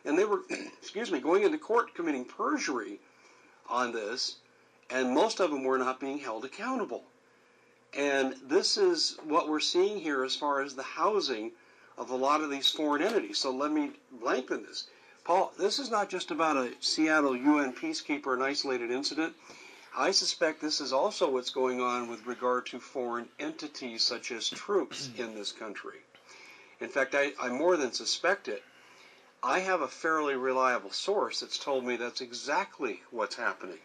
and 0.06 0.18
they 0.18 0.26
were 0.26 0.42
excuse 0.82 1.12
me 1.12 1.20
going 1.20 1.44
into 1.44 1.58
court 1.58 1.94
committing 1.94 2.26
perjury 2.26 3.00
on 3.70 3.92
this, 3.92 4.36
and 4.90 5.14
most 5.14 5.40
of 5.40 5.52
them 5.52 5.64
were 5.64 5.78
not 5.78 6.00
being 6.00 6.18
held 6.18 6.44
accountable. 6.44 7.04
And 7.94 8.36
this 8.44 8.78
is 8.78 9.18
what 9.24 9.50
we're 9.50 9.60
seeing 9.60 10.00
here 10.00 10.24
as 10.24 10.36
far 10.36 10.62
as 10.62 10.76
the 10.76 10.84
housing 10.84 11.52
of 11.98 12.10
a 12.10 12.16
lot 12.16 12.42
of 12.42 12.50
these 12.50 12.70
foreign 12.70 13.02
entities. 13.04 13.38
So 13.38 13.52
let 13.52 13.72
me 13.72 13.92
lengthen 14.22 14.64
this. 14.64 14.88
Paul, 15.32 15.54
this 15.58 15.80
is 15.80 15.90
not 15.90 16.10
just 16.10 16.30
about 16.30 16.58
a 16.58 16.74
Seattle 16.82 17.38
UN 17.38 17.72
peacekeeper, 17.72 18.34
an 18.34 18.42
isolated 18.42 18.92
incident. 18.92 19.34
I 19.96 20.12
suspect 20.12 20.60
this 20.60 20.82
is 20.82 20.92
also 20.92 21.30
what's 21.30 21.52
going 21.52 21.80
on 21.80 22.10
with 22.10 22.26
regard 22.26 22.66
to 22.66 22.82
foreign 22.82 23.30
entities 23.40 24.04
such 24.04 24.34
as 24.34 24.50
troops 24.50 25.10
in 25.18 25.34
this 25.34 25.54
country. 25.54 26.00
In 26.82 26.90
fact, 26.90 27.16
I, 27.16 27.32
I 27.40 27.48
more 27.48 27.78
than 27.78 27.94
suspect 27.94 28.50
it. 28.50 28.62
I 29.42 29.60
have 29.60 29.80
a 29.80 29.88
fairly 29.88 30.36
reliable 30.36 30.92
source 30.92 31.40
that's 31.40 31.58
told 31.58 31.86
me 31.86 31.96
that's 31.96 32.20
exactly 32.20 33.00
what's 33.10 33.36
happening. 33.36 33.80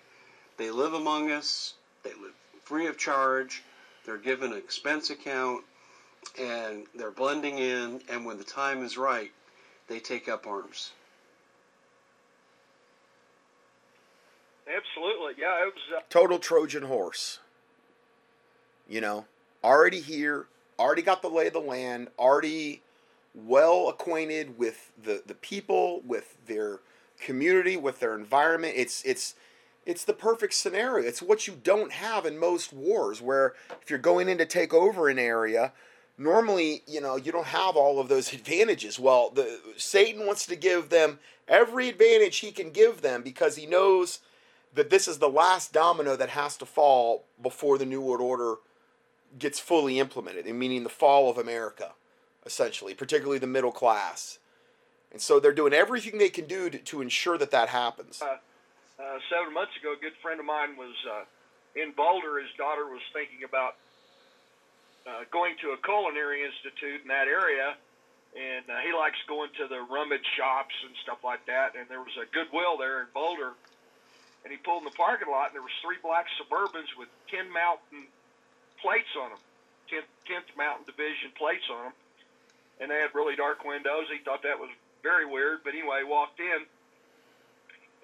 They 0.56 0.72
live 0.72 0.94
among 0.94 1.30
us, 1.30 1.74
they 2.02 2.14
live 2.14 2.35
free 2.64 2.88
of 2.88 2.98
charge, 2.98 3.62
they're 4.04 4.18
given 4.18 4.50
an 4.50 4.59
expense 4.59 5.11
account, 5.11 5.62
and 6.37 6.88
they're 6.96 7.12
blending 7.12 7.59
in, 7.59 8.00
and 8.09 8.26
when 8.26 8.38
the 8.38 8.42
time 8.42 8.82
is 8.82 8.98
right, 8.98 9.30
they 9.87 10.00
take 10.00 10.28
up 10.28 10.48
arms. 10.48 10.90
Absolutely, 14.66 15.35
yeah. 15.38 15.62
It 15.62 15.74
was 15.74 15.96
uh... 15.96 16.00
total 16.11 16.38
Trojan 16.38 16.85
horse. 16.85 17.40
You 18.88 19.00
know, 19.00 19.26
already 19.64 20.00
here, 20.00 20.46
already 20.79 21.03
got 21.03 21.22
the 21.22 21.28
lay 21.28 21.49
of 21.49 21.53
the 21.53 21.61
land, 21.61 22.09
already 22.18 22.82
well 23.34 23.88
acquainted 23.88 24.59
with 24.59 24.93
the, 25.03 25.22
the 25.26 25.34
people, 25.34 26.01
with 26.07 26.36
their 26.47 26.80
community, 27.20 27.76
with 27.76 28.01
their 28.01 28.14
environment. 28.14 28.74
It's 28.76 29.03
it's 29.05 29.34
it's 29.84 30.05
the 30.05 30.12
perfect 30.12 30.55
scenario. 30.55 31.07
It's 31.07 31.22
what 31.22 31.47
you 31.47 31.59
don't 31.62 31.93
have 31.93 32.26
in 32.26 32.38
most 32.38 32.72
wars, 32.72 33.22
where 33.22 33.55
if 33.80 33.90
you're 33.90 33.99
going 33.99 34.28
in 34.28 34.38
to 34.38 34.47
take 34.47 34.74
over 34.74 35.09
an 35.09 35.18
area, 35.18 35.72
normally 36.18 36.82
you 36.86 37.01
know 37.01 37.16
you 37.16 37.32
don't 37.32 37.47
have 37.47 37.76
all 37.76 38.01
of 38.01 38.09
those 38.09 38.32
advantages. 38.32 38.99
Well, 38.99 39.30
the 39.30 39.61
Satan 39.76 40.26
wants 40.26 40.47
to 40.47 40.57
give 40.57 40.88
them 40.88 41.18
every 41.49 41.88
advantage 41.88 42.38
he 42.38 42.51
can 42.51 42.70
give 42.70 43.03
them 43.03 43.22
because 43.22 43.57
he 43.57 43.66
knows 43.66 44.20
that 44.77 44.91
this 44.91 45.09
is 45.09 45.18
the 45.18 45.29
last 45.29 45.72
domino 45.72 46.16
that 46.16 46.31
has 46.31 46.57
to 46.59 46.66
fall 46.66 47.24
before 47.43 47.79
the 47.79 47.87
New 47.87 48.01
World 48.01 48.20
Order 48.20 48.57
gets 49.39 49.59
fully 49.59 49.99
implemented, 49.99 50.47
meaning 50.47 50.85
the 50.85 50.89
fall 50.89 51.29
of 51.29 51.37
America 51.37 51.93
essentially, 52.47 52.95
particularly 52.95 53.39
the 53.39 53.47
middle 53.47 53.72
class. 53.72 54.39
And 55.11 55.20
so 55.20 55.41
they're 55.41 55.53
doing 55.53 55.72
everything 55.72 56.18
they 56.18 56.31
can 56.31 56.47
do 56.47 56.70
to, 56.70 56.79
to 56.79 57.03
ensure 57.03 57.37
that 57.37 57.51
that 57.51 57.68
happens. 57.68 58.22
Uh, 58.22 58.39
uh, 59.03 59.18
seven 59.29 59.53
months 59.53 59.72
ago, 59.81 59.93
a 59.93 60.01
good 60.01 60.14
friend 60.22 60.39
of 60.39 60.47
mine 60.47 60.77
was 60.79 60.95
uh, 61.11 61.24
in 61.74 61.93
Boulder. 61.93 62.39
His 62.39 62.51
daughter 62.57 62.87
was 62.87 63.03
thinking 63.12 63.43
about 63.45 63.77
uh, 65.07 65.27
going 65.33 65.55
to 65.62 65.70
a 65.72 65.79
culinary 65.85 66.45
institute 66.47 67.03
in 67.03 67.09
that 67.09 67.27
area, 67.27 67.74
and 68.39 68.64
uh, 68.70 68.79
he 68.87 68.93
likes 68.95 69.18
going 69.29 69.51
to 69.59 69.66
the 69.68 69.83
rummage 69.91 70.27
shops 70.37 70.74
and 70.87 70.95
stuff 71.03 71.18
like 71.24 71.45
that. 71.47 71.74
And 71.77 71.89
there 71.89 72.01
was 72.01 72.14
a 72.16 72.27
Goodwill 72.33 72.79
there 72.79 73.01
in 73.01 73.07
Boulder, 73.12 73.53
and 74.47 74.55
he 74.55 74.62
pulled 74.62 74.86
in 74.86 74.88
the 74.88 74.94
parking 74.94 75.26
lot, 75.26 75.51
and 75.51 75.59
there 75.59 75.66
was 75.66 75.74
three 75.82 75.99
black 75.99 76.30
Suburbans 76.38 76.86
with 76.94 77.11
10th 77.34 77.51
Mountain 77.51 78.07
plates 78.78 79.11
on 79.18 79.34
them, 79.34 79.42
10th, 79.90 80.07
10th 80.30 80.55
Mountain 80.55 80.86
Division 80.86 81.34
plates 81.34 81.66
on 81.66 81.90
them, 81.90 81.94
and 82.78 82.86
they 82.86 83.03
had 83.03 83.11
really 83.11 83.34
dark 83.34 83.66
windows. 83.66 84.07
He 84.07 84.22
thought 84.22 84.47
that 84.47 84.55
was 84.55 84.70
very 85.03 85.26
weird, 85.26 85.66
but 85.66 85.74
anyway, 85.74 86.07
he 86.07 86.07
walked 86.07 86.38
in, 86.38 86.62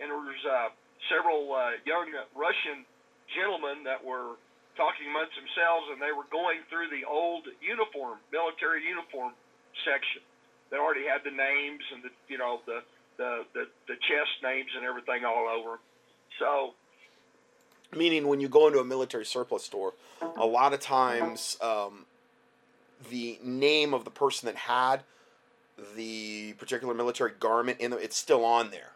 and 0.02 0.10
there 0.10 0.18
was 0.18 0.42
uh, 0.42 0.74
several 1.06 1.46
uh, 1.54 1.78
young 1.86 2.10
Russian 2.34 2.82
gentlemen 3.38 3.86
that 3.86 4.02
were 4.02 4.34
talking 4.74 5.14
amongst 5.14 5.38
themselves, 5.38 5.94
and 5.94 6.02
they 6.02 6.10
were 6.10 6.26
going 6.34 6.58
through 6.66 6.90
the 6.90 7.06
old 7.06 7.46
uniform, 7.62 8.18
military 8.34 8.82
uniform 8.82 9.30
section 9.86 10.26
that 10.74 10.82
already 10.82 11.06
had 11.06 11.22
the 11.22 11.30
names 11.30 11.86
and 11.94 12.02
the 12.02 12.10
you 12.26 12.34
know 12.34 12.58
the 12.66 12.82
the 13.14 13.46
the, 13.54 13.64
the 13.86 13.96
chest 14.10 14.42
names 14.42 14.74
and 14.74 14.82
everything 14.82 15.22
all 15.22 15.46
over. 15.46 15.78
So, 16.38 16.74
meaning 17.96 18.26
when 18.28 18.40
you 18.40 18.48
go 18.48 18.66
into 18.66 18.78
a 18.80 18.84
military 18.84 19.24
surplus 19.24 19.64
store, 19.64 19.94
a 20.36 20.46
lot 20.46 20.72
of 20.72 20.80
times 20.80 21.56
um, 21.60 22.06
the 23.10 23.38
name 23.42 23.94
of 23.94 24.04
the 24.04 24.10
person 24.10 24.46
that 24.46 24.56
had 24.56 25.02
the 25.96 26.54
particular 26.54 26.94
military 26.94 27.32
garment 27.38 27.80
in 27.80 27.90
the, 27.90 27.96
it's 27.98 28.16
still 28.16 28.44
on 28.44 28.70
there. 28.70 28.92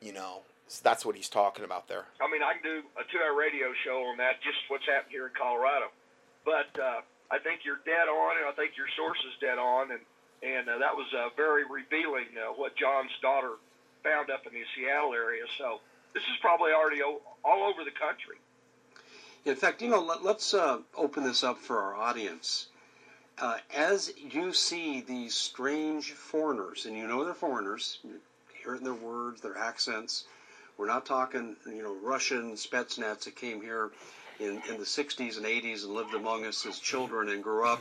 You 0.00 0.12
know, 0.12 0.42
so 0.68 0.80
that's 0.84 1.04
what 1.04 1.16
he's 1.16 1.28
talking 1.28 1.64
about 1.64 1.88
there. 1.88 2.06
I 2.20 2.30
mean, 2.30 2.42
I 2.42 2.54
can 2.54 2.62
do 2.62 2.82
a 2.94 3.04
two-hour 3.10 3.34
radio 3.36 3.72
show 3.84 4.04
on 4.06 4.16
that, 4.18 4.40
just 4.42 4.58
what's 4.68 4.86
happened 4.86 5.10
here 5.10 5.26
in 5.26 5.32
Colorado. 5.34 5.90
But 6.44 6.70
uh, 6.78 7.00
I 7.30 7.38
think 7.42 7.64
you're 7.64 7.82
dead 7.84 8.06
on, 8.08 8.38
and 8.38 8.46
I 8.46 8.52
think 8.52 8.76
your 8.76 8.86
source 8.96 9.18
is 9.26 9.34
dead 9.40 9.58
on, 9.58 9.90
and 9.90 10.00
and 10.38 10.68
uh, 10.68 10.78
that 10.78 10.94
was 10.94 11.10
uh, 11.10 11.34
very 11.36 11.64
revealing 11.66 12.30
uh, 12.38 12.54
what 12.54 12.76
John's 12.78 13.10
daughter 13.20 13.58
found 14.04 14.30
up 14.30 14.46
in 14.46 14.54
the 14.54 14.62
Seattle 14.76 15.12
area. 15.12 15.42
So 15.58 15.80
this 16.14 16.22
is 16.22 16.36
probably 16.40 16.72
already 16.72 17.02
all 17.02 17.20
over 17.44 17.84
the 17.84 17.90
country. 17.90 18.36
In 19.44 19.56
fact, 19.56 19.80
you 19.82 19.88
know, 19.88 20.00
let, 20.00 20.36
us 20.36 20.52
uh, 20.52 20.78
open 20.96 21.24
this 21.24 21.42
up 21.42 21.58
for 21.58 21.78
our 21.78 21.94
audience. 21.94 22.66
Uh, 23.38 23.58
as 23.74 24.12
you 24.18 24.52
see 24.52 25.00
these 25.00 25.34
strange 25.34 26.12
foreigners, 26.12 26.86
and 26.86 26.96
you 26.96 27.06
know 27.06 27.24
they're 27.24 27.34
foreigners, 27.34 27.98
you 28.02 28.20
hear 28.62 28.74
it 28.74 28.78
in 28.78 28.84
their 28.84 28.94
words, 28.94 29.40
their 29.40 29.56
accents, 29.56 30.24
we're 30.76 30.86
not 30.86 31.06
talking, 31.06 31.56
you 31.66 31.82
know, 31.82 31.94
Russian 32.02 32.54
Spetsnaz 32.54 33.24
that 33.24 33.34
came 33.36 33.60
here 33.60 33.90
in, 34.38 34.62
in 34.68 34.78
the 34.78 34.84
60s 34.84 35.36
and 35.36 35.46
80s 35.46 35.84
and 35.84 35.94
lived 35.94 36.14
among 36.14 36.44
us 36.44 36.64
as 36.66 36.78
children 36.78 37.28
and 37.30 37.42
grew 37.42 37.64
up 37.64 37.80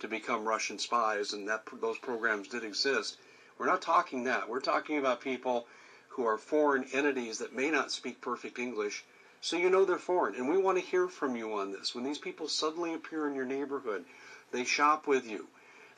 to 0.00 0.08
become 0.08 0.46
Russian 0.48 0.78
spies, 0.78 1.32
and 1.32 1.48
that 1.48 1.62
those 1.80 1.98
programs 1.98 2.48
did 2.48 2.64
exist. 2.64 3.18
We're 3.58 3.66
not 3.66 3.82
talking 3.82 4.24
that. 4.24 4.48
We're 4.48 4.60
talking 4.60 4.98
about 4.98 5.20
people 5.20 5.66
who 6.08 6.24
are 6.24 6.38
foreign 6.38 6.84
entities 6.92 7.38
that 7.38 7.54
may 7.54 7.70
not 7.70 7.92
speak 7.92 8.20
perfect 8.20 8.58
English, 8.58 9.04
so 9.40 9.56
you 9.56 9.70
know 9.70 9.84
they're 9.84 9.98
foreign. 9.98 10.34
And 10.34 10.48
we 10.48 10.58
want 10.58 10.78
to 10.78 10.84
hear 10.84 11.08
from 11.08 11.36
you 11.36 11.54
on 11.54 11.70
this. 11.70 11.94
When 11.94 12.04
these 12.04 12.18
people 12.18 12.48
suddenly 12.48 12.94
appear 12.94 13.28
in 13.28 13.34
your 13.34 13.44
neighborhood, 13.44 14.04
they 14.50 14.64
shop 14.64 15.06
with 15.06 15.28
you. 15.28 15.46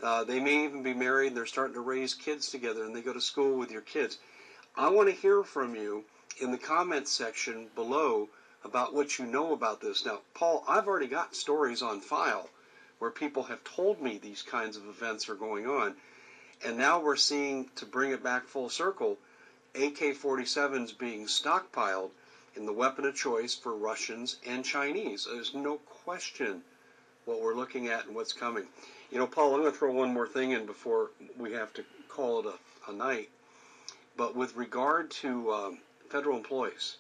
Uh, 0.02 0.24
they 0.24 0.40
may 0.40 0.64
even 0.64 0.82
be 0.82 0.94
married. 0.94 1.34
They're 1.34 1.46
starting 1.46 1.74
to 1.74 1.80
raise 1.80 2.14
kids 2.14 2.50
together, 2.50 2.84
and 2.84 2.94
they 2.94 3.02
go 3.02 3.12
to 3.12 3.20
school 3.20 3.56
with 3.56 3.70
your 3.70 3.82
kids. 3.82 4.18
I 4.76 4.88
want 4.88 5.08
to 5.08 5.14
hear 5.14 5.42
from 5.42 5.74
you 5.74 6.04
in 6.40 6.50
the 6.50 6.58
comments 6.58 7.10
section 7.10 7.68
below 7.74 8.28
about 8.64 8.94
what 8.94 9.18
you 9.18 9.26
know 9.26 9.52
about 9.52 9.80
this. 9.80 10.04
Now, 10.04 10.20
Paul, 10.34 10.64
I've 10.68 10.86
already 10.86 11.06
got 11.06 11.34
stories 11.34 11.82
on 11.82 12.00
file 12.00 12.48
where 12.98 13.10
people 13.10 13.44
have 13.44 13.64
told 13.64 14.00
me 14.00 14.18
these 14.18 14.42
kinds 14.42 14.76
of 14.76 14.86
events 14.86 15.28
are 15.28 15.34
going 15.34 15.66
on. 15.66 15.94
And 16.64 16.76
now 16.76 17.00
we're 17.00 17.16
seeing, 17.16 17.70
to 17.76 17.86
bring 17.86 18.12
it 18.12 18.22
back 18.22 18.44
full 18.44 18.68
circle, 18.68 19.18
AK 19.74 20.16
47s 20.16 20.98
being 20.98 21.26
stockpiled 21.26 22.10
in 22.56 22.66
the 22.66 22.72
weapon 22.72 23.04
of 23.04 23.14
choice 23.14 23.54
for 23.54 23.74
Russians 23.74 24.36
and 24.46 24.64
Chinese. 24.64 25.26
There's 25.30 25.54
no 25.54 25.78
question 25.78 26.62
what 27.24 27.40
we're 27.40 27.54
looking 27.54 27.88
at 27.88 28.06
and 28.06 28.14
what's 28.14 28.32
coming. 28.32 28.66
You 29.10 29.18
know, 29.18 29.26
Paul, 29.26 29.54
I'm 29.54 29.60
going 29.60 29.72
to 29.72 29.78
throw 29.78 29.92
one 29.92 30.12
more 30.12 30.26
thing 30.26 30.52
in 30.52 30.66
before 30.66 31.10
we 31.38 31.52
have 31.52 31.72
to 31.74 31.84
call 32.08 32.40
it 32.40 32.46
a, 32.46 32.90
a 32.90 32.92
night. 32.92 33.28
But 34.16 34.34
with 34.34 34.56
regard 34.56 35.10
to 35.22 35.52
um, 35.52 35.78
federal 36.10 36.36
employees. 36.36 36.96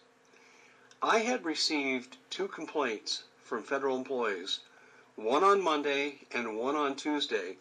I 1.02 1.18
had 1.18 1.44
received 1.44 2.16
two 2.30 2.46
complaints 2.46 3.24
from 3.42 3.64
federal 3.64 3.96
employees, 3.96 4.60
one 5.16 5.42
on 5.42 5.60
Monday 5.60 6.20
and 6.30 6.56
one 6.56 6.76
on 6.76 6.94
Tuesday, 6.94 7.56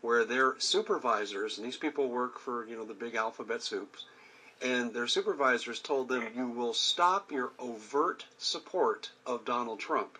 where 0.00 0.24
their 0.24 0.54
supervisors, 0.58 1.58
and 1.58 1.66
these 1.66 1.76
people 1.76 2.08
work 2.08 2.38
for, 2.38 2.66
you 2.66 2.76
know, 2.76 2.84
the 2.84 2.94
big 2.94 3.14
alphabet 3.14 3.62
soups, 3.62 4.06
and 4.62 4.92
their 4.92 5.06
supervisors 5.06 5.80
told 5.80 6.08
them, 6.08 6.26
you 6.36 6.48
will 6.48 6.74
stop 6.74 7.30
your 7.30 7.52
overt 7.58 8.24
support 8.38 9.10
of 9.26 9.44
Donald 9.44 9.80
Trump. 9.80 10.18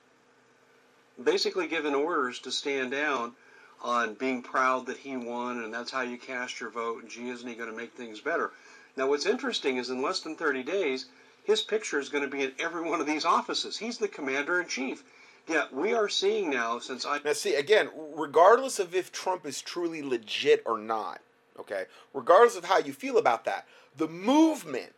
Basically 1.22 1.68
given 1.68 1.94
orders 1.94 2.38
to 2.40 2.50
stand 2.50 2.90
down 2.90 3.34
on 3.82 4.14
being 4.14 4.42
proud 4.42 4.86
that 4.86 4.98
he 4.98 5.16
won 5.16 5.62
and 5.62 5.72
that's 5.72 5.90
how 5.90 6.00
you 6.00 6.16
cast 6.16 6.60
your 6.60 6.70
vote 6.70 7.02
and 7.02 7.10
gee, 7.10 7.28
isn't 7.28 7.48
he 7.48 7.54
going 7.54 7.70
to 7.70 7.76
make 7.76 7.92
things 7.92 8.20
better? 8.20 8.50
Now, 8.96 9.08
what's 9.08 9.26
interesting 9.26 9.76
is 9.76 9.90
in 9.90 10.02
less 10.02 10.20
than 10.20 10.36
30 10.36 10.62
days, 10.62 11.06
his 11.44 11.62
picture 11.62 11.98
is 11.98 12.08
going 12.08 12.24
to 12.24 12.30
be 12.30 12.42
in 12.42 12.52
every 12.58 12.88
one 12.88 13.00
of 13.00 13.06
these 13.06 13.24
offices. 13.24 13.76
He's 13.78 13.98
the 13.98 14.08
commander 14.08 14.60
in 14.60 14.68
chief. 14.68 15.04
Yeah, 15.46 15.64
we 15.70 15.92
are 15.92 16.08
seeing 16.08 16.48
now 16.48 16.78
since 16.78 17.04
I. 17.04 17.20
Now, 17.22 17.34
see, 17.34 17.54
again, 17.54 17.90
regardless 17.94 18.78
of 18.78 18.94
if 18.94 19.12
Trump 19.12 19.44
is 19.44 19.60
truly 19.60 20.02
legit 20.02 20.62
or 20.64 20.78
not, 20.78 21.20
okay, 21.58 21.84
regardless 22.14 22.56
of 22.56 22.64
how 22.64 22.78
you 22.78 22.94
feel 22.94 23.18
about 23.18 23.44
that, 23.44 23.66
the 23.96 24.08
movement 24.08 24.92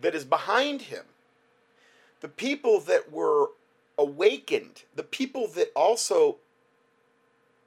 that 0.00 0.14
is 0.14 0.24
behind 0.24 0.82
him, 0.82 1.04
the 2.20 2.28
people 2.28 2.80
that 2.80 3.12
were 3.12 3.50
awakened, 3.98 4.82
the 4.94 5.02
people 5.02 5.46
that 5.48 5.70
also 5.74 6.36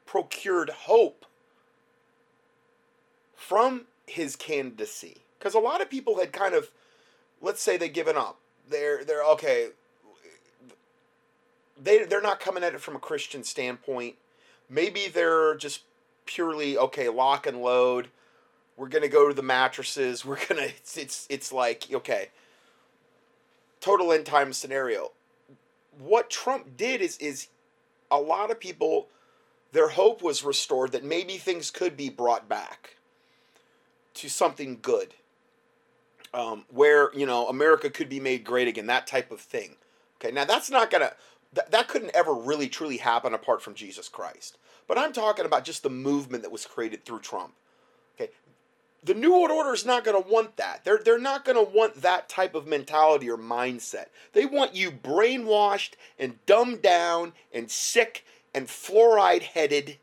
procured 0.05 0.69
hope 0.69 1.25
from 3.35 3.85
his 4.05 4.35
candidacy, 4.35 5.17
because 5.37 5.53
a 5.53 5.59
lot 5.59 5.81
of 5.81 5.89
people 5.89 6.19
had 6.19 6.31
kind 6.31 6.53
of, 6.53 6.69
let's 7.41 7.61
say, 7.61 7.77
they 7.77 7.89
given 7.89 8.17
up. 8.17 8.39
They're 8.69 9.03
they're 9.03 9.23
okay. 9.23 9.69
They 11.81 12.03
they're 12.05 12.21
not 12.21 12.39
coming 12.39 12.63
at 12.63 12.73
it 12.73 12.81
from 12.81 12.95
a 12.95 12.99
Christian 12.99 13.43
standpoint. 13.43 14.15
Maybe 14.69 15.07
they're 15.07 15.55
just 15.55 15.81
purely 16.25 16.77
okay. 16.77 17.09
Lock 17.09 17.45
and 17.45 17.61
load. 17.61 18.07
We're 18.77 18.89
gonna 18.89 19.07
go 19.07 19.27
to 19.27 19.33
the 19.33 19.43
mattresses. 19.43 20.25
We're 20.25 20.45
gonna. 20.47 20.63
It's 20.77 20.97
it's, 20.97 21.27
it's 21.29 21.51
like 21.51 21.87
okay. 21.93 22.29
Total 23.79 24.11
end 24.11 24.25
time 24.25 24.53
scenario. 24.53 25.11
What 25.99 26.29
Trump 26.29 26.77
did 26.77 27.01
is 27.01 27.17
is 27.17 27.47
a 28.09 28.17
lot 28.17 28.51
of 28.51 28.59
people 28.59 29.07
their 29.71 29.89
hope 29.89 30.21
was 30.21 30.43
restored 30.43 30.91
that 30.91 31.03
maybe 31.03 31.37
things 31.37 31.71
could 31.71 31.97
be 31.97 32.09
brought 32.09 32.47
back 32.47 32.97
to 34.13 34.29
something 34.29 34.77
good 34.81 35.15
um, 36.33 36.65
where 36.69 37.11
you 37.13 37.25
know 37.25 37.47
America 37.47 37.89
could 37.89 38.09
be 38.09 38.19
made 38.19 38.43
great 38.43 38.67
again, 38.67 38.87
that 38.87 39.07
type 39.07 39.31
of 39.31 39.39
thing. 39.39 39.75
Okay, 40.19 40.33
now 40.33 40.45
that's 40.45 40.69
not 40.69 40.89
gonna 40.89 41.13
that, 41.53 41.71
that 41.71 41.87
couldn't 41.87 42.15
ever 42.15 42.33
really 42.33 42.67
truly 42.67 42.97
happen 42.97 43.33
apart 43.33 43.61
from 43.61 43.75
Jesus 43.75 44.09
Christ. 44.09 44.57
But 44.87 44.97
I'm 44.97 45.13
talking 45.13 45.45
about 45.45 45.63
just 45.63 45.83
the 45.83 45.89
movement 45.89 46.43
that 46.43 46.51
was 46.51 46.65
created 46.65 47.05
through 47.05 47.19
Trump. 47.19 47.53
Okay, 48.15 48.31
the 49.03 49.13
New 49.13 49.33
World 49.33 49.51
Order 49.51 49.73
is 49.73 49.85
not 49.85 50.03
going 50.03 50.21
to 50.21 50.29
want 50.29 50.57
that. 50.57 50.83
They're 50.83 50.99
they're 51.03 51.19
not 51.19 51.45
going 51.45 51.57
to 51.57 51.71
want 51.71 52.01
that 52.01 52.29
type 52.29 52.55
of 52.55 52.67
mentality 52.67 53.29
or 53.29 53.37
mindset. 53.37 54.05
They 54.33 54.45
want 54.45 54.75
you 54.75 54.91
brainwashed 54.91 55.91
and 56.17 56.43
dumbed 56.45 56.81
down 56.81 57.33
and 57.53 57.69
sick 57.69 58.25
and 58.53 58.67
fluoride 58.67 59.43
headed 59.43 59.97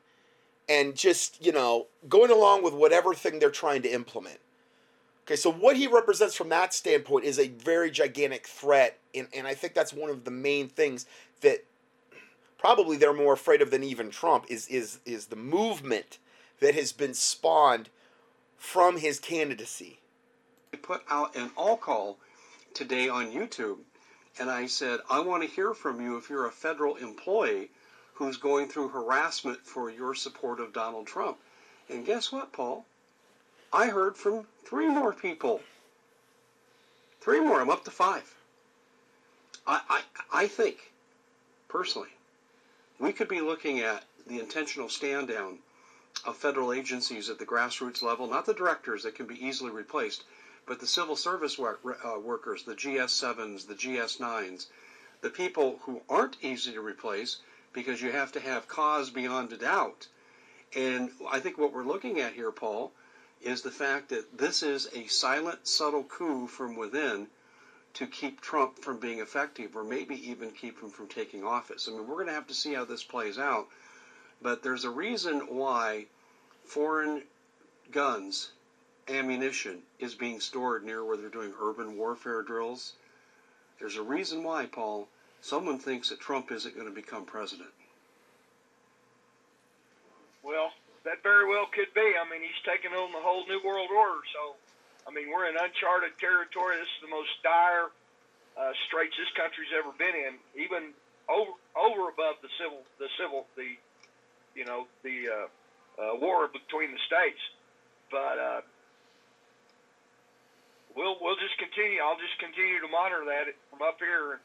and 0.69 0.97
just 0.97 1.45
you 1.45 1.53
know 1.53 1.87
going 2.09 2.31
along 2.31 2.63
with 2.63 2.75
whatever 2.75 3.15
thing 3.15 3.39
they're 3.39 3.51
trying 3.51 3.83
to 3.83 3.93
implement. 3.93 4.39
Okay, 5.27 5.37
so 5.37 5.51
what 5.51 5.77
he 5.77 5.87
represents 5.87 6.35
from 6.35 6.49
that 6.49 6.75
standpoint 6.75 7.25
is 7.25 7.39
a 7.39 7.49
very 7.49 7.91
gigantic 7.91 8.47
threat, 8.49 8.99
and, 9.15 9.29
and 9.33 9.47
I 9.47 9.55
think 9.55 9.75
that's 9.75 9.93
one 9.93 10.11
of 10.11 10.25
the 10.25 10.31
main 10.31 10.69
things 10.69 11.07
that 11.43 11.65
probably 12.59 12.97
they're 12.97 13.13
more 13.13 13.35
afraid 13.35 13.63
of 13.63 13.71
than 13.71 13.83
even 13.83 14.11
Trump 14.11 14.47
is 14.49 14.67
is 14.69 15.01
is 15.07 15.27
the 15.27 15.37
movement 15.37 16.19
that 16.61 16.75
has 16.75 16.93
been 16.93 17.15
spawned 17.15 17.89
from 18.61 18.99
his 18.99 19.19
candidacy. 19.19 19.99
I 20.73 20.77
put 20.77 21.03
out 21.11 21.35
an 21.35 21.51
all 21.57 21.79
call 21.79 22.19
today 22.75 23.09
on 23.09 23.33
YouTube, 23.33 23.79
and 24.39 24.51
I 24.51 24.67
said 24.67 25.01
I 25.11 25.19
want 25.21 25.43
to 25.43 25.49
hear 25.49 25.73
from 25.73 26.01
you 26.01 26.19
if 26.19 26.29
you're 26.29 26.47
a 26.47 26.53
federal 26.53 26.97
employee 26.97 27.71
who's 28.13 28.37
going 28.37 28.69
through 28.69 28.91
harassment 28.91 29.59
for 29.67 29.91
your 29.91 30.15
support 30.15 30.61
of 30.61 30.75
Donald 30.75 31.07
Trump. 31.07 31.39
And 31.89 32.05
guess 32.05 32.31
what, 32.31 32.53
Paul? 32.53 32.85
I 33.73 33.87
heard 33.87 34.17
from 34.17 34.47
three 34.65 34.89
more 34.89 35.15
people. 35.15 35.63
Three 37.23 37.41
more. 37.41 37.63
I'm 37.63 37.71
up 37.71 37.85
to 37.87 37.91
five. 37.91 38.35
I, 39.67 39.81
I, 39.89 40.43
I 40.45 40.47
think, 40.47 40.93
personally, 41.69 42.11
we 42.99 43.13
could 43.13 43.29
be 43.29 43.41
looking 43.41 43.81
at 43.81 44.05
the 44.27 44.39
intentional 44.39 44.91
stand 44.91 45.29
down 45.29 45.59
of 46.25 46.37
federal 46.37 46.73
agencies 46.73 47.29
at 47.29 47.39
the 47.39 47.47
grassroots 47.47 48.03
level, 48.03 48.27
not 48.27 48.47
the 48.47 48.55
directors 48.55 49.03
that 49.03 49.15
can 49.15 49.27
be 49.27 49.45
easily 49.45 49.71
replaced, 49.71 50.25
but 50.67 50.81
the 50.81 50.87
civil 50.87 51.17
service 51.17 51.59
work, 51.59 51.81
uh, 52.05 52.19
workers, 52.19 52.65
the 52.65 52.75
GS7s, 52.75 53.67
the 53.67 53.75
GS9s, 53.75 54.67
the 55.21 55.31
people 55.31 55.81
who 55.85 56.03
aren't 56.09 56.37
easy 56.43 56.73
to 56.73 56.81
replace 56.81 57.39
because 57.73 58.03
you 58.03 58.13
have 58.13 58.33
to 58.33 58.41
have 58.41 58.69
cause 58.69 59.11
beyond 59.11 59.53
a 59.53 59.57
doubt. 59.57 60.07
And 60.75 61.11
I 61.31 61.41
think 61.41 61.59
what 61.59 61.73
we're 61.73 61.85
looking 61.85 62.21
at 62.21 62.35
here, 62.35 62.53
Paul, 62.53 62.93
is 63.41 63.63
the 63.63 63.71
fact 63.71 64.11
that 64.11 64.37
this 64.37 64.63
is 64.63 64.89
a 64.95 65.07
silent, 65.07 65.67
subtle 65.67 66.05
coup 66.05 66.47
from 66.47 66.77
within 66.77 67.29
to 67.95 68.07
keep 68.07 68.41
Trump 68.41 68.79
from 68.79 68.99
being 68.99 69.19
effective 69.19 69.77
or 69.77 69.83
maybe 69.83 70.31
even 70.31 70.51
keep 70.51 70.81
him 70.81 70.91
from 70.91 71.09
taking 71.09 71.45
office. 71.45 71.89
I 71.89 71.93
mean, 71.93 72.07
we're 72.07 72.15
going 72.15 72.29
to 72.29 72.35
have 72.35 72.47
to 72.49 72.55
see 72.55 72.75
how 72.75 72.85
this 72.85 73.03
plays 73.03 73.39
out. 73.39 73.67
But 74.43 74.63
there's 74.63 74.85
a 74.85 74.91
reason 74.91 75.41
why 75.55 76.07
foreign 76.65 77.25
guns, 77.91 78.51
ammunition, 79.09 79.83
is 79.99 80.15
being 80.15 80.41
stored 80.41 80.85
near 80.85 81.05
where 81.05 81.17
they're 81.17 81.29
doing 81.29 81.53
urban 81.61 81.97
warfare 81.97 82.43
drills. 82.43 82.95
There's 83.79 83.97
a 83.97 84.03
reason 84.03 84.43
why, 84.43 84.67
Paul. 84.67 85.09
Someone 85.41 85.79
thinks 85.79 86.11
that 86.11 86.21
Trump 86.21 86.53
isn't 86.53 86.75
going 86.75 86.89
to 86.89 86.95
become 86.95 87.25
president. 87.25 87.71
Well, 90.43 90.73
that 91.05 91.23
very 91.23 91.49
well 91.49 91.67
could 91.73 91.93
be. 91.95 92.15
I 92.17 92.29
mean, 92.29 92.41
he's 92.41 92.61
taking 92.65 92.93
on 92.93 93.13
the 93.13 93.21
whole 93.21 93.47
New 93.47 93.61
World 93.65 93.89
Order. 93.89 94.21
So, 94.33 94.57
I 95.09 95.13
mean, 95.13 95.33
we're 95.33 95.49
in 95.49 95.57
uncharted 95.57 96.17
territory. 96.21 96.77
This 96.77 96.93
is 97.01 97.09
the 97.09 97.13
most 97.13 97.31
dire 97.43 97.89
uh, 98.57 98.73
straits 98.89 99.17
this 99.17 99.33
country's 99.37 99.73
ever 99.73 99.93
been 99.97 100.13
in, 100.13 100.37
even 100.61 100.93
over 101.29 101.53
over 101.79 102.11
above 102.11 102.37
the 102.43 102.51
civil 102.59 102.83
the 102.99 103.09
civil 103.17 103.47
the 103.57 103.79
you 104.55 104.65
know 104.65 104.87
the 105.03 105.29
uh, 105.29 105.47
uh, 106.03 106.15
war 106.21 106.49
between 106.49 106.93
the 106.93 107.03
states. 107.07 107.41
But 108.11 108.39
uh, 108.39 108.61
we'll 110.97 111.17
we'll 111.21 111.37
just 111.37 111.57
continue. 111.59 112.01
I'll 112.01 112.19
just 112.19 112.39
continue 112.39 112.81
to 112.81 112.89
monitor 112.89 113.25
that 113.27 113.53
from 113.71 113.83
up 113.83 113.99
here 113.99 114.41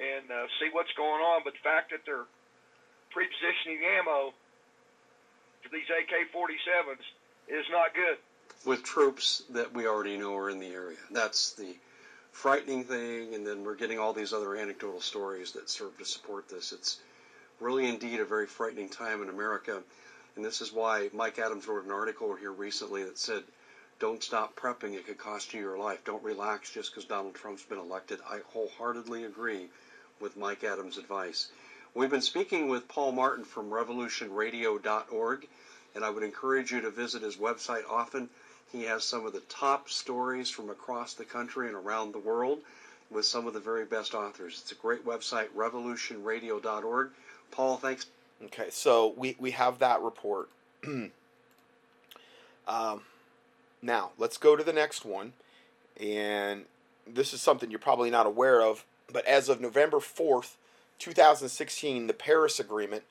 and, 0.00 0.30
uh, 0.30 0.46
see 0.58 0.68
what's 0.72 0.92
going 0.96 1.20
on. 1.20 1.42
But 1.44 1.54
the 1.54 1.64
fact 1.64 1.90
that 1.90 2.00
they're 2.06 2.26
pre-positioning 3.10 3.84
ammo 3.98 4.32
for 5.62 5.68
these 5.68 5.86
AK-47s 5.86 7.04
is 7.48 7.66
not 7.70 7.94
good. 7.94 8.16
With 8.64 8.82
troops 8.82 9.42
that 9.50 9.72
we 9.74 9.86
already 9.86 10.16
know 10.16 10.36
are 10.36 10.50
in 10.50 10.58
the 10.58 10.68
area. 10.68 10.98
That's 11.10 11.52
the 11.52 11.74
frightening 12.32 12.84
thing, 12.84 13.34
and 13.34 13.46
then 13.46 13.64
we're 13.64 13.76
getting 13.76 13.98
all 13.98 14.12
these 14.12 14.32
other 14.32 14.56
anecdotal 14.56 15.00
stories 15.00 15.52
that 15.52 15.68
serve 15.68 15.96
to 15.98 16.04
support 16.04 16.48
this. 16.48 16.72
It's 16.72 17.00
really 17.62 17.88
indeed 17.88 18.20
a 18.20 18.24
very 18.24 18.46
frightening 18.46 18.88
time 18.88 19.22
in 19.22 19.28
America, 19.28 19.82
and 20.36 20.44
this 20.44 20.60
is 20.60 20.72
why 20.72 21.08
Mike 21.12 21.38
Adams 21.38 21.68
wrote 21.68 21.84
an 21.84 21.92
article 21.92 22.34
here 22.34 22.52
recently 22.52 23.04
that 23.04 23.18
said, 23.18 23.44
don't 23.98 24.22
stop 24.22 24.56
prepping, 24.56 24.94
it 24.94 25.06
could 25.06 25.18
cost 25.18 25.54
you 25.54 25.60
your 25.60 25.78
life. 25.78 26.04
Don't 26.04 26.24
relax 26.24 26.70
just 26.70 26.90
because 26.90 27.04
Donald 27.04 27.36
Trump's 27.36 27.62
been 27.62 27.78
elected. 27.78 28.18
I 28.28 28.40
wholeheartedly 28.48 29.24
agree 29.24 29.68
with 30.18 30.36
Mike 30.36 30.64
Adams' 30.64 30.98
advice. 30.98 31.50
We've 31.94 32.10
been 32.10 32.20
speaking 32.20 32.68
with 32.68 32.88
Paul 32.88 33.12
Martin 33.12 33.44
from 33.44 33.70
revolutionradio.org, 33.70 35.46
and 35.94 36.04
I 36.04 36.10
would 36.10 36.24
encourage 36.24 36.72
you 36.72 36.80
to 36.80 36.90
visit 36.90 37.22
his 37.22 37.36
website 37.36 37.88
often. 37.88 38.28
He 38.72 38.82
has 38.84 39.04
some 39.04 39.24
of 39.24 39.34
the 39.34 39.40
top 39.40 39.88
stories 39.88 40.50
from 40.50 40.70
across 40.70 41.14
the 41.14 41.24
country 41.24 41.68
and 41.68 41.76
around 41.76 42.12
the 42.12 42.18
world 42.18 42.58
with 43.10 43.26
some 43.26 43.46
of 43.46 43.54
the 43.54 43.60
very 43.60 43.84
best 43.84 44.14
authors. 44.14 44.60
It's 44.62 44.72
a 44.72 44.76
great 44.76 45.04
website, 45.06 45.50
revolutionradio.org. 45.50 47.10
Paul, 47.52 47.76
thanks. 47.76 48.06
Okay, 48.46 48.66
so 48.70 49.14
we, 49.16 49.36
we 49.38 49.52
have 49.52 49.78
that 49.78 50.02
report. 50.02 50.48
um, 50.86 51.12
now, 53.80 54.10
let's 54.18 54.36
go 54.36 54.56
to 54.56 54.64
the 54.64 54.72
next 54.72 55.04
one. 55.04 55.34
And 56.00 56.64
this 57.06 57.32
is 57.32 57.40
something 57.40 57.70
you're 57.70 57.78
probably 57.78 58.10
not 58.10 58.26
aware 58.26 58.62
of, 58.62 58.84
but 59.12 59.24
as 59.26 59.48
of 59.48 59.60
November 59.60 59.98
4th, 59.98 60.54
2016, 60.98 62.06
the 62.06 62.12
Paris 62.12 62.58
Agreement, 62.58 63.04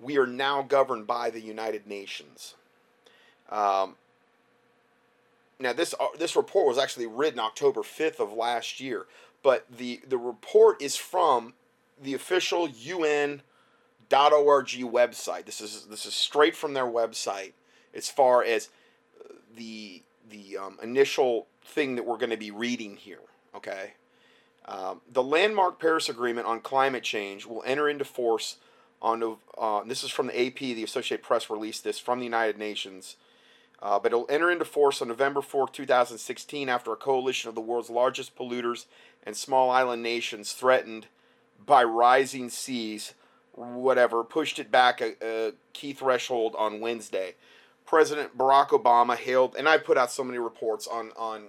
we 0.00 0.18
are 0.18 0.26
now 0.26 0.62
governed 0.62 1.06
by 1.06 1.30
the 1.30 1.40
United 1.40 1.86
Nations. 1.86 2.54
Um, 3.50 3.94
now, 5.58 5.72
this 5.72 5.94
uh, 5.98 6.08
this 6.18 6.36
report 6.36 6.66
was 6.66 6.76
actually 6.76 7.06
written 7.06 7.38
October 7.38 7.80
5th 7.80 8.20
of 8.20 8.32
last 8.32 8.80
year, 8.80 9.06
but 9.42 9.64
the, 9.74 10.00
the 10.06 10.18
report 10.18 10.82
is 10.82 10.96
from 10.96 11.54
the 12.02 12.12
official 12.12 12.68
UN.org 14.10 14.68
website. 14.68 15.46
This 15.46 15.60
is 15.60 15.86
this 15.86 16.06
is 16.06 16.14
straight 16.14 16.56
from 16.56 16.74
their 16.74 16.86
website 16.86 17.52
as 17.94 18.08
far 18.08 18.42
as 18.42 18.68
the 19.54 20.02
the 20.28 20.58
um, 20.58 20.78
initial 20.82 21.46
thing 21.64 21.96
that 21.96 22.06
we're 22.06 22.18
going 22.18 22.30
to 22.30 22.36
be 22.36 22.50
reading 22.50 22.96
here. 22.96 23.20
Okay. 23.54 23.92
Um, 24.66 25.00
the 25.10 25.22
landmark 25.22 25.78
Paris 25.78 26.08
Agreement 26.08 26.46
on 26.46 26.60
climate 26.60 27.04
change 27.04 27.46
will 27.46 27.62
enter 27.64 27.88
into 27.88 28.04
force 28.04 28.56
on. 29.00 29.36
Uh, 29.56 29.82
this 29.84 30.02
is 30.02 30.10
from 30.10 30.28
the 30.28 30.46
AP. 30.46 30.58
The 30.58 30.84
Associated 30.84 31.24
Press 31.24 31.48
released 31.48 31.84
this 31.84 31.98
from 31.98 32.18
the 32.18 32.24
United 32.24 32.58
Nations. 32.58 33.16
Uh, 33.82 33.98
but 33.98 34.10
it'll 34.10 34.26
enter 34.30 34.50
into 34.50 34.64
force 34.64 35.02
on 35.02 35.08
November 35.08 35.42
4, 35.42 35.68
2016, 35.68 36.66
after 36.68 36.92
a 36.92 36.96
coalition 36.96 37.50
of 37.50 37.54
the 37.54 37.60
world's 37.60 37.90
largest 37.90 38.34
polluters 38.34 38.86
and 39.22 39.36
small 39.36 39.68
island 39.68 40.02
nations 40.02 40.54
threatened 40.54 41.06
by 41.64 41.84
rising 41.84 42.48
seas, 42.48 43.12
whatever, 43.56 44.22
pushed 44.22 44.58
it 44.58 44.70
back 44.70 45.00
a, 45.00 45.14
a 45.22 45.52
key 45.72 45.92
threshold 45.92 46.54
on 46.58 46.80
Wednesday. 46.80 47.34
President 47.84 48.36
Barack 48.36 48.68
Obama 48.68 49.16
hailed, 49.16 49.54
and 49.56 49.68
I 49.68 49.78
put 49.78 49.96
out 49.96 50.10
so 50.10 50.24
many 50.24 50.38
reports 50.38 50.86
on, 50.86 51.12
on 51.16 51.48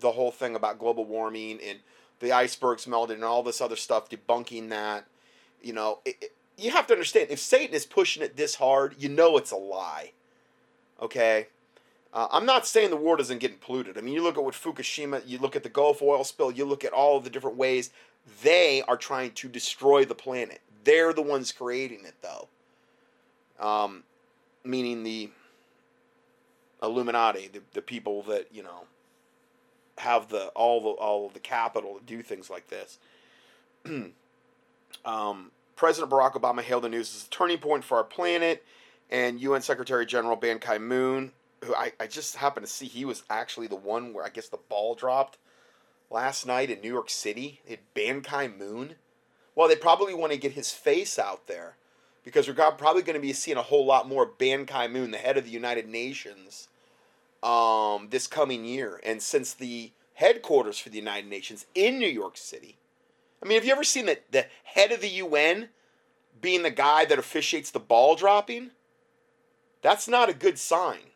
the 0.00 0.12
whole 0.12 0.30
thing 0.30 0.54
about 0.56 0.78
global 0.78 1.04
warming 1.04 1.58
and 1.66 1.80
the 2.20 2.32
icebergs 2.32 2.86
melted 2.86 3.16
and 3.16 3.24
all 3.24 3.42
this 3.42 3.60
other 3.60 3.76
stuff 3.76 4.08
debunking 4.08 4.70
that. 4.70 5.04
You 5.60 5.72
know, 5.72 5.98
it, 6.04 6.16
it, 6.22 6.32
you 6.56 6.70
have 6.70 6.86
to 6.86 6.94
understand 6.94 7.28
if 7.30 7.40
Satan 7.40 7.74
is 7.74 7.84
pushing 7.84 8.22
it 8.22 8.36
this 8.36 8.54
hard, 8.54 8.94
you 8.98 9.08
know 9.08 9.36
it's 9.36 9.50
a 9.50 9.56
lie. 9.56 10.12
Okay? 11.00 11.48
Uh, 12.14 12.28
I'm 12.30 12.46
not 12.46 12.66
saying 12.66 12.90
the 12.90 12.96
world 12.96 13.20
isn't 13.20 13.40
getting 13.40 13.58
polluted. 13.58 13.98
I 13.98 14.02
mean, 14.02 14.14
you 14.14 14.22
look 14.22 14.36
at 14.36 14.44
what 14.44 14.54
Fukushima, 14.54 15.22
you 15.26 15.38
look 15.38 15.56
at 15.56 15.62
the 15.62 15.68
Gulf 15.68 16.02
oil 16.02 16.24
spill, 16.24 16.52
you 16.52 16.64
look 16.64 16.84
at 16.84 16.92
all 16.92 17.16
of 17.16 17.24
the 17.24 17.30
different 17.30 17.56
ways 17.56 17.90
they 18.42 18.82
are 18.82 18.96
trying 18.96 19.32
to 19.32 19.48
destroy 19.48 20.04
the 20.04 20.14
planet. 20.14 20.60
They're 20.84 21.12
the 21.12 21.22
ones 21.22 21.52
creating 21.52 22.04
it, 22.04 22.14
though. 22.22 22.48
Um, 23.58 24.04
meaning 24.64 25.02
the 25.02 25.30
Illuminati, 26.82 27.48
the, 27.48 27.60
the 27.72 27.82
people 27.82 28.22
that, 28.24 28.48
you 28.52 28.62
know, 28.62 28.84
have 29.98 30.28
the 30.28 30.46
all 30.48 30.80
the 30.80 30.88
all 30.88 31.26
of 31.26 31.34
the 31.34 31.40
capital 31.40 31.98
to 31.98 32.04
do 32.04 32.22
things 32.22 32.50
like 32.50 32.68
this. 32.68 32.98
um, 35.04 35.50
President 35.76 36.10
Barack 36.10 36.32
Obama 36.32 36.62
hailed 36.62 36.84
the 36.84 36.88
news 36.88 37.14
as 37.14 37.26
a 37.26 37.30
turning 37.30 37.58
point 37.58 37.84
for 37.84 37.96
our 37.96 38.04
planet, 38.04 38.64
and 39.10 39.40
UN 39.40 39.62
Secretary 39.62 40.06
General 40.06 40.36
Ban 40.36 40.58
Ki 40.58 40.78
Moon, 40.78 41.32
who 41.64 41.74
I, 41.74 41.92
I 42.00 42.06
just 42.06 42.36
happened 42.36 42.66
to 42.66 42.72
see, 42.72 42.86
he 42.86 43.04
was 43.04 43.22
actually 43.30 43.66
the 43.66 43.76
one 43.76 44.12
where 44.12 44.24
I 44.24 44.28
guess 44.28 44.48
the 44.48 44.58
ball 44.68 44.94
dropped 44.94 45.38
last 46.10 46.46
night 46.46 46.70
in 46.70 46.80
New 46.80 46.92
York 46.92 47.10
City. 47.10 47.60
It 47.66 47.80
Ban 47.94 48.22
Ki 48.22 48.48
Moon. 48.48 48.96
Well, 49.54 49.68
they 49.68 49.76
probably 49.76 50.14
want 50.14 50.32
to 50.32 50.38
get 50.38 50.52
his 50.52 50.70
face 50.70 51.18
out 51.18 51.46
there 51.46 51.76
because 52.24 52.48
we're 52.48 52.54
probably 52.54 53.02
going 53.02 53.14
to 53.14 53.20
be 53.20 53.32
seeing 53.32 53.56
a 53.56 53.62
whole 53.62 53.84
lot 53.84 54.08
more 54.08 54.26
Ban 54.26 54.66
Ki 54.66 54.88
Moon, 54.88 55.10
the 55.10 55.18
head 55.18 55.36
of 55.36 55.44
the 55.44 55.50
United 55.50 55.88
Nations, 55.88 56.68
um, 57.42 58.08
this 58.10 58.26
coming 58.26 58.64
year. 58.64 59.00
And 59.04 59.20
since 59.20 59.52
the 59.52 59.92
headquarters 60.14 60.78
for 60.78 60.88
the 60.88 60.98
United 60.98 61.28
Nations 61.28 61.66
in 61.74 61.98
New 61.98 62.08
York 62.08 62.36
City, 62.36 62.78
I 63.42 63.48
mean, 63.48 63.56
have 63.56 63.64
you 63.64 63.72
ever 63.72 63.84
seen 63.84 64.06
the, 64.06 64.18
the 64.30 64.46
head 64.64 64.92
of 64.92 65.00
the 65.00 65.08
UN 65.08 65.68
being 66.40 66.62
the 66.62 66.70
guy 66.70 67.04
that 67.04 67.18
officiates 67.18 67.70
the 67.70 67.80
ball 67.80 68.14
dropping? 68.14 68.70
That's 69.82 70.06
not 70.06 70.28
a 70.28 70.34
good 70.34 70.58
sign. 70.58 71.10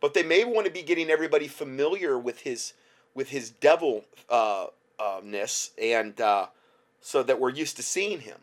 But 0.00 0.14
they 0.14 0.24
may 0.24 0.44
want 0.44 0.66
to 0.66 0.72
be 0.72 0.82
getting 0.82 1.08
everybody 1.08 1.46
familiar 1.46 2.18
with 2.18 2.40
his 2.40 2.72
with 3.14 3.28
his 3.28 3.50
devil 3.50 4.04
uh, 4.28 4.66
uh, 4.98 5.20
and 5.78 6.20
uh, 6.20 6.46
so 7.02 7.22
that 7.22 7.38
we're 7.38 7.50
used 7.50 7.76
to 7.76 7.82
seeing 7.82 8.20
him 8.20 8.38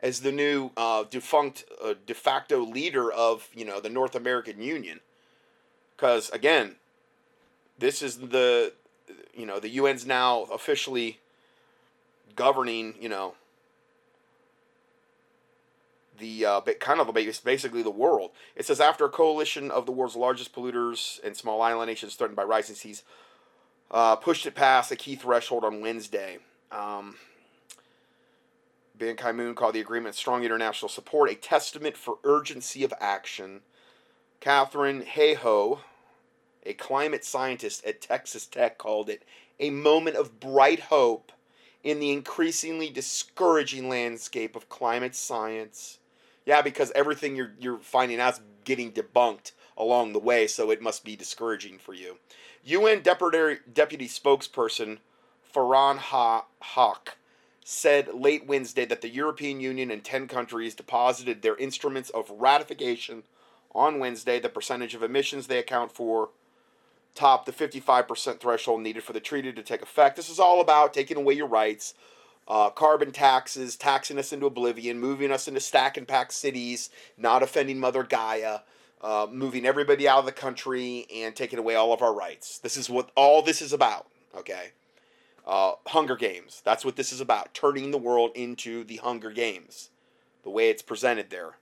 as 0.00 0.20
the 0.20 0.32
new 0.32 0.70
uh, 0.76 1.04
defunct 1.10 1.64
uh, 1.84 1.94
de 2.06 2.14
facto 2.14 2.64
leader 2.64 3.12
of 3.12 3.48
you 3.54 3.64
know 3.64 3.80
the 3.80 3.90
North 3.90 4.14
American 4.14 4.62
Union 4.62 5.00
because 5.96 6.30
again, 6.30 6.76
this 7.78 8.02
is 8.02 8.18
the 8.18 8.72
you 9.34 9.46
know 9.46 9.60
the 9.60 9.78
UN's 9.78 10.06
now 10.06 10.42
officially 10.44 11.18
governing 12.34 12.94
you 13.00 13.08
know 13.08 13.34
the 16.18 16.44
uh, 16.44 16.60
kind 16.80 17.00
of 17.00 17.12
basically 17.14 17.82
the 17.82 17.90
world. 17.90 18.30
It 18.56 18.66
says 18.66 18.80
after 18.80 19.04
a 19.04 19.10
coalition 19.10 19.70
of 19.70 19.86
the 19.86 19.92
world's 19.92 20.16
largest 20.16 20.54
polluters 20.54 21.22
and 21.22 21.36
small 21.36 21.60
island 21.62 21.88
nations 21.88 22.14
threatened 22.14 22.36
by 22.36 22.44
rising 22.44 22.76
seas 22.76 23.02
uh, 23.92 24.16
pushed 24.16 24.46
it 24.46 24.54
past 24.54 24.90
a 24.90 24.96
key 24.96 25.16
threshold 25.16 25.64
on 25.64 25.80
Wednesday. 25.80 26.38
Um, 26.70 27.16
Ban 28.94 29.16
Ki 29.16 29.32
moon 29.32 29.54
called 29.54 29.74
the 29.74 29.80
agreement 29.80 30.14
strong 30.14 30.44
international 30.44 30.88
support, 30.88 31.30
a 31.30 31.34
testament 31.34 31.96
for 31.96 32.18
urgency 32.24 32.84
of 32.84 32.92
action 33.00 33.62
Katharine 34.40 35.02
Hayhoe, 35.02 35.80
a 36.64 36.74
climate 36.74 37.24
scientist 37.24 37.84
at 37.84 38.00
Texas 38.00 38.46
Tech, 38.46 38.76
called 38.76 39.08
it 39.08 39.22
a 39.60 39.70
moment 39.70 40.16
of 40.16 40.40
bright 40.40 40.80
hope 40.80 41.32
in 41.84 42.00
the 42.00 42.10
increasingly 42.10 42.90
discouraging 42.90 43.88
landscape 43.88 44.56
of 44.56 44.68
climate 44.68 45.14
science. 45.14 45.98
Yeah, 46.44 46.62
because 46.62 46.90
everything 46.92 47.36
you're 47.36 47.52
you're 47.58 47.78
finding 47.78 48.20
out 48.20 48.34
is 48.34 48.40
getting 48.64 48.92
debunked 48.92 49.52
along 49.76 50.12
the 50.12 50.18
way, 50.18 50.46
so 50.46 50.70
it 50.70 50.82
must 50.82 51.04
be 51.04 51.16
discouraging 51.16 51.78
for 51.78 51.94
you. 51.94 52.18
UN 52.64 53.00
deputy, 53.00 53.60
deputy 53.72 54.08
spokesperson 54.08 54.98
Farhan 55.54 55.98
Haq 55.98 57.16
said 57.64 58.12
late 58.14 58.46
Wednesday 58.46 58.84
that 58.84 59.00
the 59.00 59.08
European 59.08 59.60
Union 59.60 59.90
and 59.90 60.02
10 60.02 60.26
countries 60.28 60.74
deposited 60.74 61.42
their 61.42 61.56
instruments 61.56 62.10
of 62.10 62.30
ratification 62.30 63.22
on 63.74 63.98
Wednesday. 63.98 64.40
The 64.40 64.48
percentage 64.48 64.94
of 64.94 65.02
emissions 65.02 65.46
they 65.46 65.58
account 65.58 65.92
for 65.92 66.30
topped 67.14 67.46
the 67.46 67.52
55% 67.52 68.40
threshold 68.40 68.80
needed 68.80 69.04
for 69.04 69.12
the 69.12 69.20
treaty 69.20 69.52
to 69.52 69.62
take 69.62 69.82
effect. 69.82 70.16
This 70.16 70.30
is 70.30 70.40
all 70.40 70.60
about 70.60 70.94
taking 70.94 71.16
away 71.16 71.34
your 71.34 71.46
rights, 71.46 71.94
uh, 72.48 72.70
carbon 72.70 73.12
taxes, 73.12 73.76
taxing 73.76 74.18
us 74.18 74.32
into 74.32 74.46
oblivion, 74.46 74.98
moving 74.98 75.30
us 75.30 75.46
into 75.46 75.60
stack 75.60 75.96
and 75.96 76.08
pack 76.08 76.32
cities, 76.32 76.90
not 77.16 77.42
offending 77.42 77.78
Mother 77.78 78.02
Gaia. 78.02 78.60
Uh, 79.00 79.26
moving 79.28 79.66
everybody 79.66 80.06
out 80.06 80.20
of 80.20 80.26
the 80.26 80.30
country 80.30 81.08
and 81.12 81.34
taking 81.34 81.58
away 81.58 81.74
all 81.74 81.92
of 81.92 82.02
our 82.02 82.14
rights. 82.14 82.60
This 82.60 82.76
is 82.76 82.88
what 82.88 83.10
all 83.16 83.42
this 83.42 83.60
is 83.60 83.72
about, 83.72 84.06
okay? 84.32 84.70
Uh, 85.46 85.72
Hunger 85.88 86.16
Games. 86.16 86.62
That's 86.64 86.84
what 86.84 86.96
this 86.96 87.12
is 87.12 87.20
about. 87.20 87.52
Turning 87.52 87.90
the 87.90 87.98
world 87.98 88.30
into 88.34 88.84
the 88.84 88.96
Hunger 88.96 89.30
Games, 89.30 89.90
the 90.44 90.50
way 90.50 90.70
it's 90.70 90.82
presented 90.82 91.30
there. 91.30 91.56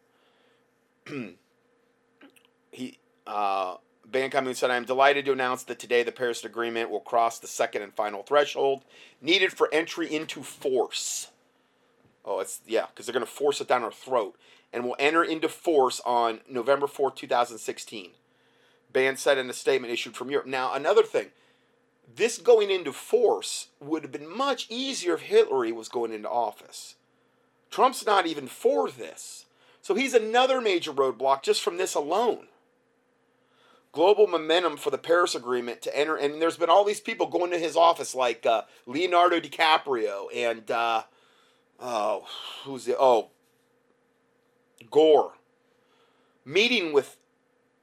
he, 2.71 2.99
uh, 3.27 3.77
Ban 4.05 4.31
Ki-moon 4.31 4.55
said, 4.55 4.71
"I 4.71 4.77
am 4.77 4.85
delighted 4.85 5.25
to 5.25 5.33
announce 5.33 5.63
that 5.65 5.79
today 5.79 6.03
the 6.03 6.13
Paris 6.13 6.45
Agreement 6.45 6.91
will 6.91 7.01
cross 7.01 7.39
the 7.39 7.47
second 7.47 7.83
and 7.83 7.95
final 7.95 8.23
threshold 8.23 8.85
needed 9.21 9.53
for 9.53 9.73
entry 9.73 10.13
into 10.13 10.43
force." 10.43 11.31
Oh, 12.25 12.41
it's 12.41 12.61
yeah, 12.67 12.87
because 12.87 13.07
they're 13.07 13.15
going 13.15 13.25
to 13.25 13.31
force 13.31 13.61
it 13.61 13.69
down 13.69 13.83
our 13.83 13.93
throat, 13.93 14.37
and 14.73 14.85
will 14.85 14.97
enter 14.99 15.25
into 15.25 15.49
force 15.49 16.01
on 16.05 16.41
November 16.49 16.87
fourth, 16.87 17.15
two 17.15 17.27
thousand 17.27 17.59
sixteen. 17.59 18.11
Ban 18.93 19.17
said 19.17 19.39
in 19.39 19.49
a 19.49 19.55
statement 19.55 19.93
issued 19.93 20.17
from 20.17 20.31
Europe. 20.31 20.47
Now, 20.47 20.75
another 20.75 21.03
thing 21.03 21.29
this 22.17 22.39
going 22.39 22.71
into 22.71 22.93
force 22.93 23.69
would 23.81 24.03
have 24.03 24.13
been 24.13 24.29
much 24.29 24.67
easier 24.69 25.15
if 25.15 25.21
Hillary 25.21 25.73
was 25.73 25.89
going 25.89 26.13
into 26.13 26.29
office. 26.29 26.97
Trump's 27.71 28.05
not 28.05 28.27
even 28.27 28.47
for 28.47 28.91
this. 28.91 29.47
So 29.83 29.95
he's 29.95 30.15
another 30.15 30.61
major 30.61 30.93
roadblock 30.93 31.43
just 31.43 31.63
from 31.63 31.77
this 31.77 31.95
alone. 31.95 32.47
Global 33.93 34.27
momentum 34.27 34.77
for 34.77 34.91
the 34.91 34.99
Paris 34.99 35.35
Agreement 35.35 35.83
to 35.83 35.99
enter, 35.99 36.17
and 36.17 36.41
there's 36.41 36.57
been 36.57 36.71
all 36.71 36.85
these 36.85 37.01
people 37.01 37.27
going 37.27 37.51
to 37.51 37.59
his 37.59 37.77
office 37.77 38.15
like 38.15 38.47
uh, 38.47 38.63
Leonardo 38.87 39.41
DiCaprio 39.41 40.27
and 40.35 40.71
uh, 40.71 41.03
oh, 41.81 42.25
who's 42.65 42.85
the 42.85 42.97
oh 42.99 43.31
Gore, 44.91 45.35
meeting 46.45 46.93
with 46.93 47.17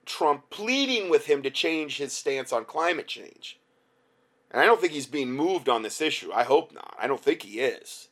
Trump, 0.06 0.50
pleading 0.50 1.10
with 1.10 1.26
him 1.26 1.44
to 1.44 1.50
change 1.50 1.98
his 1.98 2.14
stance 2.14 2.52
on 2.52 2.66
climate 2.66 3.08
change. 3.08 3.60
And 4.52 4.62
I 4.62 4.66
don't 4.66 4.80
think 4.80 4.94
he's 4.94 5.06
being 5.06 5.32
moved 5.32 5.68
on 5.68 5.82
this 5.82 6.02
issue. 6.02 6.32
I 6.34 6.44
hope 6.44 6.74
not. 6.74 6.96
I 7.00 7.08
don't 7.08 7.22
think 7.22 7.42
he 7.42 7.60
is. 7.60 8.08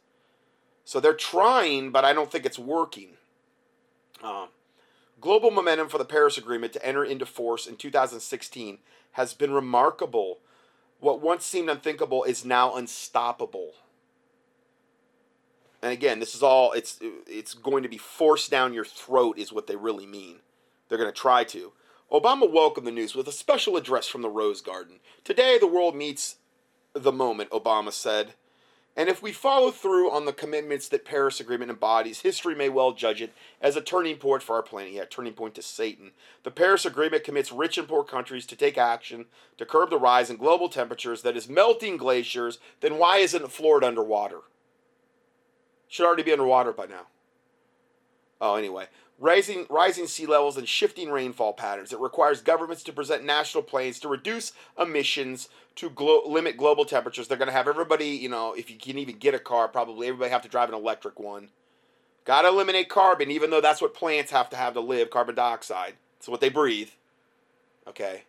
So 0.84 1.00
they're 1.00 1.14
trying, 1.14 1.92
but 1.92 2.06
I 2.06 2.14
don't 2.14 2.32
think 2.32 2.46
it's 2.46 2.60
working. 2.60 3.12
Um, 4.24 4.50
global 5.20 5.50
momentum 5.50 5.90
for 5.90 5.98
the 5.98 6.06
Paris 6.06 6.38
Agreement 6.38 6.74
to 6.74 6.86
enter 6.86 7.04
into 7.04 7.26
force 7.26 7.66
in 7.66 7.76
2016 7.76 8.80
has 9.14 9.34
been 9.34 9.52
remarkable. 9.52 10.40
What 11.00 11.22
once 11.22 11.46
seemed 11.46 11.70
unthinkable 11.70 12.24
is 12.24 12.46
now 12.46 12.76
unstoppable. 12.76 13.74
And 15.82 15.92
again, 15.92 16.20
this 16.20 16.36
is 16.36 16.42
all 16.44 16.72
it's 16.72 17.00
it's 17.28 17.54
going 17.54 17.84
to 17.84 17.90
be 17.90 17.98
forced 17.98 18.50
down 18.50 18.74
your 18.74 18.86
throat 18.86 19.38
is 19.38 19.54
what 19.54 19.68
they 19.68 19.76
really 19.76 20.08
mean. 20.08 20.38
They're 20.88 20.98
going 20.98 21.12
to 21.12 21.20
try 21.20 21.44
to. 21.46 21.74
Obama 22.12 22.50
welcomed 22.50 22.86
the 22.86 22.92
news 22.92 23.16
with 23.16 23.28
a 23.28 23.32
special 23.32 23.78
address 23.78 24.08
from 24.08 24.22
the 24.22 24.30
Rose 24.30 24.62
Garden. 24.62 25.00
Today, 25.24 25.58
the 25.60 25.68
world 25.68 25.96
meets 25.96 26.38
the 26.94 27.12
moment, 27.12 27.50
Obama 27.50 27.92
said. 27.92 28.36
And 28.98 29.10
if 29.10 29.22
we 29.22 29.34
follow 29.34 29.72
through 29.72 30.10
on 30.10 30.26
the 30.26 30.32
commitments 30.32 30.88
that 30.88 31.04
Paris 31.04 31.42
Agreement 31.42 31.70
embodies, 31.70 32.22
history 32.22 32.56
may 32.56 32.70
well 32.70 32.94
judge 32.94 33.22
it 33.22 33.34
as 33.62 33.76
a 33.76 33.82
turning 33.82 34.16
point 34.16 34.42
for 34.42 34.56
our 34.56 34.64
planet. 34.64 34.94
Yeah, 34.94 35.04
turning 35.04 35.34
point 35.34 35.56
to 35.56 35.62
Satan. 35.62 36.12
The 36.44 36.52
Paris 36.52 36.86
Agreement 36.86 37.26
commits 37.26 37.52
rich 37.52 37.78
and 37.78 37.88
poor 37.88 38.06
countries 38.06 38.46
to 38.46 38.56
take 38.56 38.78
action 38.78 39.26
to 39.58 39.66
curb 39.66 39.90
the 39.90 39.98
rise 39.98 40.30
in 40.30 40.38
global 40.38 40.70
temperatures 40.70 41.24
that 41.24 41.36
is 41.36 41.50
melting 41.50 41.98
glaciers. 41.98 42.60
Then 42.80 42.98
why 42.98 43.18
isn't 43.18 43.52
Florida 43.52 43.88
underwater? 43.88 44.42
Should 45.90 46.06
already 46.06 46.24
be 46.24 46.32
underwater 46.32 46.72
by 46.72 46.86
now. 46.86 47.08
Oh, 48.40 48.56
anyway 48.56 48.88
rising, 49.20 49.66
rising 49.70 50.08
sea 50.08 50.26
levels, 50.26 50.58
and 50.58 50.68
shifting 50.68 51.10
rainfall 51.10 51.54
patterns. 51.54 51.94
It 51.94 52.00
requires 52.00 52.42
governments 52.42 52.84
to 52.84 52.94
present 52.94 53.24
national 53.24 53.64
plans 53.64 54.00
to 54.00 54.08
reduce 54.08 54.52
emissions 54.80 55.50
to 55.76 55.90
glo- 55.90 56.24
limit 56.28 56.58
global 56.58 56.86
temperatures. 56.86 57.28
They're 57.28 57.38
going 57.38 57.48
to 57.48 57.54
have 57.54 57.68
everybody, 57.68 58.08
you 58.08 58.30
know, 58.30 58.54
if 58.54 58.70
you 58.70 58.78
can 58.78 58.98
even 58.98 59.18
get 59.18 59.34
a 59.34 59.40
car, 59.40 59.68
probably 59.68 60.08
everybody 60.08 60.32
have 60.32 60.42
to 60.44 60.50
drive 60.50 60.70
an 60.70 60.76
electric 60.76 61.20
one. 61.20 61.50
Got 62.26 62.42
to 62.42 62.48
eliminate 62.48 62.90
carbon, 62.90 63.30
even 63.30 63.52
though 63.52 63.62
that's 63.62 63.82
what 63.82 63.94
plants 63.94 64.32
have 64.32 64.50
to 64.50 64.58
have 64.58 64.74
to 64.74 64.80
live 64.80 65.10
carbon 65.10 65.36
dioxide. 65.36 65.94
It's 66.18 66.28
what 66.28 66.42
they 66.42 66.50
breathe. 66.50 66.90
Okay. 67.88 68.24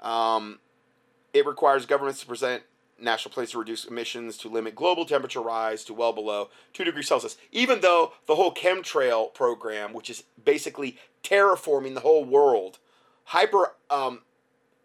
Um, 0.00 0.60
it 1.32 1.44
requires 1.44 1.84
governments 1.84 2.20
to 2.20 2.26
present 2.26 2.62
national 3.00 3.32
plans 3.32 3.50
to 3.52 3.58
reduce 3.58 3.84
emissions 3.84 4.36
to 4.38 4.48
limit 4.48 4.74
global 4.74 5.04
temperature 5.04 5.40
rise 5.40 5.84
to 5.84 5.94
well 5.94 6.12
below 6.12 6.48
2 6.72 6.84
degrees 6.84 7.08
Celsius. 7.08 7.36
Even 7.52 7.80
though 7.80 8.12
the 8.26 8.34
whole 8.34 8.52
chemtrail 8.52 9.32
program, 9.32 9.92
which 9.92 10.10
is 10.10 10.24
basically 10.42 10.98
terraforming 11.22 11.94
the 11.94 12.00
whole 12.00 12.24
world, 12.24 12.78
hyper 13.24 13.74
um, 13.90 14.20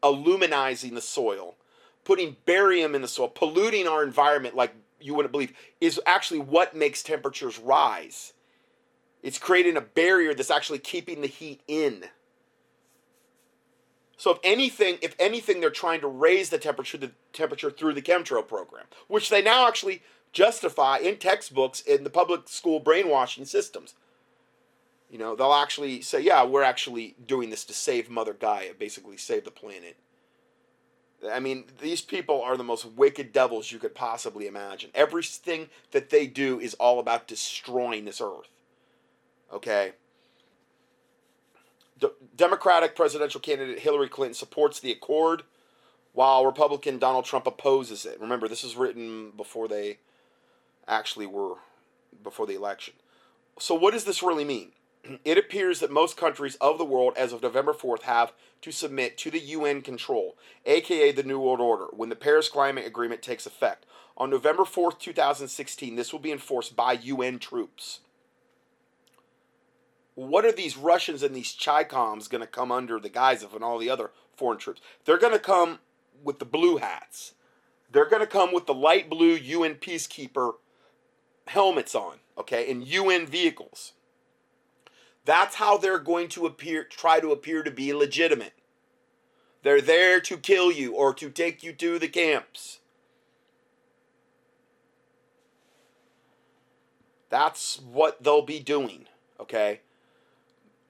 illuminizing 0.03 0.93
the 0.93 1.01
soil, 1.01 1.55
putting 2.03 2.35
barium 2.45 2.95
in 2.95 3.01
the 3.01 3.07
soil, 3.07 3.29
polluting 3.29 3.87
our 3.87 4.03
environment 4.03 4.55
like 4.55 4.73
you 4.99 5.13
wouldn't 5.13 5.31
believe, 5.31 5.53
is 5.81 5.99
actually 6.05 6.39
what 6.39 6.75
makes 6.75 7.03
temperatures 7.03 7.59
rise. 7.59 8.33
It's 9.21 9.37
creating 9.37 9.77
a 9.77 9.81
barrier 9.81 10.33
that's 10.33 10.51
actually 10.51 10.79
keeping 10.79 11.21
the 11.21 11.27
heat 11.27 11.61
in. 11.67 12.05
So 14.17 14.31
if 14.31 14.39
anything, 14.43 14.97
if 15.01 15.15
anything, 15.19 15.59
they're 15.59 15.69
trying 15.69 16.01
to 16.01 16.07
raise 16.07 16.49
the 16.49 16.57
temperature 16.57 16.97
the 16.97 17.11
temperature 17.33 17.71
through 17.71 17.93
the 17.93 18.01
chemtrail 18.01 18.47
program, 18.47 18.85
which 19.07 19.29
they 19.29 19.41
now 19.41 19.67
actually 19.67 20.03
justify 20.31 20.97
in 20.97 21.17
textbooks 21.17 21.81
in 21.81 22.03
the 22.03 22.09
public 22.09 22.47
school 22.47 22.79
brainwashing 22.79 23.45
systems. 23.45 23.95
You 25.09 25.19
know, 25.19 25.35
they'll 25.35 25.53
actually 25.53 26.01
say, 26.01 26.21
"Yeah, 26.21 26.43
we're 26.43 26.63
actually 26.63 27.15
doing 27.23 27.49
this 27.49 27.65
to 27.65 27.73
save 27.73 28.09
Mother 28.09 28.33
Gaia, 28.33 28.73
basically 28.73 29.17
save 29.17 29.45
the 29.45 29.51
planet." 29.51 29.97
I 31.31 31.39
mean, 31.39 31.65
these 31.79 32.01
people 32.01 32.41
are 32.41 32.57
the 32.57 32.63
most 32.63 32.85
wicked 32.85 33.31
devils 33.31 33.71
you 33.71 33.79
could 33.79 33.95
possibly 33.95 34.47
imagine. 34.47 34.91
Everything 34.93 35.69
that 35.91 36.09
they 36.09 36.27
do 36.27 36.59
is 36.59 36.73
all 36.75 36.99
about 36.99 37.27
destroying 37.27 38.05
this 38.05 38.21
earth. 38.21 38.49
Okay? 39.51 39.93
Democratic 42.35 42.95
presidential 42.95 43.39
candidate 43.39 43.79
Hillary 43.79 44.09
Clinton 44.09 44.33
supports 44.33 44.79
the 44.79 44.91
accord, 44.91 45.43
while 46.13 46.45
Republican 46.45 46.99
Donald 46.99 47.25
Trump 47.25 47.47
opposes 47.47 48.05
it. 48.05 48.19
Remember, 48.19 48.47
this 48.47 48.63
is 48.63 48.75
written 48.75 49.31
before 49.35 49.67
they 49.67 49.97
actually 50.87 51.25
were 51.25 51.55
before 52.23 52.45
the 52.45 52.55
election. 52.55 52.93
So, 53.59 53.75
what 53.75 53.93
does 53.93 54.05
this 54.05 54.23
really 54.23 54.45
mean? 54.45 54.71
It 55.25 55.37
appears 55.37 55.81
that 55.81 55.91
most 55.91 56.15
countries 56.15 56.55
of 56.61 56.77
the 56.77 56.85
world, 56.85 57.13
as 57.17 57.33
of 57.33 57.41
November 57.41 57.73
4th, 57.73 58.03
have 58.03 58.31
to 58.61 58.71
submit 58.71 59.17
to 59.17 59.29
the 59.29 59.39
UN 59.39 59.81
control, 59.81 60.37
aka 60.65 61.11
the 61.11 61.23
New 61.23 61.39
World 61.39 61.59
Order, 61.59 61.87
when 61.91 62.07
the 62.07 62.15
Paris 62.15 62.47
Climate 62.47 62.87
Agreement 62.87 63.21
takes 63.21 63.45
effect. 63.45 63.85
On 64.15 64.29
November 64.29 64.63
4th, 64.63 64.99
2016, 64.99 65.95
this 65.95 66.13
will 66.13 66.19
be 66.19 66.31
enforced 66.31 66.75
by 66.75 66.93
UN 66.93 67.37
troops 67.37 67.99
what 70.15 70.45
are 70.45 70.51
these 70.51 70.77
Russians 70.77 71.23
and 71.23 71.35
these 71.35 71.55
ChiComs 71.55 72.29
going 72.29 72.41
to 72.41 72.47
come 72.47 72.71
under 72.71 72.99
the 72.99 73.09
guise 73.09 73.43
of 73.43 73.53
and 73.53 73.63
all 73.63 73.77
the 73.77 73.89
other 73.89 74.11
foreign 74.35 74.59
troops? 74.59 74.81
They're 75.05 75.17
going 75.17 75.33
to 75.33 75.39
come 75.39 75.79
with 76.23 76.39
the 76.39 76.45
blue 76.45 76.77
hats. 76.77 77.33
They're 77.91 78.09
going 78.09 78.21
to 78.21 78.27
come 78.27 78.53
with 78.53 78.65
the 78.65 78.73
light 78.73 79.09
blue 79.09 79.33
UN 79.33 79.75
peacekeeper 79.75 80.53
helmets 81.47 81.95
on, 81.95 82.17
okay, 82.37 82.69
and 82.69 82.87
UN 82.87 83.25
vehicles. 83.25 83.93
That's 85.25 85.55
how 85.55 85.77
they're 85.77 85.99
going 85.99 86.27
to 86.29 86.45
appear 86.45 86.83
try 86.83 87.19
to 87.19 87.31
appear 87.31 87.63
to 87.63 87.71
be 87.71 87.93
legitimate. 87.93 88.53
They're 89.61 89.81
there 89.81 90.19
to 90.21 90.37
kill 90.37 90.71
you 90.71 90.93
or 90.93 91.13
to 91.13 91.29
take 91.29 91.63
you 91.63 91.71
to 91.73 91.97
the 91.97 92.09
camps. 92.09 92.79
That's 97.29 97.79
what 97.79 98.21
they'll 98.21 98.45
be 98.45 98.59
doing, 98.59 99.07
okay? 99.39 99.79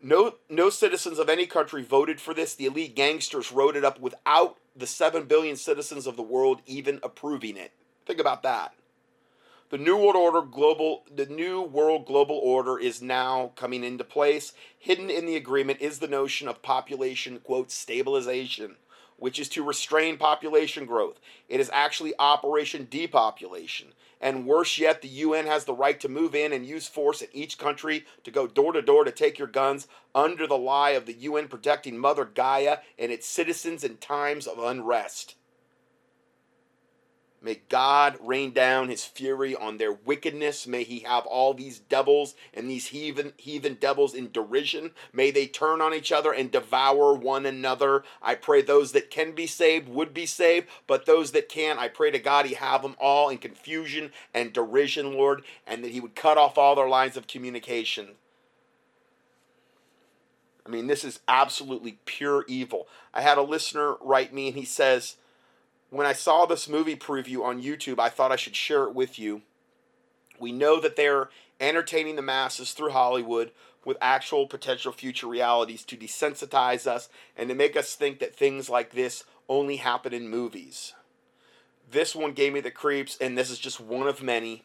No, 0.06 0.36
no 0.50 0.70
citizens 0.70 1.18
of 1.18 1.30
any 1.30 1.46
country 1.46 1.82
voted 1.82 2.20
for 2.20 2.34
this. 2.34 2.54
The 2.56 2.66
elite 2.66 2.94
gangsters 2.94 3.54
wrote 3.54 3.78
it 3.78 3.86
up 3.86 4.02
without 4.02 4.58
the 4.76 4.86
7 4.86 5.24
billion 5.24 5.56
citizens 5.56 6.06
of 6.06 6.18
the 6.18 6.22
world 6.22 6.62
even 6.66 7.00
approving 7.02 7.56
it. 7.56 7.72
Think 8.06 8.20
about 8.20 8.44
that. 8.44 8.74
The 9.70 9.78
new 9.78 9.96
world 9.96 10.18
order 10.18 10.42
global 10.42 11.04
the 11.16 11.26
new 11.26 11.62
world 11.62 12.06
global 12.06 12.38
order 12.38 12.78
is 12.78 13.02
now 13.02 13.54
coming 13.56 13.82
into 13.86 14.04
place. 14.04 14.52
Hidden 14.78 15.10
in 15.10 15.26
the 15.26 15.38
agreement 15.38 15.80
is 15.80 16.00
the 16.00 16.08
notion 16.08 16.50
of 16.50 16.62
population 16.62 17.40
quote 17.40 17.72
stabilization, 17.72 18.76
which 19.16 19.40
is 19.40 19.48
to 19.50 19.64
restrain 19.64 20.18
population 20.18 20.86
growth. 20.86 21.18
It 21.48 21.62
is 21.62 21.72
actually 21.74 22.14
operation 22.20 22.88
depopulation. 22.92 23.94
And 24.24 24.48
worse 24.48 24.78
yet, 24.78 25.02
the 25.02 25.10
UN 25.10 25.48
has 25.48 25.66
the 25.66 25.74
right 25.74 26.00
to 26.00 26.08
move 26.08 26.34
in 26.34 26.54
and 26.54 26.66
use 26.66 26.88
force 26.88 27.22
in 27.22 27.28
each 27.34 27.58
country 27.58 28.06
to 28.24 28.32
go 28.32 28.48
door 28.48 28.72
to 28.72 28.82
door 28.82 29.04
to 29.04 29.12
take 29.12 29.38
your 29.38 29.50
guns 29.50 29.86
under 30.16 30.48
the 30.48 30.58
lie 30.58 30.92
of 30.92 31.06
the 31.06 31.14
UN 31.14 31.50
protecting 31.50 31.98
Mother 31.98 32.24
Gaia 32.24 32.78
and 32.98 33.12
its 33.12 33.28
citizens 33.28 33.84
in 33.84 33.98
times 33.98 34.48
of 34.48 34.60
unrest. 34.60 35.36
May 37.44 37.60
God 37.68 38.18
rain 38.22 38.52
down 38.54 38.88
his 38.88 39.04
fury 39.04 39.54
on 39.54 39.78
their 39.78 39.92
wickedness. 39.92 40.66
May 40.66 40.84
he 40.84 41.00
have 41.00 41.26
all 41.26 41.54
these 41.54 41.78
devils 41.78 42.36
and 42.54 42.70
these 42.70 42.88
heathen, 42.88 43.34
heathen 43.36 43.74
devils 43.74 44.14
in 44.14 44.32
derision. 44.32 44.92
May 45.12 45.30
they 45.30 45.48
turn 45.48 45.82
on 45.82 45.94
each 45.94 46.14
other 46.14 46.32
and 46.32 46.50
devour 46.50 47.14
one 47.14 47.46
another. 47.46 48.06
I 48.22 48.36
pray 48.36 48.62
those 48.62 48.94
that 48.94 49.12
can 49.12 49.34
be 49.34 49.46
saved 49.46 49.90
would 49.90 50.14
be 50.14 50.26
saved, 50.26 50.70
but 50.88 51.06
those 51.06 51.34
that 51.34 51.50
can't, 51.50 51.80
I 51.80 51.90
pray 51.90 52.12
to 52.12 52.20
God 52.20 52.46
he 52.46 52.54
have 52.54 52.82
them 52.82 52.96
all 52.98 53.28
in 53.28 53.40
confusion 53.40 54.14
and 54.34 54.54
derision, 54.54 55.14
Lord, 55.14 55.44
and 55.68 55.84
that 55.84 55.92
he 55.92 56.00
would 56.00 56.16
cut 56.16 56.38
off 56.38 56.58
all 56.58 56.76
their 56.76 56.88
lines 56.88 57.18
of 57.18 57.28
communication. 57.28 58.12
I 60.66 60.70
mean, 60.70 60.88
this 60.88 61.04
is 61.04 61.20
absolutely 61.28 62.00
pure 62.06 62.46
evil. 62.48 62.88
I 63.14 63.20
had 63.20 63.38
a 63.38 63.42
listener 63.42 63.96
write 64.00 64.34
me 64.34 64.48
and 64.48 64.56
he 64.56 64.64
says, 64.64 65.18
when 65.94 66.08
I 66.08 66.14
saw 66.14 66.46
this 66.46 66.68
movie 66.68 66.96
preview 66.96 67.44
on 67.44 67.62
YouTube, 67.62 68.00
I 68.00 68.10
thought 68.10 68.32
I 68.32 68.36
should 68.36 68.56
share 68.56 68.86
it 68.86 68.96
with 68.96 69.20
you. 69.20 69.44
We 70.40 70.52
know 70.52 70.82
that 70.82 70.96
they're 70.96 71.30
entertaining 71.60 72.16
the 72.16 72.24
masses 72.24 72.72
through 72.72 72.90
Hollywood 72.90 73.52
with 73.86 73.98
actual 74.02 74.48
potential 74.48 74.92
future 74.92 75.28
realities 75.28 75.84
to 75.84 75.96
desensitize 75.96 76.88
us 76.88 77.10
and 77.38 77.48
to 77.48 77.56
make 77.56 77.78
us 77.78 77.94
think 77.94 78.18
that 78.20 78.36
things 78.36 78.72
like 78.72 78.92
this 78.92 79.24
only 79.48 79.76
happen 79.76 80.14
in 80.14 80.30
movies. 80.30 80.96
This 81.92 82.16
one 82.16 82.32
gave 82.34 82.54
me 82.54 82.60
the 82.60 82.72
creeps, 82.72 83.16
and 83.22 83.38
this 83.38 83.52
is 83.52 83.60
just 83.60 83.80
one 83.80 84.08
of 84.08 84.24
many. 84.24 84.64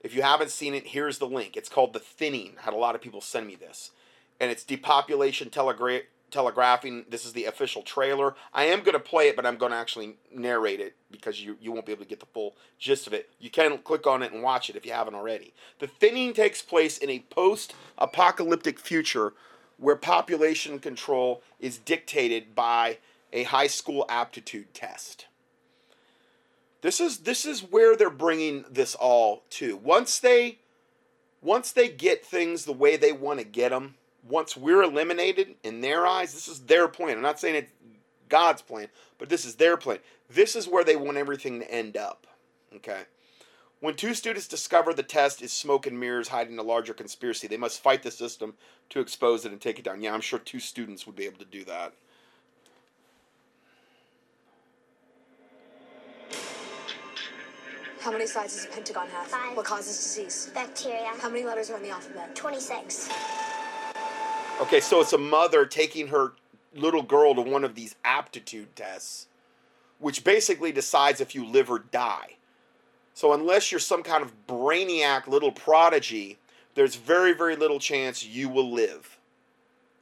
If 0.00 0.12
you 0.12 0.22
haven't 0.22 0.50
seen 0.50 0.74
it, 0.74 0.88
here's 0.88 1.18
the 1.18 1.26
link. 1.28 1.56
It's 1.56 1.68
called 1.68 1.92
The 1.92 2.00
Thinning. 2.00 2.54
I 2.58 2.62
had 2.62 2.74
a 2.74 2.78
lot 2.78 2.96
of 2.96 3.00
people 3.00 3.20
send 3.20 3.46
me 3.46 3.54
this. 3.54 3.92
And 4.40 4.50
it's 4.50 4.64
depopulation 4.64 5.50
telegra- 5.50 6.02
telegraphing 6.32 7.04
this 7.08 7.24
is 7.24 7.32
the 7.32 7.44
official 7.44 7.82
trailer. 7.82 8.34
I 8.52 8.64
am 8.64 8.80
going 8.80 8.94
to 8.94 8.98
play 8.98 9.28
it, 9.28 9.36
but 9.36 9.46
I'm 9.46 9.56
going 9.56 9.72
to 9.72 9.78
actually 9.78 10.16
narrate 10.34 10.80
it 10.80 10.96
because 11.10 11.40
you, 11.40 11.56
you 11.60 11.70
won't 11.70 11.86
be 11.86 11.92
able 11.92 12.04
to 12.04 12.08
get 12.08 12.20
the 12.20 12.26
full 12.26 12.56
gist 12.78 13.06
of 13.06 13.12
it. 13.12 13.30
You 13.38 13.50
can 13.50 13.78
click 13.78 14.06
on 14.06 14.22
it 14.22 14.32
and 14.32 14.42
watch 14.42 14.68
it 14.68 14.76
if 14.76 14.84
you 14.84 14.92
haven't 14.92 15.14
already. 15.14 15.52
The 15.78 15.86
thinning 15.86 16.32
takes 16.32 16.62
place 16.62 16.98
in 16.98 17.10
a 17.10 17.20
post 17.30 17.74
apocalyptic 17.98 18.80
future 18.80 19.34
where 19.76 19.96
population 19.96 20.78
control 20.78 21.42
is 21.60 21.78
dictated 21.78 22.54
by 22.54 22.98
a 23.32 23.44
high 23.44 23.66
school 23.66 24.04
aptitude 24.08 24.72
test. 24.74 25.26
This 26.82 27.00
is 27.00 27.18
this 27.18 27.44
is 27.44 27.60
where 27.60 27.96
they're 27.96 28.10
bringing 28.10 28.64
this 28.70 28.94
all 28.94 29.44
to. 29.50 29.76
Once 29.76 30.18
they 30.18 30.58
once 31.40 31.72
they 31.72 31.88
get 31.88 32.24
things 32.24 32.64
the 32.64 32.72
way 32.72 32.96
they 32.96 33.12
want 33.12 33.38
to 33.38 33.44
get 33.44 33.70
them, 33.70 33.94
once 34.28 34.56
we're 34.56 34.82
eliminated 34.82 35.54
in 35.62 35.80
their 35.80 36.06
eyes, 36.06 36.32
this 36.32 36.48
is 36.48 36.60
their 36.60 36.88
plan. 36.88 37.16
I'm 37.16 37.22
not 37.22 37.40
saying 37.40 37.56
it's 37.56 37.72
God's 38.28 38.62
plan, 38.62 38.88
but 39.18 39.28
this 39.28 39.44
is 39.44 39.56
their 39.56 39.76
plan. 39.76 39.98
This 40.30 40.56
is 40.56 40.68
where 40.68 40.84
they 40.84 40.96
want 40.96 41.16
everything 41.16 41.60
to 41.60 41.70
end 41.70 41.96
up. 41.96 42.26
Okay. 42.76 43.02
When 43.80 43.94
two 43.94 44.14
students 44.14 44.46
discover 44.46 44.94
the 44.94 45.02
test 45.02 45.42
is 45.42 45.52
smoke 45.52 45.88
and 45.88 45.98
mirrors 45.98 46.28
hiding 46.28 46.58
a 46.58 46.62
larger 46.62 46.94
conspiracy, 46.94 47.48
they 47.48 47.56
must 47.56 47.82
fight 47.82 48.04
the 48.04 48.12
system 48.12 48.54
to 48.90 49.00
expose 49.00 49.44
it 49.44 49.50
and 49.50 49.60
take 49.60 49.78
it 49.78 49.84
down. 49.84 50.00
Yeah, 50.00 50.14
I'm 50.14 50.20
sure 50.20 50.38
two 50.38 50.60
students 50.60 51.04
would 51.04 51.16
be 51.16 51.24
able 51.24 51.38
to 51.38 51.44
do 51.44 51.64
that. 51.64 51.92
How 58.00 58.10
many 58.10 58.26
sides 58.26 58.54
does 58.56 58.64
a 58.64 58.68
pentagon 58.68 59.08
have? 59.08 59.26
Five. 59.26 59.56
What 59.56 59.66
causes 59.66 59.96
disease? 59.96 60.50
Bacteria. 60.54 61.10
How 61.20 61.28
many 61.28 61.44
letters 61.44 61.70
are 61.70 61.76
in 61.76 61.82
the 61.82 61.90
alphabet? 61.90 62.34
26. 62.34 63.08
Okay, 64.62 64.78
so 64.78 65.00
it's 65.00 65.12
a 65.12 65.18
mother 65.18 65.66
taking 65.66 66.06
her 66.06 66.34
little 66.72 67.02
girl 67.02 67.34
to 67.34 67.40
one 67.40 67.64
of 67.64 67.74
these 67.74 67.96
aptitude 68.04 68.76
tests, 68.76 69.26
which 69.98 70.22
basically 70.22 70.70
decides 70.70 71.20
if 71.20 71.34
you 71.34 71.44
live 71.44 71.68
or 71.68 71.80
die. 71.80 72.36
So 73.12 73.32
unless 73.32 73.72
you're 73.72 73.80
some 73.80 74.04
kind 74.04 74.22
of 74.22 74.46
brainiac 74.46 75.26
little 75.26 75.50
prodigy, 75.50 76.38
there's 76.76 76.94
very, 76.94 77.32
very 77.32 77.56
little 77.56 77.80
chance 77.80 78.24
you 78.24 78.48
will 78.48 78.70
live. 78.70 79.18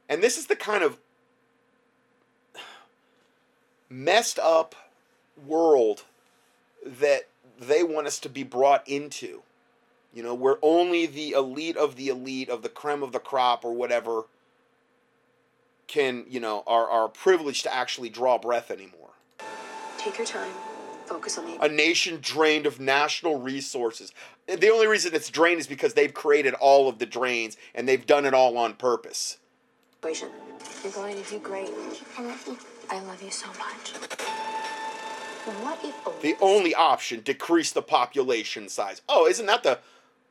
And 0.07 0.21
this 0.21 0.37
is 0.37 0.45
the 0.45 0.55
kind 0.55 0.83
of 0.83 0.99
messed 3.89 4.37
up 4.37 4.75
world 5.43 6.03
that 6.85 7.29
they 7.59 7.81
want 7.81 8.05
us 8.05 8.19
to 8.19 8.29
be 8.29 8.43
brought 8.43 8.87
into. 8.87 9.41
You 10.13 10.21
know, 10.21 10.35
where 10.35 10.57
only 10.61 11.07
the 11.07 11.31
elite 11.31 11.77
of 11.77 11.95
the 11.95 12.09
elite 12.09 12.49
of 12.49 12.61
the 12.61 12.69
creme 12.69 13.01
of 13.01 13.11
the 13.11 13.17
crop 13.17 13.65
or 13.65 13.73
whatever 13.73 14.25
can, 15.91 16.23
you 16.29 16.39
know, 16.39 16.63
are, 16.65 16.89
are 16.89 17.09
privileged 17.09 17.63
to 17.63 17.73
actually 17.73 18.09
draw 18.09 18.37
breath 18.37 18.71
anymore. 18.71 19.09
Take 19.97 20.17
your 20.17 20.25
time. 20.25 20.51
Focus 21.05 21.37
on 21.37 21.45
the 21.45 21.61
A 21.61 21.67
nation 21.67 22.19
drained 22.21 22.65
of 22.65 22.79
national 22.79 23.39
resources. 23.39 24.13
The 24.47 24.69
only 24.69 24.87
reason 24.87 25.13
it's 25.13 25.29
drained 25.29 25.59
is 25.59 25.67
because 25.67 25.93
they've 25.93 26.13
created 26.13 26.53
all 26.53 26.87
of 26.87 26.99
the 26.99 27.05
drains 27.05 27.57
and 27.75 27.87
they've 27.87 28.05
done 28.05 28.25
it 28.25 28.33
all 28.33 28.57
on 28.57 28.75
purpose. 28.75 29.37
You're 30.03 30.91
going 30.93 31.21
to 31.21 31.29
do 31.29 31.39
great. 31.39 31.69
I 32.17 32.21
love 32.21 32.43
you. 32.47 32.57
I 32.89 32.99
love 33.01 33.21
you 33.21 33.29
so 33.29 33.47
much. 33.47 33.93
What 35.63 35.79
if 35.83 36.21
The 36.21 36.35
only 36.39 36.73
option 36.73 37.19
decrease 37.19 37.71
the 37.71 37.81
population 37.81 38.69
size. 38.69 39.01
Oh, 39.09 39.27
isn't 39.27 39.45
that 39.45 39.63
the 39.63 39.79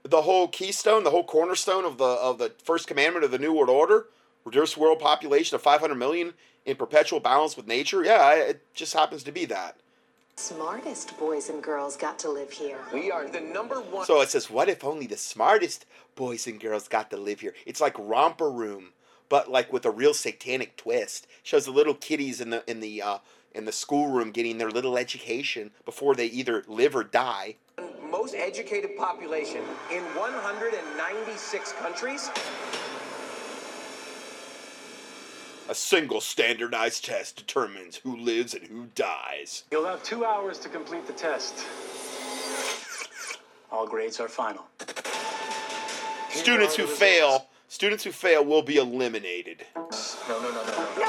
the 0.02 0.22
whole 0.22 0.48
keystone, 0.48 1.04
the 1.04 1.10
whole 1.10 1.24
cornerstone 1.24 1.84
of 1.84 1.98
the 1.98 2.04
of 2.04 2.38
the 2.38 2.52
first 2.64 2.86
commandment 2.86 3.24
of 3.24 3.30
the 3.30 3.38
New 3.38 3.52
World 3.52 3.68
Order? 3.68 4.06
Reduce 4.44 4.76
world 4.76 4.98
population 5.00 5.54
of 5.54 5.62
500 5.62 5.94
million 5.94 6.34
in 6.64 6.76
perpetual 6.76 7.20
balance 7.20 7.56
with 7.56 7.66
nature. 7.66 8.04
Yeah, 8.04 8.34
it 8.34 8.62
just 8.74 8.94
happens 8.94 9.22
to 9.24 9.32
be 9.32 9.44
that. 9.46 9.76
Smartest 10.36 11.18
boys 11.18 11.50
and 11.50 11.62
girls 11.62 11.96
got 11.96 12.18
to 12.20 12.30
live 12.30 12.50
here. 12.50 12.78
We 12.94 13.10
are 13.10 13.28
the 13.28 13.40
number 13.40 13.76
one. 13.80 14.06
So 14.06 14.22
it 14.22 14.30
says, 14.30 14.48
what 14.48 14.70
if 14.70 14.82
only 14.82 15.06
the 15.06 15.18
smartest 15.18 15.84
boys 16.14 16.46
and 16.46 16.58
girls 16.58 16.88
got 16.88 17.10
to 17.10 17.18
live 17.18 17.40
here? 17.40 17.54
It's 17.66 17.80
like 17.80 17.94
romper 17.98 18.50
room, 18.50 18.94
but 19.28 19.50
like 19.50 19.70
with 19.72 19.84
a 19.84 19.90
real 19.90 20.14
satanic 20.14 20.76
twist. 20.78 21.26
Shows 21.42 21.66
the 21.66 21.72
little 21.72 21.94
kiddies 21.94 22.40
in 22.40 22.48
the 22.50 22.64
in 22.70 22.80
the 22.80 23.02
uh, 23.02 23.18
in 23.54 23.66
the 23.66 23.72
schoolroom 23.72 24.30
getting 24.30 24.56
their 24.56 24.70
little 24.70 24.96
education 24.96 25.72
before 25.84 26.14
they 26.14 26.26
either 26.26 26.64
live 26.66 26.96
or 26.96 27.04
die. 27.04 27.56
most 28.10 28.34
educated 28.34 28.96
population 28.96 29.62
in 29.92 30.02
196 30.14 31.72
countries. 31.72 32.30
A 35.70 35.74
single 35.74 36.20
standardized 36.20 37.04
test 37.04 37.36
determines 37.36 37.98
who 37.98 38.16
lives 38.16 38.54
and 38.54 38.64
who 38.64 38.86
dies. 38.96 39.62
You'll 39.70 39.84
have 39.84 40.02
two 40.02 40.24
hours 40.24 40.58
to 40.58 40.68
complete 40.68 41.06
the 41.06 41.12
test. 41.12 41.64
All 43.70 43.86
grades 43.86 44.18
are 44.18 44.26
final. 44.26 44.64
Students 46.30 46.74
who 46.74 46.88
fail, 46.88 47.46
students 47.68 48.02
who 48.02 48.10
fail 48.10 48.44
will 48.44 48.62
be 48.62 48.78
eliminated. 48.78 49.64
No, 49.76 49.88
no, 50.28 50.40
no, 50.40 50.50
no, 50.50 50.88
no. 50.98 51.06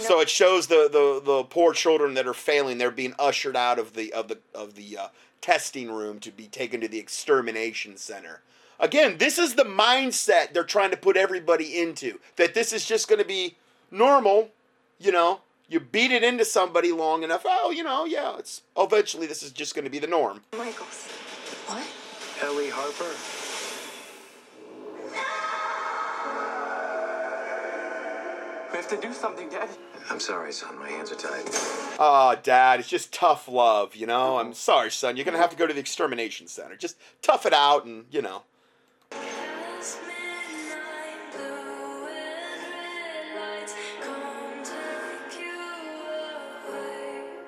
So 0.00 0.20
it 0.20 0.30
shows 0.30 0.68
the, 0.68 0.88
the, 0.90 1.20
the 1.22 1.44
poor 1.44 1.74
children 1.74 2.14
that 2.14 2.26
are 2.26 2.32
failing. 2.32 2.78
They're 2.78 2.90
being 2.90 3.12
ushered 3.18 3.56
out 3.56 3.78
of 3.78 3.92
the 3.92 4.10
of 4.14 4.28
the 4.28 4.38
of 4.54 4.74
the 4.74 4.96
uh, 4.96 5.08
testing 5.42 5.90
room 5.90 6.18
to 6.20 6.30
be 6.30 6.46
taken 6.46 6.80
to 6.80 6.88
the 6.88 6.98
extermination 6.98 7.98
center. 7.98 8.40
Again, 8.82 9.16
this 9.18 9.38
is 9.38 9.54
the 9.54 9.62
mindset 9.62 10.52
they're 10.52 10.64
trying 10.64 10.90
to 10.90 10.96
put 10.96 11.16
everybody 11.16 11.80
into. 11.80 12.18
That 12.34 12.52
this 12.52 12.72
is 12.72 12.84
just 12.84 13.08
going 13.08 13.20
to 13.20 13.24
be 13.24 13.56
normal. 13.92 14.50
You 14.98 15.12
know, 15.12 15.40
you 15.68 15.78
beat 15.78 16.10
it 16.10 16.24
into 16.24 16.44
somebody 16.44 16.90
long 16.90 17.22
enough. 17.22 17.42
Oh, 17.44 17.70
you 17.70 17.84
know, 17.84 18.04
yeah. 18.04 18.36
It's 18.38 18.62
eventually 18.76 19.28
this 19.28 19.44
is 19.44 19.52
just 19.52 19.76
going 19.76 19.84
to 19.84 19.90
be 19.90 20.00
the 20.00 20.08
norm. 20.08 20.40
Michaels. 20.58 21.06
What? 21.68 21.86
Ellie 22.42 22.70
Harper. 22.70 23.14
We 28.72 28.76
have 28.76 28.88
to 28.88 29.00
do 29.00 29.12
something, 29.12 29.48
Dad. 29.48 29.68
I'm 30.10 30.18
sorry, 30.18 30.50
son. 30.50 30.76
My 30.76 30.88
hands 30.88 31.12
are 31.12 31.14
tied. 31.14 31.44
Ah, 32.00 32.34
Dad, 32.34 32.80
it's 32.80 32.88
just 32.88 33.12
tough 33.12 33.46
love. 33.46 33.94
You 33.94 34.06
know, 34.06 34.38
I'm 34.38 34.54
sorry, 34.54 34.90
son. 34.90 35.16
You're 35.16 35.24
going 35.24 35.36
to 35.36 35.40
have 35.40 35.50
to 35.50 35.56
go 35.56 35.68
to 35.68 35.74
the 35.74 35.78
extermination 35.78 36.48
center. 36.48 36.74
Just 36.74 36.96
tough 37.22 37.46
it 37.46 37.52
out, 37.52 37.84
and 37.84 38.06
you 38.10 38.20
know. 38.20 38.42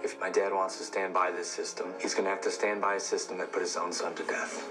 If 0.02 0.20
my 0.20 0.28
dad 0.28 0.52
wants 0.52 0.76
to 0.78 0.84
stand 0.84 1.14
by 1.14 1.30
this 1.30 1.50
system, 1.50 1.94
he's 2.00 2.12
gonna 2.14 2.28
have 2.28 2.42
to 2.42 2.50
stand 2.50 2.82
by 2.82 2.96
a 2.96 3.00
system 3.00 3.38
that 3.38 3.50
put 3.52 3.62
his 3.62 3.76
own 3.76 3.90
son 3.92 4.14
to 4.16 4.22
death. 4.24 4.68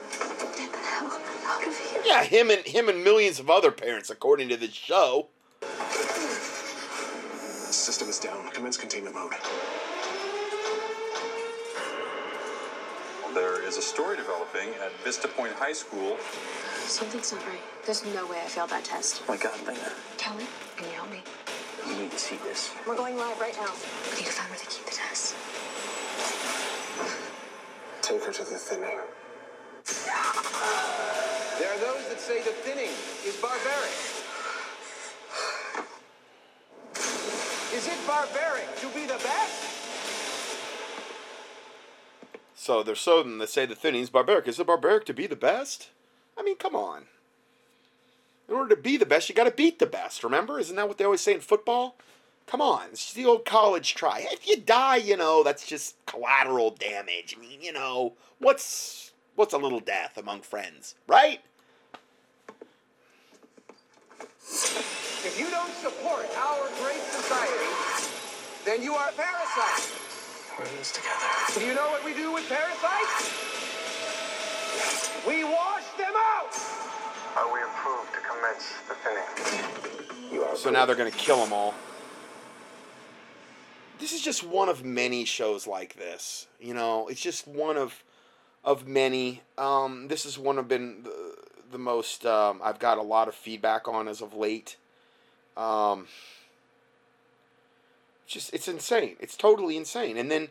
Get 0.55 0.71
the 0.71 0.77
hell 0.77 1.19
out 1.45 1.67
of 1.67 1.75
here. 1.75 2.01
Yeah, 2.05 2.23
him 2.23 2.51
and 2.51 2.61
him 2.65 2.87
and 2.87 3.03
millions 3.03 3.39
of 3.39 3.49
other 3.49 3.71
parents, 3.71 4.11
according 4.11 4.49
to 4.49 4.57
this 4.57 4.73
show. 4.73 5.29
System 7.71 8.09
is 8.09 8.19
down. 8.19 8.49
Commence 8.51 8.77
containment 8.77 9.15
mode. 9.15 9.33
There 13.33 13.63
is 13.67 13.77
a 13.77 13.81
story 13.81 14.15
developing 14.15 14.69
at 14.85 14.91
Vista 15.03 15.27
Point 15.27 15.53
High 15.53 15.73
School. 15.73 16.17
Something's 16.85 17.31
not 17.31 17.45
right. 17.47 17.59
There's 17.85 18.05
no 18.05 18.27
way 18.27 18.39
I 18.39 18.47
failed 18.47 18.69
that 18.69 18.83
test. 18.85 19.23
Oh 19.27 19.31
my 19.31 19.37
God, 19.37 19.59
Lena, 19.67 19.91
Kelly, 20.17 20.45
can 20.77 20.87
you 20.87 20.95
help 20.95 21.11
me? 21.11 21.21
you 21.87 21.95
need 21.97 22.11
to 22.11 22.19
see 22.19 22.37
this. 22.43 22.71
We're 22.87 22.95
going 22.95 23.17
live 23.17 23.39
right 23.39 23.55
now. 23.55 23.71
We 24.11 24.17
need 24.17 24.25
to 24.25 24.31
find 24.31 24.49
where 24.49 24.59
they 24.59 24.65
keep 24.65 24.85
the 24.85 24.91
test. 24.91 25.35
Take 28.01 28.23
her 28.23 28.31
to 28.31 28.43
the 28.43 28.57
thinning. 28.57 28.99
There 31.59 31.71
are 31.71 31.79
those 31.79 32.07
that 32.09 32.19
say 32.19 32.41
the 32.41 32.51
thinning 32.51 32.89
is 33.25 33.35
barbaric. 33.41 33.91
Is 37.73 37.87
it 37.87 38.07
barbaric 38.07 38.75
to 38.79 38.87
be 38.89 39.05
the 39.05 39.19
best? 39.23 39.69
So 42.55 42.81
they're 42.83 42.95
so 42.95 43.23
then 43.23 43.39
they 43.39 43.45
say 43.45 43.65
the 43.65 43.75
thinning 43.75 44.01
is 44.01 44.09
barbaric. 44.09 44.47
Is 44.47 44.59
it 44.59 44.67
barbaric 44.67 45.05
to 45.05 45.13
be 45.13 45.27
the 45.27 45.35
best? 45.35 45.89
I 46.37 46.43
mean, 46.43 46.57
come 46.57 46.75
on. 46.75 47.03
In 48.49 48.55
order 48.55 48.75
to 48.75 48.81
be 48.81 48.97
the 48.97 49.05
best, 49.05 49.29
you 49.29 49.35
got 49.35 49.45
to 49.45 49.51
beat 49.51 49.79
the 49.79 49.85
best. 49.85 50.23
Remember? 50.23 50.59
Isn't 50.59 50.75
that 50.75 50.87
what 50.87 50.97
they 50.97 51.05
always 51.05 51.21
say 51.21 51.33
in 51.33 51.41
football? 51.41 51.95
Come 52.45 52.61
on, 52.61 52.89
it's 52.91 53.13
the 53.13 53.25
old 53.25 53.45
college 53.45 53.95
try. 53.95 54.25
If 54.29 54.47
you 54.47 54.57
die, 54.57 54.97
you 54.97 55.15
know 55.15 55.43
that's 55.43 55.65
just 55.65 55.95
collateral 56.05 56.71
damage. 56.71 57.35
I 57.37 57.41
mean, 57.41 57.61
you 57.61 57.71
know 57.71 58.13
what's 58.39 59.13
what's 59.35 59.53
a 59.53 59.57
little 59.57 59.79
death 59.79 60.17
among 60.17 60.41
friends, 60.41 60.95
right? 61.07 61.39
If 65.25 65.37
you 65.39 65.49
don't 65.49 65.73
support 65.75 66.27
our 66.37 66.67
great 66.83 67.01
society, 67.01 67.71
then 68.65 68.83
you 68.83 68.93
are 68.93 69.09
a 69.09 69.13
parasite. 69.13 69.91
We're 70.59 70.65
in 70.65 70.75
this 70.77 70.91
together. 70.91 71.59
Do 71.59 71.65
you 71.65 71.73
know 71.73 71.87
what 71.87 72.03
we 72.03 72.13
do 72.13 72.33
with 72.33 72.47
parasites? 72.49 73.72
We 75.27 75.43
wash 75.43 75.83
them 75.97 76.13
out. 76.15 76.59
Are 77.35 77.53
we 77.53 77.61
approved 77.61 78.13
to 78.13 78.19
commence 78.19 78.73
the 78.87 78.95
thinning? 78.95 80.31
You 80.31 80.43
are 80.43 80.55
So 80.55 80.69
now 80.69 80.85
they're 80.85 80.95
going 80.95 81.11
to 81.11 81.17
kill 81.17 81.37
them 81.37 81.53
all. 81.53 81.73
This 83.99 84.13
is 84.13 84.21
just 84.21 84.43
one 84.43 84.69
of 84.69 84.83
many 84.83 85.23
shows 85.23 85.65
like 85.65 85.95
this. 85.95 86.47
You 86.59 86.73
know, 86.73 87.07
it's 87.07 87.21
just 87.21 87.47
one 87.47 87.77
of 87.77 88.03
of 88.63 88.87
many. 88.87 89.41
Um, 89.57 90.07
this 90.07 90.25
is 90.25 90.37
one 90.37 90.57
of 90.57 90.67
been 90.67 91.03
the, 91.03 91.35
the 91.71 91.77
most 91.77 92.25
um, 92.25 92.59
I've 92.63 92.79
got 92.79 92.97
a 92.97 93.01
lot 93.01 93.27
of 93.27 93.35
feedback 93.35 93.87
on 93.87 94.07
as 94.07 94.21
of 94.21 94.33
late. 94.33 94.77
Um, 95.55 96.07
just 98.27 98.53
it's 98.53 98.67
insane. 98.67 99.15
It's 99.19 99.37
totally 99.37 99.77
insane. 99.77 100.17
And 100.17 100.29
then 100.29 100.49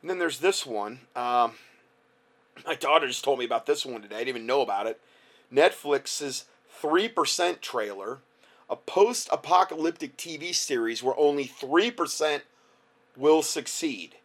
and 0.00 0.10
then 0.10 0.18
there's 0.18 0.38
this 0.38 0.64
one. 0.66 1.00
Um, 1.16 1.52
my 2.66 2.74
daughter 2.74 3.06
just 3.06 3.24
told 3.24 3.38
me 3.38 3.44
about 3.44 3.66
this 3.66 3.84
one 3.84 4.02
today. 4.02 4.16
I 4.16 4.18
didn't 4.18 4.28
even 4.28 4.46
know 4.46 4.62
about 4.62 4.86
it. 4.86 5.00
Netflix's 5.52 6.46
three 6.68 7.08
percent 7.08 7.62
trailer 7.62 8.18
a 8.68 8.76
post 8.76 9.28
apocalyptic 9.30 10.16
TV 10.16 10.54
series 10.54 11.02
where 11.02 11.18
only 11.18 11.46
3% 11.46 12.40
will 13.16 13.42
succeed. 13.42 14.16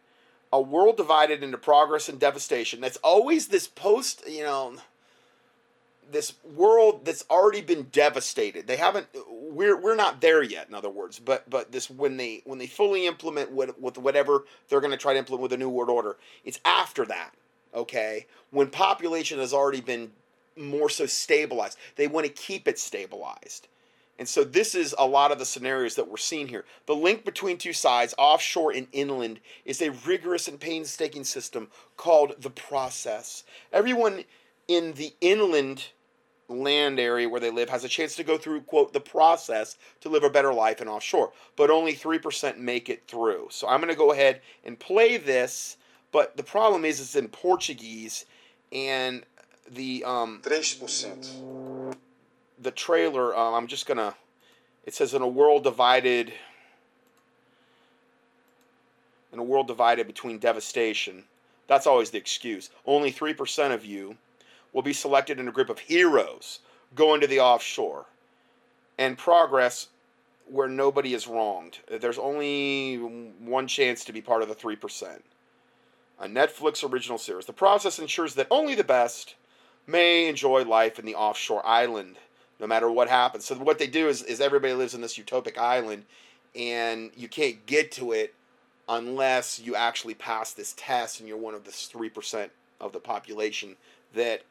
A 0.52 0.60
world 0.60 0.96
divided 0.96 1.42
into 1.42 1.58
progress 1.58 2.08
and 2.08 2.18
devastation. 2.18 2.80
That's 2.80 2.96
always 2.98 3.48
this 3.48 3.68
post, 3.68 4.24
you 4.28 4.42
know, 4.42 4.76
this 6.10 6.34
world 6.42 7.04
that's 7.04 7.24
already 7.30 7.60
been 7.60 7.84
devastated. 7.92 8.66
They 8.66 8.76
haven't 8.76 9.06
we're 9.28 9.80
we're 9.80 9.94
not 9.94 10.20
there 10.20 10.42
yet 10.42 10.68
in 10.68 10.74
other 10.74 10.90
words, 10.90 11.20
but 11.20 11.48
but 11.48 11.70
this 11.70 11.88
when 11.88 12.16
they 12.16 12.42
when 12.44 12.58
they 12.58 12.66
fully 12.66 13.06
implement 13.06 13.52
with 13.52 13.78
with 13.78 13.96
whatever 13.96 14.44
they're 14.68 14.80
going 14.80 14.90
to 14.90 14.96
try 14.96 15.12
to 15.12 15.20
implement 15.20 15.42
with 15.42 15.52
a 15.52 15.56
new 15.56 15.68
world 15.68 15.88
order, 15.90 16.16
it's 16.44 16.58
after 16.64 17.06
that, 17.06 17.30
okay? 17.74 18.26
When 18.50 18.68
population 18.68 19.38
has 19.38 19.52
already 19.52 19.80
been 19.80 20.10
more 20.60 20.88
so 20.88 21.06
stabilized. 21.06 21.78
They 21.96 22.06
want 22.06 22.26
to 22.26 22.32
keep 22.32 22.68
it 22.68 22.78
stabilized. 22.78 23.68
And 24.18 24.28
so 24.28 24.44
this 24.44 24.74
is 24.74 24.94
a 24.98 25.06
lot 25.06 25.32
of 25.32 25.38
the 25.38 25.46
scenarios 25.46 25.94
that 25.94 26.06
we're 26.06 26.18
seeing 26.18 26.46
here. 26.46 26.66
The 26.86 26.94
link 26.94 27.24
between 27.24 27.56
two 27.56 27.72
sides, 27.72 28.14
offshore 28.18 28.72
and 28.72 28.86
inland, 28.92 29.40
is 29.64 29.80
a 29.80 29.90
rigorous 29.90 30.46
and 30.46 30.60
painstaking 30.60 31.24
system 31.24 31.68
called 31.96 32.34
the 32.38 32.50
process. 32.50 33.44
Everyone 33.72 34.24
in 34.68 34.92
the 34.92 35.14
inland 35.22 35.86
land 36.48 37.00
area 37.00 37.28
where 37.28 37.40
they 37.40 37.50
live 37.50 37.70
has 37.70 37.84
a 37.84 37.88
chance 37.88 38.14
to 38.16 38.24
go 38.24 38.36
through, 38.36 38.60
quote, 38.62 38.92
the 38.92 39.00
process 39.00 39.78
to 40.02 40.10
live 40.10 40.24
a 40.24 40.30
better 40.30 40.52
life 40.52 40.82
in 40.82 40.88
offshore. 40.88 41.32
But 41.56 41.70
only 41.70 41.94
3% 41.94 42.58
make 42.58 42.90
it 42.90 43.04
through. 43.08 43.48
So 43.50 43.68
I'm 43.68 43.80
going 43.80 43.88
to 43.88 43.96
go 43.96 44.12
ahead 44.12 44.42
and 44.64 44.78
play 44.78 45.16
this. 45.16 45.78
But 46.12 46.36
the 46.36 46.42
problem 46.42 46.84
is 46.84 47.00
it's 47.00 47.14
in 47.14 47.28
Portuguese 47.28 48.24
and 48.72 49.22
the 49.70 50.04
um, 50.04 50.40
3%. 50.42 51.94
the 52.60 52.70
trailer, 52.70 53.36
um, 53.36 53.54
I'm 53.54 53.66
just 53.66 53.86
gonna. 53.86 54.14
It 54.84 54.94
says 54.94 55.14
in 55.14 55.22
a 55.22 55.28
world 55.28 55.64
divided. 55.64 56.32
In 59.32 59.38
a 59.38 59.44
world 59.44 59.68
divided 59.68 60.08
between 60.08 60.38
devastation, 60.38 61.22
that's 61.68 61.86
always 61.86 62.10
the 62.10 62.18
excuse. 62.18 62.70
Only 62.84 63.12
three 63.12 63.34
percent 63.34 63.72
of 63.72 63.84
you 63.84 64.16
will 64.72 64.82
be 64.82 64.92
selected 64.92 65.38
in 65.38 65.46
a 65.46 65.52
group 65.52 65.70
of 65.70 65.78
heroes 65.78 66.60
going 66.96 67.20
to 67.20 67.28
the 67.28 67.38
offshore, 67.38 68.06
and 68.98 69.16
progress 69.16 69.86
where 70.48 70.68
nobody 70.68 71.14
is 71.14 71.28
wronged. 71.28 71.78
There's 72.00 72.18
only 72.18 72.96
one 72.96 73.68
chance 73.68 74.04
to 74.04 74.12
be 74.12 74.20
part 74.20 74.42
of 74.42 74.48
the 74.48 74.54
three 74.54 74.74
percent. 74.74 75.24
A 76.20 76.28
Netflix 76.28 76.88
original 76.88 77.18
series. 77.18 77.46
The 77.46 77.52
process 77.52 77.98
ensures 77.98 78.34
that 78.34 78.46
only 78.50 78.74
the 78.74 78.84
best 78.84 79.34
may 79.86 80.28
enjoy 80.28 80.64
life 80.64 80.98
in 80.98 81.06
the 81.06 81.14
offshore 81.14 81.66
island 81.66 82.16
no 82.60 82.66
matter 82.66 82.90
what 82.90 83.08
happens. 83.08 83.46
So 83.46 83.56
what 83.56 83.78
they 83.78 83.86
do 83.86 84.08
is, 84.08 84.22
is 84.22 84.40
everybody 84.40 84.74
lives 84.74 84.94
in 84.94 85.00
this 85.00 85.18
utopic 85.18 85.56
island, 85.56 86.04
and 86.54 87.10
you 87.16 87.26
can't 87.26 87.64
get 87.66 87.90
to 87.92 88.12
it 88.12 88.34
unless 88.88 89.58
you 89.58 89.74
actually 89.74 90.14
pass 90.14 90.52
this 90.52 90.74
test 90.76 91.20
and 91.20 91.28
you're 91.28 91.38
one 91.38 91.54
of 91.54 91.64
the 91.64 91.70
three 91.70 92.10
percent 92.10 92.52
of 92.80 92.92
the 92.92 92.98
population 92.98 93.76
that 94.14 94.42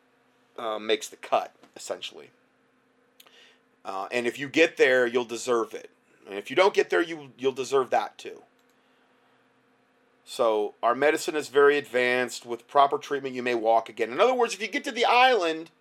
uh, 0.58 0.80
makes 0.80 1.08
the 1.10 1.18
cut, 1.18 1.54
essentially. 1.76 2.30
Uh, 3.86 4.08
and 4.12 4.28
if 4.28 4.40
you 4.40 4.50
get 4.50 4.78
there, 4.78 5.06
you'll 5.06 5.26
deserve 5.26 5.74
it. 5.74 5.90
And 6.28 6.38
if 6.38 6.50
you 6.50 6.56
don't 6.56 6.74
get 6.74 6.90
there, 6.90 7.02
you 7.02 7.32
you'll 7.38 7.52
deserve 7.52 7.92
that 7.92 8.18
too. 8.18 8.42
So 10.32 10.76
our 10.84 10.94
medicine 10.94 11.36
is 11.36 11.48
very 11.50 11.76
advanced. 11.76 12.46
With 12.46 12.68
proper 12.68 13.00
treatment, 13.00 13.34
you 13.34 13.42
may 13.42 13.56
walk 13.56 13.90
again. 13.90 14.12
In 14.12 14.22
other 14.22 14.36
words, 14.36 14.54
if 14.54 14.62
you 14.62 14.68
get 14.68 14.84
to 14.84 14.92
the 14.92 15.06
island, 15.06 15.72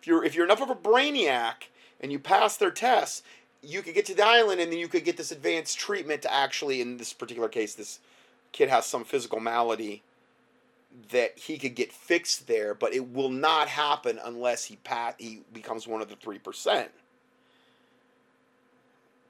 if 0.00 0.06
you're 0.06 0.24
if 0.24 0.36
you're 0.36 0.44
enough 0.44 0.62
of 0.62 0.70
a 0.70 0.76
brainiac 0.76 1.66
and 2.00 2.12
you 2.12 2.20
pass 2.20 2.56
their 2.56 2.70
tests, 2.70 3.24
you 3.60 3.82
could 3.82 3.94
get 3.94 4.06
to 4.06 4.14
the 4.14 4.24
island 4.24 4.60
and 4.60 4.70
then 4.70 4.78
you 4.78 4.86
could 4.86 5.04
get 5.04 5.16
this 5.16 5.32
advanced 5.32 5.80
treatment 5.80 6.22
to 6.22 6.32
actually, 6.32 6.80
in 6.80 6.96
this 6.96 7.12
particular 7.12 7.48
case, 7.48 7.74
this 7.74 7.98
kid 8.52 8.68
has 8.68 8.86
some 8.86 9.02
physical 9.02 9.40
malady 9.40 10.04
that 11.10 11.36
he 11.36 11.58
could 11.58 11.74
get 11.74 11.92
fixed 11.92 12.46
there, 12.46 12.74
but 12.74 12.94
it 12.94 13.12
will 13.12 13.30
not 13.30 13.66
happen 13.66 14.20
unless 14.24 14.66
he 14.66 14.76
pat 14.76 15.16
he 15.18 15.42
becomes 15.52 15.88
one 15.88 16.00
of 16.00 16.08
the 16.08 16.14
three 16.14 16.38
percent. 16.38 16.92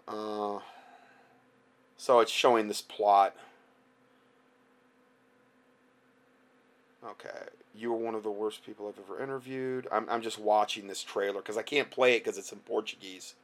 Uh, 0.07 0.59
so 1.97 2.21
it's 2.21 2.31
showing 2.31 2.69
this 2.69 2.83
plot. 2.83 3.35
Okay, 7.05 7.31
you 7.75 7.93
were 7.93 7.99
one 7.99 8.15
of 8.15 8.25
the 8.25 8.31
worst 8.31 8.67
people 8.67 8.89
I've 8.89 8.99
ever 8.99 9.23
interviewed. 9.23 9.87
I'm, 9.93 10.09
I'm 10.09 10.23
just 10.23 10.39
watching 10.39 10.89
this 10.89 11.03
trailer 11.03 11.41
because 11.41 11.57
I 11.57 11.63
can't 11.63 11.91
play 11.91 12.17
it 12.17 12.25
because 12.25 12.39
it's 12.39 12.53
in 12.53 12.59
Portuguese. 12.59 13.35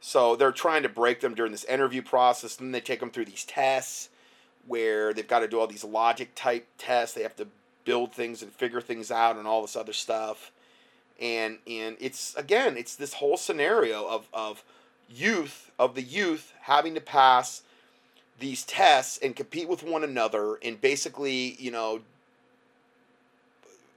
So 0.00 0.36
they're 0.36 0.52
trying 0.52 0.84
to 0.84 0.88
break 0.88 1.20
them 1.20 1.34
during 1.34 1.50
this 1.50 1.64
interview 1.64 2.02
process, 2.02 2.58
and 2.58 2.68
then 2.68 2.72
they 2.72 2.80
take 2.80 3.00
them 3.00 3.10
through 3.10 3.24
these 3.24 3.44
tests 3.44 4.10
where 4.66 5.12
they've 5.12 5.26
got 5.26 5.40
to 5.40 5.48
do 5.48 5.58
all 5.58 5.66
these 5.66 5.82
logic 5.82 6.34
type 6.36 6.66
tests. 6.78 7.16
They 7.16 7.22
have 7.22 7.36
to 7.36 7.48
build 7.84 8.12
things 8.12 8.42
and 8.42 8.52
figure 8.52 8.80
things 8.80 9.10
out 9.10 9.36
and 9.36 9.48
all 9.48 9.62
this 9.62 9.74
other 9.74 9.92
stuff. 9.92 10.52
And 11.20 11.58
and 11.66 11.96
it's 11.98 12.36
again, 12.36 12.76
it's 12.76 12.94
this 12.94 13.14
whole 13.14 13.36
scenario 13.36 14.06
of 14.06 14.28
of 14.32 14.62
youth 15.08 15.72
of 15.78 15.96
the 15.96 16.02
youth 16.02 16.52
having 16.60 16.94
to 16.94 17.00
pass 17.00 17.62
these 18.38 18.64
tests 18.64 19.18
and 19.22 19.34
compete 19.34 19.68
with 19.68 19.82
one 19.82 20.04
another 20.04 20.58
and 20.62 20.80
basically, 20.80 21.56
you 21.58 21.70
know, 21.70 22.00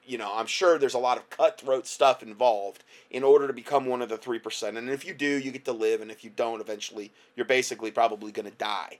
you 0.05 0.17
know, 0.17 0.31
I'm 0.33 0.47
sure 0.47 0.77
there's 0.77 0.93
a 0.95 0.99
lot 0.99 1.17
of 1.17 1.29
cutthroat 1.29 1.87
stuff 1.87 2.23
involved 2.23 2.83
in 3.11 3.23
order 3.23 3.47
to 3.47 3.53
become 3.53 3.85
one 3.85 4.01
of 4.01 4.09
the 4.09 4.17
3%. 4.17 4.77
And 4.77 4.89
if 4.89 5.05
you 5.05 5.13
do, 5.13 5.37
you 5.37 5.51
get 5.51 5.65
to 5.65 5.71
live. 5.71 6.01
And 6.01 6.11
if 6.11 6.23
you 6.23 6.31
don't, 6.35 6.59
eventually, 6.59 7.11
you're 7.35 7.45
basically 7.45 7.91
probably 7.91 8.31
going 8.31 8.49
to 8.49 8.57
die. 8.57 8.99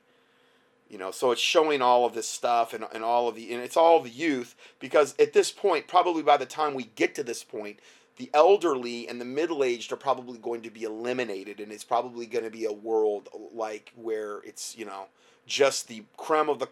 You 0.90 0.98
know, 0.98 1.12
so 1.12 1.32
it's 1.32 1.42
showing 1.42 1.82
all 1.82 2.06
of 2.06 2.14
this 2.14 2.28
stuff 2.28 2.74
and, 2.74 2.86
and 2.94 3.04
all 3.04 3.30
of 3.30 3.36
the 3.36 3.54
and 3.54 3.64
it's 3.64 3.78
all 3.78 4.02
the 4.02 4.10
youth 4.10 4.56
because 4.80 5.16
at 5.20 5.32
this 5.32 5.50
point, 5.50 5.88
probably 5.88 6.22
by 6.22 6.36
the 6.36 6.46
time 6.46 6.74
we 6.74 6.90
get 6.96 7.16
to 7.16 7.24
this 7.24 7.46
point, 7.46 7.80
the 8.18 8.30
elderly 8.34 9.08
and 9.08 9.20
the 9.20 9.26
middle 9.26 9.64
aged 9.64 9.94
are 9.94 9.98
probably 9.98 10.38
going 10.38 10.62
to 10.64 10.70
be 10.70 10.84
eliminated 10.84 11.62
and 11.62 11.72
it's 11.72 11.86
probably 11.86 12.26
going 12.26 12.44
to 12.44 12.52
be 12.52 12.66
a 12.66 12.74
world 12.74 13.30
like 13.54 13.94
where 13.96 14.40
it's, 14.44 14.78
you 14.78 14.84
know, 14.86 15.06
just 15.52 15.88
the 15.88 16.04
creme 16.18 16.50
of 16.50 16.60
the 16.60 16.68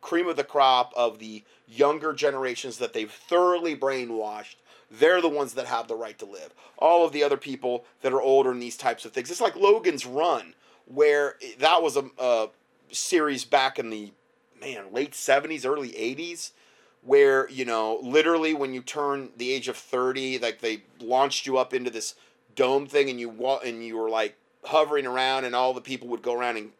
cream 0.00 0.26
of 0.26 0.36
the 0.36 0.44
crop 0.44 0.92
of 0.96 1.18
the 1.20 1.44
younger 1.68 2.12
generations 2.12 2.78
that 2.78 2.92
they've 2.92 3.10
thoroughly 3.10 3.76
brainwashed 3.76 4.56
they're 4.92 5.22
the 5.22 5.28
ones 5.28 5.54
that 5.54 5.66
have 5.66 5.88
the 5.88 5.94
right 5.94 6.18
to 6.18 6.26
live. 6.26 6.54
All 6.78 7.04
of 7.04 7.12
the 7.12 7.24
other 7.24 7.38
people 7.38 7.84
that 8.02 8.12
are 8.12 8.20
older 8.20 8.52
in 8.52 8.60
these 8.60 8.76
types 8.76 9.04
of 9.04 9.12
things. 9.12 9.30
It's 9.30 9.40
like 9.40 9.56
Logan's 9.56 10.04
Run, 10.04 10.54
where 10.84 11.36
that 11.58 11.82
was 11.82 11.96
a, 11.96 12.04
a 12.18 12.48
series 12.90 13.44
back 13.44 13.78
in 13.78 13.88
the 13.88 14.12
man 14.60 14.92
late 14.92 15.12
70s, 15.12 15.64
early 15.64 15.90
80s, 15.90 16.52
where 17.00 17.48
you 17.48 17.64
know 17.64 17.98
literally 18.02 18.52
when 18.52 18.74
you 18.74 18.82
turn 18.82 19.30
the 19.36 19.50
age 19.50 19.66
of 19.68 19.76
30, 19.76 20.38
like 20.38 20.60
they 20.60 20.82
launched 21.00 21.46
you 21.46 21.56
up 21.56 21.72
into 21.72 21.90
this 21.90 22.14
dome 22.54 22.86
thing, 22.86 23.08
and 23.08 23.18
you 23.18 23.30
and 23.64 23.84
you 23.84 23.96
were 23.96 24.10
like 24.10 24.36
hovering 24.64 25.06
around, 25.06 25.44
and 25.44 25.54
all 25.54 25.72
the 25.72 25.80
people 25.80 26.08
would 26.08 26.22
go 26.22 26.34
around 26.34 26.58
and 26.58 26.72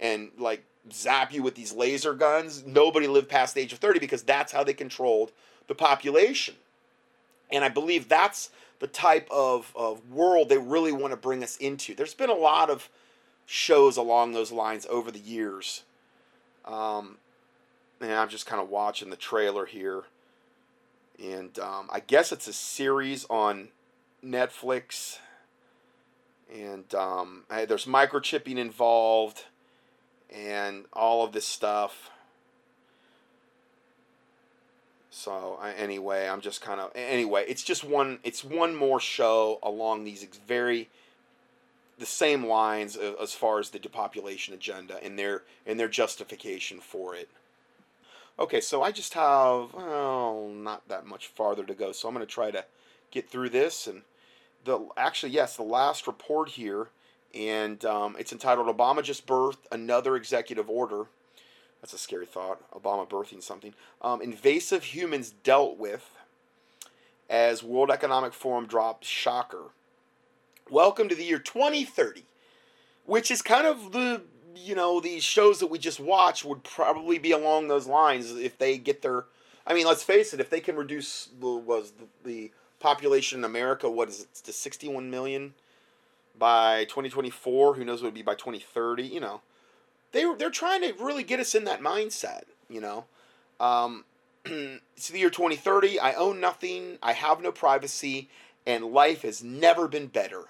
and 0.00 0.30
like 0.38 0.64
zap 0.92 1.32
you 1.32 1.42
with 1.42 1.54
these 1.54 1.72
laser 1.72 2.14
guns. 2.14 2.64
Nobody 2.64 3.06
lived 3.06 3.28
past 3.28 3.54
the 3.54 3.60
age 3.60 3.72
of 3.72 3.78
30 3.78 3.98
because 3.98 4.22
that's 4.22 4.52
how 4.52 4.64
they 4.64 4.74
controlled 4.74 5.32
the 5.66 5.74
population. 5.74 6.54
And 7.50 7.64
I 7.64 7.68
believe 7.68 8.08
that's 8.08 8.50
the 8.80 8.86
type 8.86 9.28
of, 9.30 9.72
of 9.76 10.10
world 10.10 10.48
they 10.48 10.58
really 10.58 10.92
want 10.92 11.12
to 11.12 11.16
bring 11.16 11.42
us 11.42 11.56
into. 11.56 11.94
There's 11.94 12.14
been 12.14 12.30
a 12.30 12.34
lot 12.34 12.70
of 12.70 12.88
shows 13.46 13.96
along 13.96 14.32
those 14.32 14.52
lines 14.52 14.86
over 14.90 15.10
the 15.10 15.18
years. 15.18 15.82
Um, 16.64 17.18
and 18.00 18.12
I'm 18.12 18.28
just 18.28 18.46
kind 18.46 18.60
of 18.60 18.68
watching 18.68 19.10
the 19.10 19.16
trailer 19.16 19.66
here. 19.66 20.04
And 21.22 21.58
um, 21.58 21.88
I 21.92 22.00
guess 22.00 22.32
it's 22.32 22.48
a 22.48 22.52
series 22.52 23.24
on 23.30 23.68
Netflix. 24.24 25.18
And 26.52 26.92
um, 26.94 27.44
there's 27.48 27.86
microchipping 27.86 28.56
involved 28.56 29.44
and 30.30 30.84
all 30.92 31.24
of 31.24 31.32
this 31.32 31.46
stuff. 31.46 32.10
So 35.10 35.58
anyway, 35.76 36.28
I'm 36.28 36.40
just 36.40 36.60
kind 36.60 36.80
of 36.80 36.90
anyway. 36.94 37.44
It's 37.46 37.62
just 37.62 37.84
one. 37.84 38.18
It's 38.24 38.42
one 38.44 38.74
more 38.74 38.98
show 38.98 39.58
along 39.62 40.04
these 40.04 40.26
very 40.46 40.88
the 41.98 42.06
same 42.06 42.46
lines 42.46 42.96
as 42.96 43.32
far 43.32 43.60
as 43.60 43.70
the 43.70 43.78
depopulation 43.78 44.54
agenda 44.54 45.02
and 45.02 45.18
their 45.18 45.44
and 45.66 45.78
their 45.78 45.88
justification 45.88 46.80
for 46.80 47.14
it. 47.14 47.28
Okay, 48.38 48.60
so 48.60 48.82
I 48.82 48.90
just 48.90 49.14
have 49.14 49.72
well, 49.72 50.48
not 50.48 50.88
that 50.88 51.06
much 51.06 51.28
farther 51.28 51.62
to 51.64 51.74
go. 51.74 51.92
So 51.92 52.08
I'm 52.08 52.14
going 52.14 52.26
to 52.26 52.32
try 52.32 52.50
to 52.50 52.64
get 53.12 53.30
through 53.30 53.50
this 53.50 53.86
and 53.86 54.02
the 54.64 54.88
actually 54.96 55.32
yes, 55.32 55.56
the 55.56 55.62
last 55.62 56.06
report 56.08 56.50
here, 56.50 56.88
and 57.34 57.84
um, 57.84 58.16
it's 58.18 58.32
entitled 58.32 58.66
"Obama 58.74 59.02
just 59.02 59.26
birthed 59.26 59.66
another 59.72 60.16
executive 60.16 60.70
order." 60.70 61.06
That's 61.80 61.92
a 61.92 61.98
scary 61.98 62.26
thought. 62.26 62.62
Obama 62.70 63.08
birthing 63.08 63.42
something. 63.42 63.74
Um, 64.00 64.22
invasive 64.22 64.84
humans 64.84 65.34
dealt 65.42 65.76
with 65.76 66.10
as 67.28 67.62
World 67.62 67.90
Economic 67.90 68.32
Forum 68.32 68.66
drops 68.66 69.06
shocker. 69.06 69.70
Welcome 70.70 71.10
to 71.10 71.14
the 71.14 71.24
year 71.24 71.38
2030, 71.38 72.24
which 73.04 73.30
is 73.30 73.42
kind 73.42 73.66
of 73.66 73.92
the 73.92 74.22
you 74.56 74.74
know 74.74 75.00
these 75.00 75.24
shows 75.24 75.58
that 75.58 75.66
we 75.66 75.78
just 75.78 76.00
watched 76.00 76.44
would 76.44 76.62
probably 76.64 77.18
be 77.18 77.32
along 77.32 77.68
those 77.68 77.86
lines 77.86 78.30
if 78.30 78.56
they 78.56 78.78
get 78.78 79.02
their. 79.02 79.26
I 79.66 79.74
mean, 79.74 79.86
let's 79.86 80.02
face 80.02 80.32
it. 80.32 80.40
If 80.40 80.50
they 80.50 80.60
can 80.60 80.76
reduce 80.76 81.28
the 81.38 81.48
was 81.48 81.92
the, 81.92 82.06
the 82.24 82.52
population 82.80 83.40
in 83.40 83.44
America, 83.44 83.90
what 83.90 84.08
is 84.08 84.22
it 84.22 84.34
to 84.44 84.52
61 84.52 85.10
million 85.10 85.54
by 86.38 86.84
2024? 86.84 87.74
Who 87.74 87.84
knows 87.84 88.00
what 88.00 88.08
it 88.08 88.10
would 88.10 88.14
be 88.14 88.22
by 88.22 88.34
2030? 88.34 89.02
You 89.02 89.20
know 89.20 89.40
they 90.14 90.24
they're 90.38 90.48
trying 90.48 90.80
to 90.80 90.94
really 91.04 91.24
get 91.24 91.40
us 91.40 91.54
in 91.54 91.64
that 91.64 91.82
mindset, 91.82 92.44
you 92.70 92.80
know. 92.80 93.04
Um, 93.60 94.04
it's 94.44 95.08
the 95.10 95.18
year 95.18 95.28
2030. 95.28 96.00
I 96.00 96.14
own 96.14 96.40
nothing. 96.40 96.98
I 97.02 97.12
have 97.12 97.42
no 97.42 97.52
privacy, 97.52 98.30
and 98.64 98.86
life 98.86 99.22
has 99.22 99.44
never 99.44 99.86
been 99.88 100.06
better. 100.06 100.44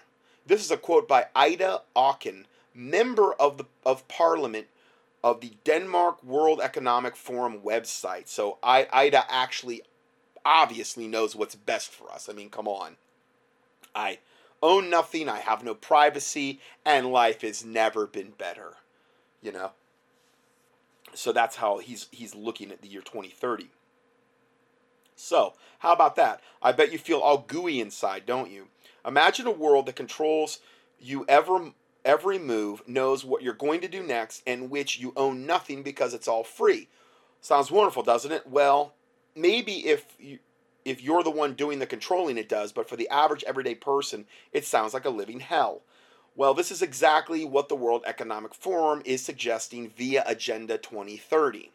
This 0.46 0.64
is 0.64 0.70
a 0.70 0.76
quote 0.76 1.08
by 1.08 1.26
Ida 1.34 1.80
Auken, 1.96 2.44
member 2.74 3.32
of 3.34 3.58
the 3.58 3.64
of 3.84 4.06
Parliament 4.06 4.66
of 5.24 5.40
the 5.40 5.54
Denmark 5.64 6.22
World 6.22 6.60
Economic 6.62 7.16
Forum 7.16 7.60
website. 7.64 8.28
So 8.28 8.58
I, 8.62 8.86
Ida 8.92 9.24
actually 9.30 9.82
obviously 10.44 11.08
knows 11.08 11.34
what's 11.34 11.54
best 11.54 11.90
for 11.90 12.12
us. 12.12 12.28
I 12.28 12.34
mean, 12.34 12.50
come 12.50 12.68
on. 12.68 12.96
I 13.94 14.18
own 14.64 14.90
nothing. 14.90 15.28
I 15.28 15.38
have 15.38 15.62
no 15.62 15.74
privacy, 15.74 16.60
and 16.84 17.12
life 17.12 17.42
has 17.42 17.64
never 17.64 18.08
been 18.08 18.30
better 18.30 18.78
you 19.44 19.52
know. 19.52 19.70
So 21.12 21.30
that's 21.30 21.54
how 21.54 21.78
he's 21.78 22.08
he's 22.10 22.34
looking 22.34 22.72
at 22.72 22.82
the 22.82 22.88
year 22.88 23.02
2030. 23.02 23.68
So, 25.14 25.52
how 25.78 25.92
about 25.92 26.16
that? 26.16 26.40
I 26.60 26.72
bet 26.72 26.90
you 26.90 26.98
feel 26.98 27.20
all 27.20 27.38
gooey 27.46 27.80
inside, 27.80 28.26
don't 28.26 28.50
you? 28.50 28.66
Imagine 29.06 29.46
a 29.46 29.52
world 29.52 29.86
that 29.86 29.94
controls 29.94 30.58
you 30.98 31.24
ever 31.28 31.70
every 32.04 32.38
move, 32.38 32.82
knows 32.88 33.24
what 33.24 33.42
you're 33.42 33.54
going 33.54 33.80
to 33.82 33.88
do 33.88 34.02
next, 34.02 34.42
and 34.44 34.70
which 34.70 34.98
you 34.98 35.12
own 35.16 35.46
nothing 35.46 35.84
because 35.84 36.14
it's 36.14 36.26
all 36.26 36.42
free. 36.42 36.88
Sounds 37.40 37.70
wonderful, 37.70 38.02
doesn't 38.02 38.32
it? 38.32 38.46
Well, 38.46 38.94
maybe 39.36 39.86
if 39.86 40.04
you 40.18 40.40
if 40.84 41.02
you're 41.02 41.22
the 41.22 41.30
one 41.30 41.54
doing 41.54 41.78
the 41.78 41.86
controlling 41.86 42.38
it 42.38 42.48
does, 42.48 42.72
but 42.72 42.88
for 42.88 42.96
the 42.96 43.08
average 43.08 43.44
everyday 43.44 43.74
person, 43.74 44.26
it 44.52 44.64
sounds 44.64 44.94
like 44.94 45.04
a 45.04 45.10
living 45.10 45.40
hell. 45.40 45.82
Well, 46.36 46.52
this 46.52 46.70
is 46.70 46.82
exactly 46.82 47.44
what 47.44 47.68
the 47.68 47.76
World 47.76 48.02
Economic 48.06 48.54
Forum 48.54 49.02
is 49.04 49.22
suggesting 49.22 49.88
via 49.88 50.24
Agenda 50.26 50.78
2030. 50.78 51.70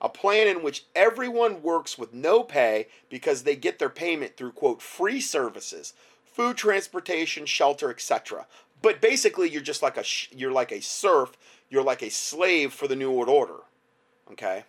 A 0.00 0.08
plan 0.08 0.48
in 0.48 0.62
which 0.62 0.86
everyone 0.96 1.62
works 1.62 1.96
with 1.96 2.12
no 2.12 2.42
pay 2.42 2.88
because 3.08 3.42
they 3.42 3.54
get 3.54 3.78
their 3.78 3.90
payment 3.90 4.36
through, 4.36 4.52
quote, 4.52 4.82
free 4.82 5.20
services, 5.20 5.92
food, 6.24 6.56
transportation, 6.56 7.46
shelter, 7.46 7.90
etc. 7.90 8.46
But 8.82 9.00
basically, 9.00 9.50
you're 9.50 9.60
just 9.60 9.82
like 9.82 9.96
a 9.96 10.04
you're 10.34 10.52
like 10.52 10.72
a 10.72 10.80
serf, 10.80 11.36
you're 11.68 11.84
like 11.84 12.02
a 12.02 12.10
slave 12.10 12.72
for 12.72 12.88
the 12.88 12.96
New 12.96 13.12
World 13.12 13.28
Order. 13.28 13.60
Okay? 14.32 14.64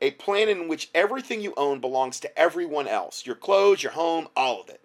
A 0.00 0.12
plan 0.12 0.48
in 0.48 0.68
which 0.68 0.90
everything 0.94 1.40
you 1.40 1.54
own 1.56 1.80
belongs 1.80 2.20
to 2.20 2.38
everyone 2.38 2.86
else 2.86 3.26
your 3.26 3.34
clothes, 3.34 3.82
your 3.82 3.92
home, 3.92 4.28
all 4.36 4.60
of 4.60 4.68
it. 4.68 4.80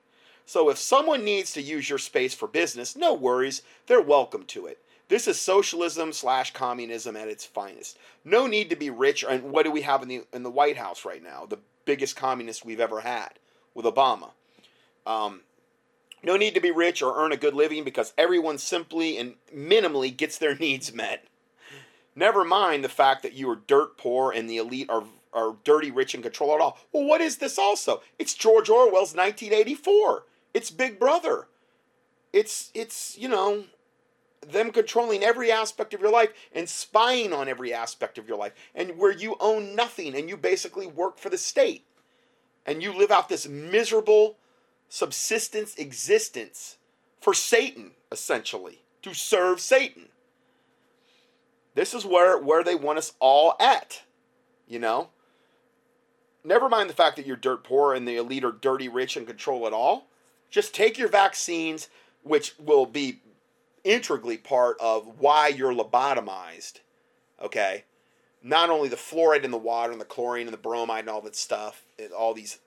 So 0.46 0.70
if 0.70 0.78
someone 0.78 1.24
needs 1.24 1.54
to 1.54 1.62
use 1.62 1.90
your 1.90 2.00
space 2.00 2.34
for 2.34 2.48
business, 2.48 2.96
no 2.96 3.14
worries, 3.14 3.62
they're 3.88 4.02
welcome 4.02 4.44
to 4.46 4.66
it. 4.66 4.80
This 5.08 5.28
is 5.28 5.40
socialism 5.40 6.12
slash 6.12 6.54
communism 6.54 7.16
at 7.16 7.28
its 7.28 7.46
finest. 7.46 7.98
No 8.26 8.48
need 8.48 8.70
to 8.70 8.76
be 8.76 8.90
rich. 8.90 9.24
And 9.28 9.44
what 9.44 9.64
do 9.64 9.72
we 9.72 9.82
have 9.82 10.02
in 10.02 10.08
the 10.08 10.24
in 10.34 10.44
the 10.44 10.50
White 10.50 10.78
House 10.78 11.06
right 11.06 11.22
now? 11.22 11.46
The 11.46 11.60
biggest 11.86 12.16
communist 12.16 12.66
we've 12.66 12.80
ever 12.80 13.02
had 13.02 13.34
with 13.74 13.86
Obama. 13.86 14.32
Um, 15.06 15.42
no 16.24 16.38
need 16.38 16.54
to 16.56 16.62
be 16.62 16.72
rich 16.72 17.02
or 17.02 17.24
earn 17.24 17.34
a 17.34 17.38
good 17.38 17.54
living 17.54 17.84
because 17.84 18.14
everyone 18.18 18.58
simply 18.58 19.18
and 19.18 19.36
minimally 19.54 20.16
gets 20.16 20.38
their 20.38 20.56
needs 20.60 20.94
met. 20.94 21.26
Never 22.16 22.44
mind 22.44 22.84
the 22.84 22.90
fact 22.90 23.24
that 23.24 23.34
you 23.34 23.50
are 23.50 23.56
dirt 23.56 23.98
poor 23.98 24.32
and 24.32 24.50
the 24.50 24.58
elite 24.58 24.90
are 24.90 25.04
are 25.34 25.56
dirty 25.64 25.90
rich 25.90 26.14
and 26.14 26.22
control 26.22 26.54
it 26.54 26.62
all. 26.62 26.78
Well, 26.92 27.06
what 27.06 27.22
is 27.22 27.38
this 27.38 27.58
also? 27.58 28.04
It's 28.20 28.36
George 28.36 28.70
Orwell's 28.70 29.16
1984. 29.16 30.26
It's 30.54 30.70
Big 30.70 31.00
Brother. 31.00 31.48
It's 32.32 32.72
it's 32.74 33.18
you 33.18 33.28
know 33.28 33.66
them 34.42 34.72
controlling 34.72 35.24
every 35.24 35.52
aspect 35.52 35.94
of 35.94 36.02
your 36.02 36.12
life 36.12 36.30
and 36.54 36.68
spying 36.68 37.34
on 37.34 37.48
every 37.48 37.74
aspect 37.74 38.18
of 38.18 38.28
your 38.28 38.38
life 38.38 38.54
and 38.76 38.98
where 38.98 39.12
you 39.12 39.36
own 39.40 39.76
nothing 39.76 40.16
and 40.16 40.30
you 40.30 40.38
basically 40.38 40.86
work 40.86 41.18
for 41.18 41.30
the 41.30 41.38
state 41.38 41.86
and 42.66 42.84
you 42.84 42.94
live 42.94 43.12
out 43.12 43.30
this 43.30 43.48
miserable 43.48 44.38
subsistence 44.90 45.76
existence 45.76 46.78
for 47.20 47.34
Satan 47.34 47.92
essentially 48.12 48.80
to 49.02 49.14
serve 49.14 49.60
Satan. 49.60 50.10
This 51.76 51.94
is 51.94 52.06
where 52.06 52.38
where 52.38 52.64
they 52.64 52.76
want 52.76 52.98
us 52.98 53.14
all 53.20 53.56
at. 53.60 54.04
You 54.68 54.80
know? 54.80 55.10
Never 56.44 56.68
mind 56.68 56.90
the 56.90 56.96
fact 56.96 57.16
that 57.16 57.26
you're 57.26 57.38
dirt 57.38 57.64
poor 57.64 57.94
and 57.94 58.08
the 58.08 58.18
elite 58.18 58.44
are 58.44 58.52
dirty 58.52 58.90
rich 58.90 59.16
and 59.16 59.26
control 59.26 59.66
it 59.66 59.74
all. 59.74 60.08
Just 60.50 60.74
take 60.74 60.98
your 60.98 61.08
vaccines, 61.08 61.90
which 62.22 62.54
will 62.60 62.86
be 62.86 63.22
integrally 63.84 64.38
part 64.38 64.78
of 64.80 65.20
why 65.20 65.48
you're 65.48 65.74
lobotomized. 65.74 66.80
Okay? 67.42 67.86
Not 68.42 68.70
only 68.70 68.90
the 68.90 68.98
fluoride 68.98 69.44
in 69.44 69.52
the 69.52 69.58
water 69.58 69.92
and 69.92 70.02
the 70.02 70.06
chlorine 70.06 70.48
and 70.48 70.54
the 70.54 70.58
bromide 70.58 71.02
and 71.02 71.10
all 71.10 71.22
that 71.22 71.36
stuff, 71.36 71.86
all 72.16 72.34
these 72.34 72.60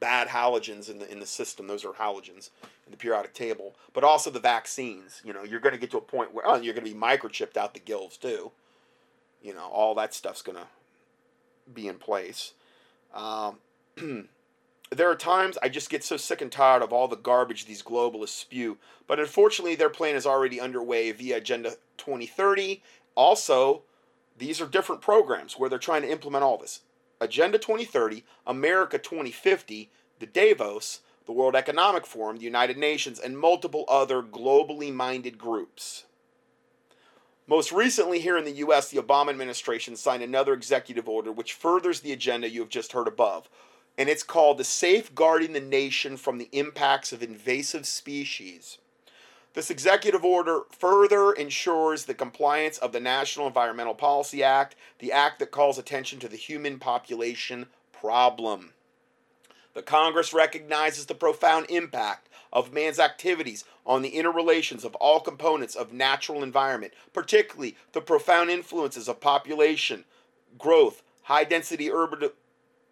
bad 0.00 0.28
halogens 0.28 0.88
in 0.88 0.98
the 0.98 1.10
in 1.10 1.20
the 1.20 1.26
system, 1.26 1.66
those 1.66 1.84
are 1.84 1.92
halogens 1.92 2.50
in 2.86 2.90
the 2.90 2.96
periodic 2.98 3.34
table, 3.34 3.74
but 3.92 4.04
also 4.04 4.30
the 4.30 4.40
vaccines. 4.40 5.20
You 5.24 5.32
know, 5.32 5.44
you're 5.44 5.60
going 5.60 5.74
to 5.74 5.80
get 5.80 5.90
to 5.92 5.98
a 5.98 6.02
point 6.02 6.34
where 6.34 6.46
oh, 6.46 6.56
you're 6.56 6.74
going 6.74 6.86
to 6.86 6.92
be 6.92 6.98
microchipped 6.98 7.56
out 7.56 7.74
the 7.74 7.80
gills 7.80 8.16
too. 8.16 8.52
you 9.42 9.54
know, 9.54 9.66
all 9.66 9.94
that 9.96 10.14
stuff's 10.14 10.42
going 10.42 10.58
to 10.58 10.66
be 11.72 11.88
in 11.88 11.96
place. 11.96 12.52
Um, 13.14 13.58
there 14.90 15.10
are 15.10 15.16
times 15.16 15.58
I 15.62 15.68
just 15.68 15.90
get 15.90 16.04
so 16.04 16.16
sick 16.16 16.40
and 16.40 16.50
tired 16.50 16.82
of 16.82 16.92
all 16.92 17.08
the 17.08 17.16
garbage 17.16 17.64
these 17.66 17.82
globalists 17.82 18.28
spew, 18.28 18.78
but 19.06 19.18
unfortunately, 19.20 19.74
their 19.74 19.90
plan 19.90 20.14
is 20.16 20.26
already 20.26 20.60
underway 20.60 21.12
via 21.12 21.38
Agenda 21.38 21.76
2030. 21.98 22.82
Also, 23.14 23.82
these 24.38 24.60
are 24.60 24.66
different 24.66 25.02
programs 25.02 25.58
where 25.58 25.68
they're 25.68 25.78
trying 25.78 26.02
to 26.02 26.10
implement 26.10 26.44
all 26.44 26.58
this. 26.58 26.80
Agenda 27.20 27.58
2030, 27.58 28.24
America 28.46 28.98
2050, 28.98 29.90
the 30.18 30.26
Davos, 30.26 31.00
the 31.26 31.32
World 31.32 31.54
Economic 31.54 32.06
Forum, 32.06 32.36
the 32.36 32.44
United 32.44 32.76
Nations, 32.76 33.18
and 33.18 33.38
multiple 33.38 33.84
other 33.88 34.22
globally 34.22 34.92
minded 34.92 35.38
groups. 35.38 36.04
Most 37.46 37.72
recently, 37.72 38.20
here 38.20 38.38
in 38.38 38.44
the 38.44 38.52
U.S., 38.52 38.88
the 38.88 39.02
Obama 39.02 39.30
administration 39.30 39.96
signed 39.96 40.22
another 40.22 40.52
executive 40.52 41.08
order 41.08 41.32
which 41.32 41.52
furthers 41.52 42.00
the 42.00 42.12
agenda 42.12 42.48
you 42.48 42.60
have 42.60 42.68
just 42.68 42.92
heard 42.92 43.08
above, 43.08 43.48
and 43.98 44.08
it's 44.08 44.22
called 44.22 44.58
the 44.58 44.64
Safeguarding 44.64 45.52
the 45.52 45.60
Nation 45.60 46.16
from 46.16 46.38
the 46.38 46.48
Impacts 46.52 47.12
of 47.12 47.22
Invasive 47.22 47.86
Species. 47.86 48.78
This 49.54 49.70
executive 49.70 50.24
order 50.24 50.62
further 50.70 51.32
ensures 51.32 52.04
the 52.04 52.14
compliance 52.14 52.78
of 52.78 52.92
the 52.92 53.00
National 53.00 53.46
Environmental 53.46 53.94
Policy 53.94 54.42
Act, 54.42 54.76
the 54.98 55.12
act 55.12 55.38
that 55.40 55.50
calls 55.50 55.76
attention 55.76 56.18
to 56.20 56.28
the 56.28 56.36
human 56.36 56.78
population 56.78 57.66
problem. 57.92 58.72
The 59.74 59.82
Congress 59.82 60.32
recognizes 60.32 61.06
the 61.06 61.14
profound 61.14 61.66
impact 61.70 62.28
of 62.52 62.72
man's 62.72 62.98
activities 62.98 63.64
on 63.86 64.02
the 64.02 64.10
interrelations 64.10 64.84
of 64.84 64.94
all 64.96 65.20
components 65.20 65.74
of 65.74 65.92
natural 65.92 66.42
environment, 66.42 66.92
particularly 67.12 67.76
the 67.92 68.02
profound 68.02 68.50
influences 68.50 69.08
of 69.08 69.20
population, 69.20 70.04
growth, 70.58 71.02
high 71.22 71.44
density 71.44 71.90
urban, 71.90 72.30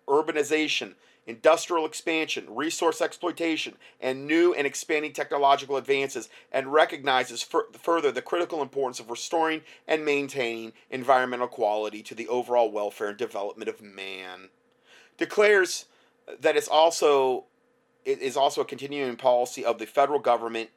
urbanization, 0.09 0.95
industrial 1.27 1.85
expansion, 1.85 2.47
resource 2.49 3.03
exploitation, 3.03 3.77
and 4.01 4.27
new 4.27 4.55
and 4.55 4.67
expanding 4.67 5.13
technological 5.13 5.77
advances, 5.77 6.31
and 6.51 6.73
recognizes 6.73 7.47
further 7.79 8.11
the 8.11 8.23
critical 8.23 8.63
importance 8.63 8.99
of 8.99 9.11
restoring 9.11 9.61
and 9.87 10.05
maintaining 10.05 10.73
environmental 10.91 11.47
quality 11.47 12.03
to 12.03 12.15
the 12.15 12.27
overall 12.29 12.73
welfare 12.73 13.11
and 13.11 13.19
development 13.19 13.69
of 13.69 13.83
man. 13.83 14.49
Declares 15.19 15.85
that 16.41 16.57
it's 16.57 16.69
also 16.69 17.45
it 18.05 18.21
is 18.21 18.37
also 18.37 18.63
a 18.63 18.65
continuing 18.65 19.17
policy 19.17 19.65
of 19.65 19.79
the 19.79 19.87
federal 19.87 20.19
government 20.19 20.71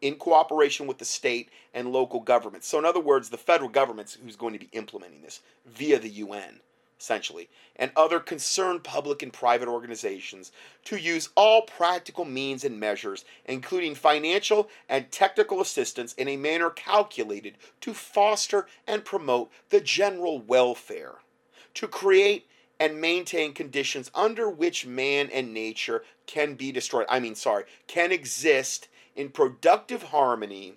in 0.00 0.16
cooperation 0.16 0.86
with 0.86 0.98
the 0.98 1.04
state 1.04 1.48
and 1.72 1.90
local 1.90 2.20
governments. 2.20 2.66
So, 2.66 2.78
in 2.78 2.84
other 2.84 3.00
words, 3.00 3.30
the 3.30 3.38
federal 3.38 3.70
government's 3.70 4.14
who's 4.14 4.36
going 4.36 4.52
to 4.52 4.58
be 4.58 4.68
implementing 4.72 5.22
this 5.22 5.40
via 5.66 5.98
the 5.98 6.10
UN, 6.10 6.60
essentially, 7.00 7.48
and 7.76 7.90
other 7.96 8.20
concerned 8.20 8.84
public 8.84 9.22
and 9.22 9.32
private 9.32 9.66
organizations 9.66 10.52
to 10.84 10.96
use 10.96 11.30
all 11.36 11.62
practical 11.62 12.24
means 12.24 12.64
and 12.64 12.78
measures, 12.78 13.24
including 13.46 13.94
financial 13.94 14.68
and 14.88 15.10
technical 15.10 15.60
assistance, 15.60 16.12
in 16.14 16.28
a 16.28 16.36
manner 16.36 16.70
calculated 16.70 17.56
to 17.80 17.94
foster 17.94 18.66
and 18.86 19.04
promote 19.04 19.50
the 19.70 19.80
general 19.80 20.38
welfare, 20.38 21.14
to 21.72 21.88
create 21.88 22.46
and 22.84 23.00
maintain 23.00 23.54
conditions 23.54 24.10
under 24.14 24.50
which 24.50 24.84
man 24.84 25.30
and 25.32 25.54
nature 25.54 26.04
can 26.26 26.52
be 26.52 26.70
destroyed. 26.70 27.06
I 27.08 27.18
mean, 27.18 27.34
sorry, 27.34 27.64
can 27.86 28.12
exist 28.12 28.88
in 29.16 29.30
productive 29.30 30.02
harmony 30.02 30.74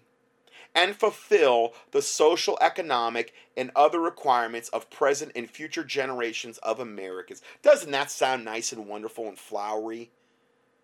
and 0.73 0.95
fulfill 0.95 1.73
the 1.91 2.01
social, 2.01 2.57
economic, 2.61 3.33
and 3.57 3.71
other 3.75 3.99
requirements 3.99 4.69
of 4.69 4.89
present 4.89 5.33
and 5.35 5.49
future 5.49 5.83
generations 5.83 6.59
of 6.59 6.79
Americans. 6.79 7.41
Doesn't 7.61 7.91
that 7.91 8.09
sound 8.09 8.45
nice 8.45 8.71
and 8.71 8.87
wonderful 8.87 9.27
and 9.27 9.37
flowery? 9.37 10.09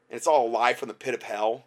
And 0.09 0.17
it's 0.17 0.27
all 0.27 0.49
alive 0.49 0.75
from 0.75 0.89
the 0.89 0.93
pit 0.93 1.13
of 1.13 1.23
hell. 1.23 1.63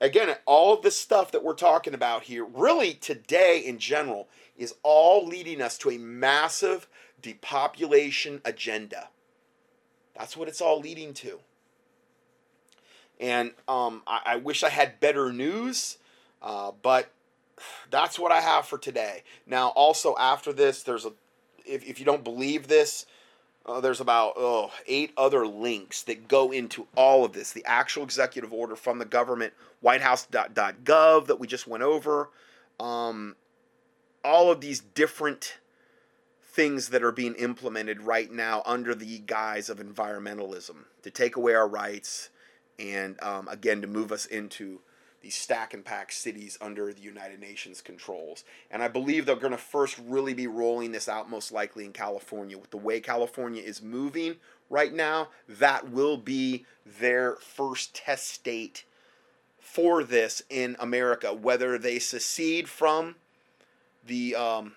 Again, 0.00 0.34
all 0.46 0.72
of 0.72 0.80
this 0.80 0.96
stuff 0.96 1.32
that 1.32 1.44
we're 1.44 1.52
talking 1.52 1.92
about 1.92 2.22
here, 2.22 2.46
really 2.46 2.94
today 2.94 3.58
in 3.58 3.78
general, 3.78 4.28
is 4.56 4.74
all 4.82 5.26
leading 5.26 5.60
us 5.60 5.76
to 5.78 5.90
a 5.90 5.98
massive 5.98 6.88
depopulation 7.22 8.40
agenda. 8.44 9.08
That's 10.16 10.36
what 10.36 10.48
it's 10.48 10.60
all 10.60 10.80
leading 10.80 11.14
to. 11.14 11.40
And 13.18 13.52
um, 13.68 14.02
I, 14.06 14.20
I, 14.24 14.36
wish 14.36 14.64
I 14.64 14.70
had 14.70 14.98
better 14.98 15.32
news, 15.32 15.98
uh, 16.40 16.72
but 16.82 17.10
that's 17.90 18.18
what 18.18 18.32
I 18.32 18.40
have 18.40 18.66
for 18.66 18.78
today. 18.78 19.22
Now, 19.46 19.68
also 19.68 20.16
after 20.18 20.52
this, 20.52 20.82
there's 20.82 21.04
a, 21.04 21.12
if, 21.66 21.86
if 21.86 21.98
you 21.98 22.06
don't 22.06 22.24
believe 22.24 22.68
this, 22.68 23.04
uh, 23.66 23.80
there's 23.80 24.00
about 24.00 24.34
oh, 24.36 24.72
eight 24.86 25.12
other 25.16 25.46
links 25.46 26.02
that 26.04 26.28
go 26.28 26.50
into 26.50 26.86
all 26.96 27.24
of 27.24 27.32
this. 27.32 27.52
The 27.52 27.64
actual 27.66 28.04
executive 28.04 28.52
order 28.52 28.74
from 28.74 28.98
the 28.98 29.04
government, 29.04 29.52
whitehouse.gov 29.80 31.26
that 31.26 31.38
we 31.38 31.46
just 31.46 31.66
went 31.66 31.82
over, 31.82 32.30
um, 32.78 33.36
all 34.24 34.50
of 34.50 34.60
these 34.60 34.80
different 34.80 35.58
things 36.52 36.88
that 36.88 37.02
are 37.02 37.12
being 37.12 37.34
implemented 37.34 38.02
right 38.02 38.30
now 38.30 38.62
under 38.66 38.92
the 38.94 39.18
guise 39.20 39.70
of 39.70 39.78
environmentalism 39.78 40.84
to 41.02 41.10
take 41.10 41.36
away 41.36 41.54
our 41.54 41.68
rights 41.68 42.30
and 42.78 43.22
um, 43.22 43.46
again 43.48 43.80
to 43.80 43.86
move 43.86 44.10
us 44.10 44.26
into 44.26 44.80
these 45.20 45.34
stack 45.34 45.74
and 45.74 45.84
pack 45.84 46.10
cities 46.10 46.58
under 46.60 46.92
the 46.92 47.02
United 47.02 47.38
Nations 47.38 47.80
controls. 47.82 48.42
And 48.70 48.82
I 48.82 48.88
believe 48.88 49.26
they're 49.26 49.36
going 49.36 49.52
to 49.52 49.58
first 49.58 50.00
really 50.04 50.34
be 50.34 50.46
rolling 50.46 50.92
this 50.92 51.08
out 51.08 51.30
most 51.30 51.52
likely 51.52 51.84
in 51.84 51.92
California. 51.92 52.58
With 52.58 52.70
the 52.70 52.78
way 52.78 53.00
California 53.00 53.62
is 53.62 53.82
moving 53.82 54.36
right 54.70 54.92
now, 54.92 55.28
that 55.46 55.90
will 55.90 56.16
be 56.16 56.64
their 56.84 57.36
first 57.36 57.94
test 57.94 58.28
state 58.28 58.84
for 59.58 60.02
this 60.02 60.42
in 60.48 60.74
America. 60.80 61.34
Whether 61.34 61.76
they 61.76 61.98
secede 61.98 62.68
from 62.68 63.16
the 64.04 64.34
um, 64.34 64.72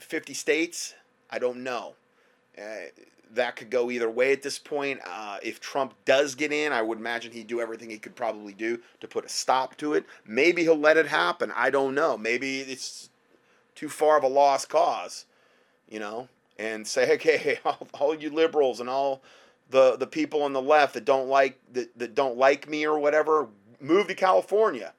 50 0.00 0.34
states 0.34 0.94
I 1.34 1.40
don't 1.40 1.64
know. 1.64 1.94
Uh, 2.56 2.86
that 3.32 3.56
could 3.56 3.68
go 3.68 3.90
either 3.90 4.08
way 4.08 4.30
at 4.30 4.42
this 4.42 4.56
point. 4.56 5.00
Uh, 5.04 5.38
if 5.42 5.58
Trump 5.58 5.92
does 6.04 6.36
get 6.36 6.52
in, 6.52 6.72
I 6.72 6.80
would 6.80 6.98
imagine 6.98 7.32
he'd 7.32 7.48
do 7.48 7.60
everything 7.60 7.90
he 7.90 7.98
could 7.98 8.14
probably 8.14 8.52
do 8.52 8.78
to 9.00 9.08
put 9.08 9.24
a 9.24 9.28
stop 9.28 9.76
to 9.78 9.94
it. 9.94 10.06
Maybe 10.24 10.62
he'll 10.62 10.78
let 10.78 10.96
it 10.96 11.08
happen. 11.08 11.52
I 11.56 11.70
don't 11.70 11.92
know. 11.92 12.16
Maybe 12.16 12.60
it's 12.60 13.10
too 13.74 13.88
far 13.88 14.16
of 14.16 14.22
a 14.22 14.28
lost 14.28 14.68
cause, 14.68 15.26
you 15.88 15.98
know, 15.98 16.28
and 16.56 16.86
say, 16.86 17.12
okay, 17.14 17.58
all, 17.64 17.88
all 17.94 18.14
you 18.14 18.30
liberals 18.30 18.78
and 18.78 18.88
all 18.88 19.20
the 19.70 19.96
the 19.96 20.06
people 20.06 20.42
on 20.42 20.52
the 20.52 20.62
left 20.62 20.94
that 20.94 21.04
don't 21.04 21.28
like 21.28 21.58
that, 21.72 21.98
that 21.98 22.14
don't 22.14 22.38
like 22.38 22.68
me 22.68 22.86
or 22.86 22.96
whatever, 23.00 23.48
move 23.80 24.06
to 24.06 24.14
California. 24.14 24.92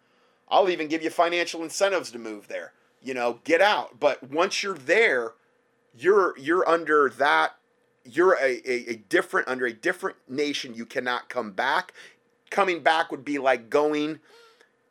I'll 0.49 0.69
even 0.69 0.89
give 0.89 1.01
you 1.01 1.09
financial 1.09 1.63
incentives 1.63 2.11
to 2.11 2.19
move 2.19 2.49
there. 2.49 2.73
You 3.01 3.13
know, 3.13 3.39
get 3.45 3.61
out. 3.61 4.01
But 4.01 4.29
once 4.29 4.63
you're 4.63 4.77
there, 4.77 5.31
you're 5.97 6.37
you're 6.37 6.67
under 6.67 7.09
that 7.09 7.55
you're 8.03 8.33
a, 8.33 8.61
a, 8.65 8.89
a, 8.91 8.95
different 9.09 9.47
under 9.47 9.65
a 9.65 9.73
different 9.73 10.17
nation 10.29 10.73
you 10.75 10.85
cannot 10.85 11.27
come 11.27 11.51
back. 11.51 11.93
Coming 12.51 12.83
back 12.83 13.11
would 13.11 13.25
be 13.25 13.39
like 13.39 13.69
going 13.69 14.19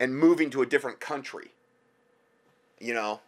and 0.01 0.19
moving 0.19 0.51
to 0.51 0.63
a 0.63 0.67
different 0.67 1.01
country. 1.01 1.53
You 2.81 2.95
know? 2.95 3.21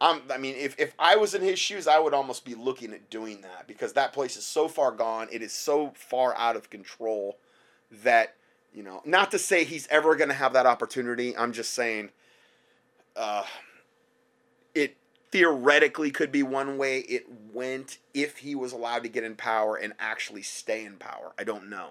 I'm, 0.00 0.20
i 0.32 0.36
mean 0.36 0.56
if, 0.56 0.74
if 0.80 0.94
i 0.98 1.14
was 1.14 1.32
in 1.32 1.42
his 1.42 1.60
shoes 1.60 1.86
i 1.86 1.96
would 1.96 2.12
almost 2.12 2.44
be 2.44 2.56
looking 2.56 2.92
at 2.92 3.08
doing 3.08 3.40
that 3.42 3.68
because 3.68 3.92
that 3.92 4.12
place 4.12 4.36
is 4.36 4.44
so 4.44 4.66
far 4.66 4.90
gone. 4.90 5.28
It 5.30 5.42
is 5.42 5.52
so 5.52 5.92
far 5.94 6.36
out 6.36 6.56
of 6.56 6.70
control 6.70 7.38
that 8.02 8.34
you 8.74 8.82
know 8.82 9.00
not 9.04 9.30
to 9.30 9.38
say 9.38 9.62
he's 9.62 9.86
ever 9.88 10.16
going 10.16 10.28
to 10.28 10.34
have 10.34 10.54
that 10.54 10.66
opportunity. 10.66 11.36
I'm 11.36 11.52
just 11.52 11.72
saying 11.72 12.10
uh, 13.14 13.44
theoretically 15.32 16.10
could 16.10 16.30
be 16.30 16.42
one 16.42 16.76
way 16.76 16.98
it 17.00 17.26
went 17.52 17.98
if 18.12 18.38
he 18.38 18.54
was 18.54 18.72
allowed 18.72 19.02
to 19.02 19.08
get 19.08 19.24
in 19.24 19.34
power 19.34 19.76
and 19.76 19.94
actually 19.98 20.42
stay 20.42 20.84
in 20.84 20.96
power. 20.96 21.32
I 21.38 21.44
don't 21.44 21.68
know. 21.68 21.90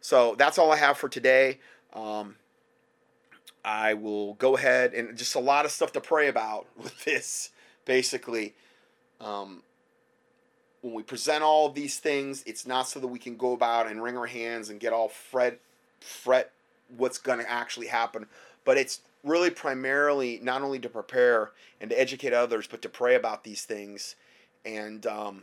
So 0.00 0.34
that's 0.36 0.58
all 0.58 0.72
I 0.72 0.76
have 0.76 0.98
for 0.98 1.08
today. 1.08 1.60
Um, 1.94 2.34
I 3.64 3.94
will 3.94 4.34
go 4.34 4.56
ahead 4.56 4.92
and 4.92 5.16
just 5.16 5.36
a 5.36 5.40
lot 5.40 5.64
of 5.64 5.70
stuff 5.70 5.92
to 5.92 6.00
pray 6.00 6.28
about 6.28 6.66
with 6.76 7.04
this, 7.04 7.50
basically. 7.84 8.54
Um, 9.20 9.62
when 10.82 10.92
we 10.92 11.02
present 11.02 11.42
all 11.42 11.66
of 11.66 11.74
these 11.74 11.98
things, 11.98 12.42
it's 12.44 12.66
not 12.66 12.88
so 12.88 13.00
that 13.00 13.06
we 13.06 13.18
can 13.18 13.36
go 13.36 13.52
about 13.52 13.86
and 13.86 14.02
wring 14.02 14.18
our 14.18 14.26
hands 14.26 14.68
and 14.68 14.80
get 14.80 14.92
all 14.92 15.08
fret, 15.08 15.60
fret 16.00 16.50
what's 16.94 17.16
going 17.16 17.38
to 17.38 17.50
actually 17.50 17.86
happen, 17.86 18.26
but 18.64 18.76
it's 18.76 19.00
really 19.24 19.50
primarily 19.50 20.38
not 20.42 20.62
only 20.62 20.78
to 20.78 20.88
prepare 20.88 21.50
and 21.80 21.90
to 21.90 22.00
educate 22.00 22.32
others, 22.32 22.66
but 22.66 22.82
to 22.82 22.88
pray 22.88 23.14
about 23.14 23.42
these 23.42 23.64
things. 23.64 24.14
And, 24.64 25.06
um, 25.06 25.42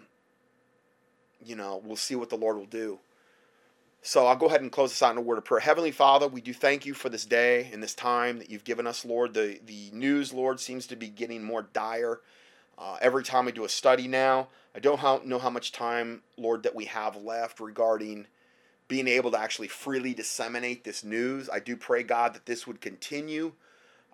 you 1.43 1.55
know, 1.55 1.81
we'll 1.83 1.95
see 1.95 2.15
what 2.15 2.29
the 2.29 2.37
Lord 2.37 2.57
will 2.57 2.65
do. 2.65 2.99
So 4.03 4.25
I'll 4.25 4.35
go 4.35 4.47
ahead 4.47 4.61
and 4.61 4.71
close 4.71 4.89
this 4.89 5.03
out 5.03 5.11
in 5.11 5.17
a 5.17 5.21
word 5.21 5.37
of 5.37 5.45
prayer. 5.45 5.59
Heavenly 5.59 5.91
Father, 5.91 6.27
we 6.27 6.41
do 6.41 6.53
thank 6.53 6.85
you 6.85 6.93
for 6.93 7.09
this 7.09 7.25
day 7.25 7.69
and 7.71 7.83
this 7.83 7.93
time 7.93 8.39
that 8.39 8.49
you've 8.49 8.63
given 8.63 8.87
us, 8.87 9.05
Lord. 9.05 9.33
The, 9.33 9.59
the 9.63 9.91
news, 9.93 10.33
Lord, 10.33 10.59
seems 10.59 10.87
to 10.87 10.95
be 10.95 11.07
getting 11.07 11.43
more 11.43 11.67
dire. 11.73 12.21
Uh, 12.79 12.97
every 12.99 13.23
time 13.23 13.47
I 13.47 13.51
do 13.51 13.63
a 13.63 13.69
study 13.69 14.07
now, 14.07 14.47
I 14.73 14.79
don't 14.79 15.27
know 15.27 15.37
how 15.37 15.49
much 15.51 15.71
time, 15.71 16.23
Lord, 16.35 16.63
that 16.63 16.73
we 16.73 16.85
have 16.85 17.15
left 17.15 17.59
regarding 17.59 18.25
being 18.87 19.07
able 19.07 19.31
to 19.31 19.39
actually 19.39 19.67
freely 19.67 20.13
disseminate 20.13 20.83
this 20.83 21.03
news. 21.03 21.47
I 21.49 21.59
do 21.59 21.77
pray, 21.77 22.01
God, 22.01 22.33
that 22.33 22.45
this 22.47 22.65
would 22.65 22.81
continue. 22.81 23.53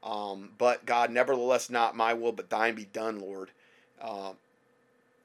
Um, 0.04 0.52
but 0.58 0.86
God, 0.86 1.12
nevertheless, 1.12 1.70
not 1.70 1.96
my 1.96 2.14
will, 2.14 2.32
but 2.32 2.50
thine 2.50 2.76
be 2.76 2.86
done, 2.86 3.20
Lord. 3.20 3.50
Uh, 4.02 4.34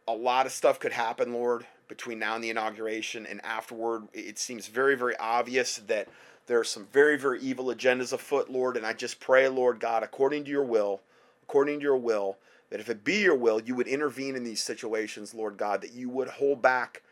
a 0.09 0.13
lot 0.13 0.47
of 0.47 0.53
stuff 0.53 0.81
could 0.81 0.93
happen, 0.93 1.33
Lord, 1.33 1.67
between 1.89 2.19
now 2.19 2.35
and 2.35 2.43
the 2.43 2.51
inauguration 2.51 3.27
and 3.27 3.45
afterward. 3.45 4.09
It 4.13 4.39
seems 4.39 4.67
very, 4.67 4.97
very 4.97 5.17
obvious 5.19 5.77
that 5.87 6.09
there 6.47 6.59
are 6.59 6.65
some 6.65 6.87
very, 6.93 7.17
very 7.17 7.41
evil 7.41 7.67
agendas 7.67 8.13
afoot, 8.13 8.51
Lord. 8.51 8.77
And 8.77 8.85
I 8.85 8.93
just 8.93 9.21
pray, 9.21 9.49
Lord 9.49 9.79
God, 9.79 10.03
according 10.03 10.45
to 10.45 10.51
your 10.51 10.65
will, 10.65 11.01
according 11.45 11.79
to 11.79 11.85
your 11.85 11.97
will, 11.97 12.37
that 12.71 12.81
if 12.81 12.89
it 12.89 13.05
be 13.05 13.21
your 13.21 13.37
will, 13.37 13.61
you 13.61 13.75
would 13.75 13.87
intervene 13.87 14.35
in 14.35 14.45
these 14.45 14.63
situations, 14.63 15.35
Lord 15.35 15.57
God, 15.57 15.83
that 15.83 15.93
you 15.93 16.09
would 16.09 16.29
hold 16.29 16.63
back 16.63 17.03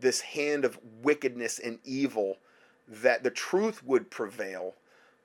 this 0.00 0.20
hand 0.20 0.64
of 0.64 0.78
wickedness 1.02 1.58
and 1.58 1.78
evil, 1.84 2.38
that 2.88 3.22
the 3.22 3.30
truth 3.30 3.82
would 3.84 4.10
prevail, 4.10 4.74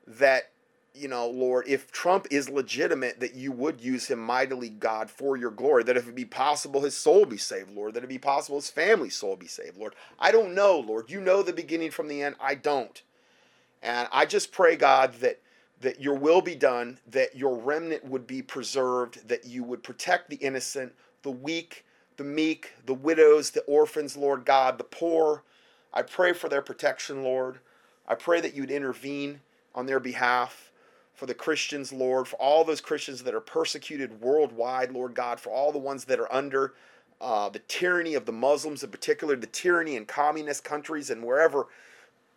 that 0.06 0.50
you 0.94 1.08
know, 1.08 1.28
Lord, 1.28 1.66
if 1.66 1.90
Trump 1.90 2.26
is 2.30 2.50
legitimate, 2.50 3.20
that 3.20 3.34
you 3.34 3.50
would 3.52 3.80
use 3.80 4.06
him 4.06 4.18
mightily, 4.18 4.68
God, 4.68 5.10
for 5.10 5.36
your 5.36 5.50
glory. 5.50 5.84
That 5.84 5.96
if 5.96 6.08
it 6.08 6.14
be 6.14 6.24
possible, 6.24 6.82
his 6.82 6.96
soul 6.96 7.24
be 7.24 7.38
saved, 7.38 7.70
Lord. 7.70 7.94
That 7.94 8.04
it 8.04 8.08
be 8.08 8.18
possible, 8.18 8.58
his 8.58 8.70
family's 8.70 9.16
soul 9.16 9.36
be 9.36 9.46
saved, 9.46 9.78
Lord. 9.78 9.94
I 10.18 10.32
don't 10.32 10.54
know, 10.54 10.78
Lord. 10.78 11.10
You 11.10 11.20
know 11.20 11.42
the 11.42 11.52
beginning 11.52 11.90
from 11.90 12.08
the 12.08 12.22
end. 12.22 12.36
I 12.40 12.54
don't. 12.54 13.02
And 13.82 14.06
I 14.12 14.26
just 14.26 14.52
pray, 14.52 14.76
God, 14.76 15.14
that 15.20 15.40
that 15.80 16.00
your 16.00 16.14
will 16.14 16.40
be 16.40 16.54
done, 16.54 16.98
that 17.08 17.34
your 17.34 17.56
remnant 17.56 18.04
would 18.04 18.24
be 18.24 18.40
preserved, 18.40 19.26
that 19.28 19.44
you 19.44 19.64
would 19.64 19.82
protect 19.82 20.30
the 20.30 20.36
innocent, 20.36 20.92
the 21.22 21.30
weak, 21.30 21.84
the 22.16 22.24
meek, 22.24 22.72
the 22.86 22.94
widows, 22.94 23.50
the 23.50 23.62
orphans, 23.62 24.16
Lord 24.16 24.44
God, 24.44 24.78
the 24.78 24.84
poor. 24.84 25.42
I 25.92 26.02
pray 26.02 26.34
for 26.34 26.48
their 26.48 26.62
protection, 26.62 27.24
Lord. 27.24 27.58
I 28.06 28.14
pray 28.14 28.40
that 28.40 28.54
you'd 28.54 28.70
intervene 28.70 29.40
on 29.74 29.86
their 29.86 29.98
behalf 29.98 30.70
for 31.14 31.26
the 31.26 31.34
Christians, 31.34 31.92
Lord, 31.92 32.28
for 32.28 32.36
all 32.36 32.64
those 32.64 32.80
Christians 32.80 33.22
that 33.22 33.34
are 33.34 33.40
persecuted 33.40 34.20
worldwide, 34.20 34.92
Lord 34.92 35.14
God, 35.14 35.38
for 35.38 35.50
all 35.50 35.72
the 35.72 35.78
ones 35.78 36.04
that 36.06 36.18
are 36.18 36.32
under 36.32 36.74
uh, 37.20 37.48
the 37.48 37.60
tyranny 37.60 38.14
of 38.14 38.26
the 38.26 38.32
Muslims, 38.32 38.82
in 38.82 38.90
particular, 38.90 39.36
the 39.36 39.46
tyranny 39.46 39.96
in 39.96 40.06
communist 40.06 40.64
countries 40.64 41.10
and 41.10 41.22
wherever 41.22 41.68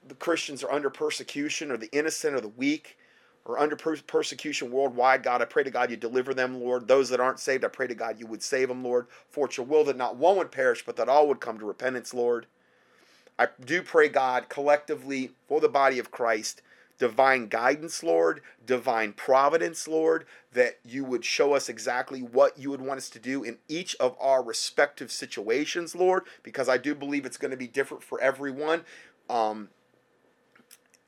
the 0.07 0.15
Christians 0.15 0.63
are 0.63 0.71
under 0.71 0.89
persecution 0.89 1.71
or 1.71 1.77
the 1.77 1.91
innocent 1.91 2.35
or 2.35 2.41
the 2.41 2.49
weak 2.49 2.97
or 3.45 3.59
under 3.59 3.75
per- 3.75 3.97
persecution 3.97 4.71
worldwide, 4.71 5.23
God, 5.23 5.41
I 5.41 5.45
pray 5.45 5.63
to 5.63 5.71
God 5.71 5.89
you 5.91 5.97
deliver 5.97 6.33
them, 6.33 6.59
Lord. 6.59 6.87
Those 6.87 7.09
that 7.09 7.19
aren't 7.19 7.39
saved, 7.39 7.63
I 7.63 7.69
pray 7.69 7.87
to 7.87 7.95
God 7.95 8.19
you 8.19 8.27
would 8.27 8.43
save 8.43 8.67
them, 8.67 8.83
Lord. 8.83 9.07
For 9.29 9.45
it's 9.45 9.57
your 9.57 9.65
will 9.65 9.83
that 9.85 9.97
not 9.97 10.17
one 10.17 10.37
would 10.37 10.51
perish, 10.51 10.83
but 10.85 10.95
that 10.97 11.09
all 11.09 11.27
would 11.27 11.39
come 11.39 11.59
to 11.59 11.65
repentance, 11.65 12.13
Lord. 12.13 12.47
I 13.37 13.47
do 13.63 13.81
pray, 13.81 14.09
God, 14.09 14.49
collectively 14.49 15.31
for 15.47 15.59
the 15.59 15.69
body 15.69 15.99
of 15.99 16.11
Christ, 16.11 16.61
divine 16.97 17.47
guidance, 17.47 18.03
Lord, 18.03 18.41
divine 18.65 19.13
providence, 19.13 19.87
Lord, 19.87 20.25
that 20.53 20.79
you 20.83 21.03
would 21.03 21.25
show 21.25 21.53
us 21.53 21.69
exactly 21.69 22.21
what 22.21 22.57
you 22.57 22.69
would 22.69 22.81
want 22.81 22.97
us 22.97 23.09
to 23.09 23.19
do 23.19 23.43
in 23.43 23.57
each 23.67 23.95
of 23.97 24.15
our 24.19 24.43
respective 24.43 25.11
situations, 25.11 25.95
Lord, 25.95 26.23
because 26.43 26.69
I 26.69 26.77
do 26.77 26.95
believe 26.95 27.25
it's 27.25 27.37
going 27.37 27.51
to 27.51 27.57
be 27.57 27.67
different 27.67 28.03
for 28.03 28.19
everyone. 28.21 28.83
Um, 29.29 29.69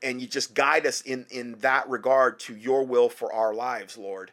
and 0.02 0.20
you 0.20 0.26
just 0.26 0.54
guide 0.54 0.86
us 0.86 1.00
in 1.02 1.26
in 1.30 1.56
that 1.60 1.88
regard 1.88 2.38
to 2.38 2.56
your 2.56 2.84
will 2.84 3.08
for 3.08 3.32
our 3.32 3.54
lives 3.54 3.98
lord 3.98 4.30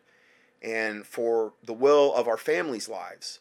and 0.61 1.05
for 1.05 1.53
the 1.63 1.73
will 1.73 2.13
of 2.13 2.27
our 2.27 2.37
families 2.37 2.87
lives 2.87 3.39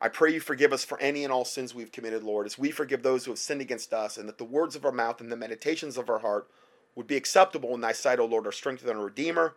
i 0.00 0.08
pray 0.08 0.32
you 0.32 0.40
forgive 0.40 0.72
us 0.72 0.84
for 0.84 1.00
any 1.00 1.24
and 1.24 1.32
all 1.32 1.44
sins 1.44 1.74
we've 1.74 1.92
committed 1.92 2.22
lord 2.22 2.46
as 2.46 2.58
we 2.58 2.70
forgive 2.70 3.02
those 3.02 3.24
who 3.24 3.30
have 3.30 3.38
sinned 3.38 3.60
against 3.60 3.92
us 3.92 4.16
and 4.16 4.28
that 4.28 4.38
the 4.38 4.44
words 4.44 4.76
of 4.76 4.84
our 4.84 4.92
mouth 4.92 5.20
and 5.20 5.32
the 5.32 5.36
meditations 5.36 5.96
of 5.96 6.10
our 6.10 6.18
heart 6.18 6.48
would 6.96 7.06
be 7.06 7.16
acceptable 7.16 7.74
in 7.74 7.80
thy 7.80 7.92
sight 7.92 8.18
o 8.18 8.24
lord 8.24 8.46
our 8.46 8.52
strength 8.52 8.82
and 8.82 8.98
our 8.98 9.04
redeemer 9.04 9.54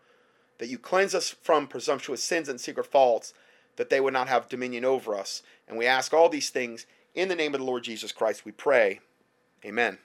that 0.59 0.67
you 0.67 0.77
cleanse 0.77 1.15
us 1.15 1.29
from 1.29 1.65
presumptuous 1.65 2.23
sins 2.23 2.47
and 2.49 2.61
secret 2.61 2.85
faults 2.85 3.33
that 3.77 3.89
they 3.89 4.01
would 4.01 4.13
not 4.13 4.27
have 4.27 4.49
dominion 4.49 4.83
over 4.83 5.15
us. 5.15 5.41
And 5.69 5.77
we 5.77 5.85
ask 5.85 6.13
all 6.13 6.27
these 6.27 6.49
things 6.49 6.85
in 7.15 7.29
the 7.29 7.35
name 7.35 7.55
of 7.55 7.61
the 7.61 7.65
lord 7.65 7.83
jesus 7.83 8.11
christ 8.11 8.45
we 8.45 8.51
pray. 8.51 8.99
Amen 9.65 9.97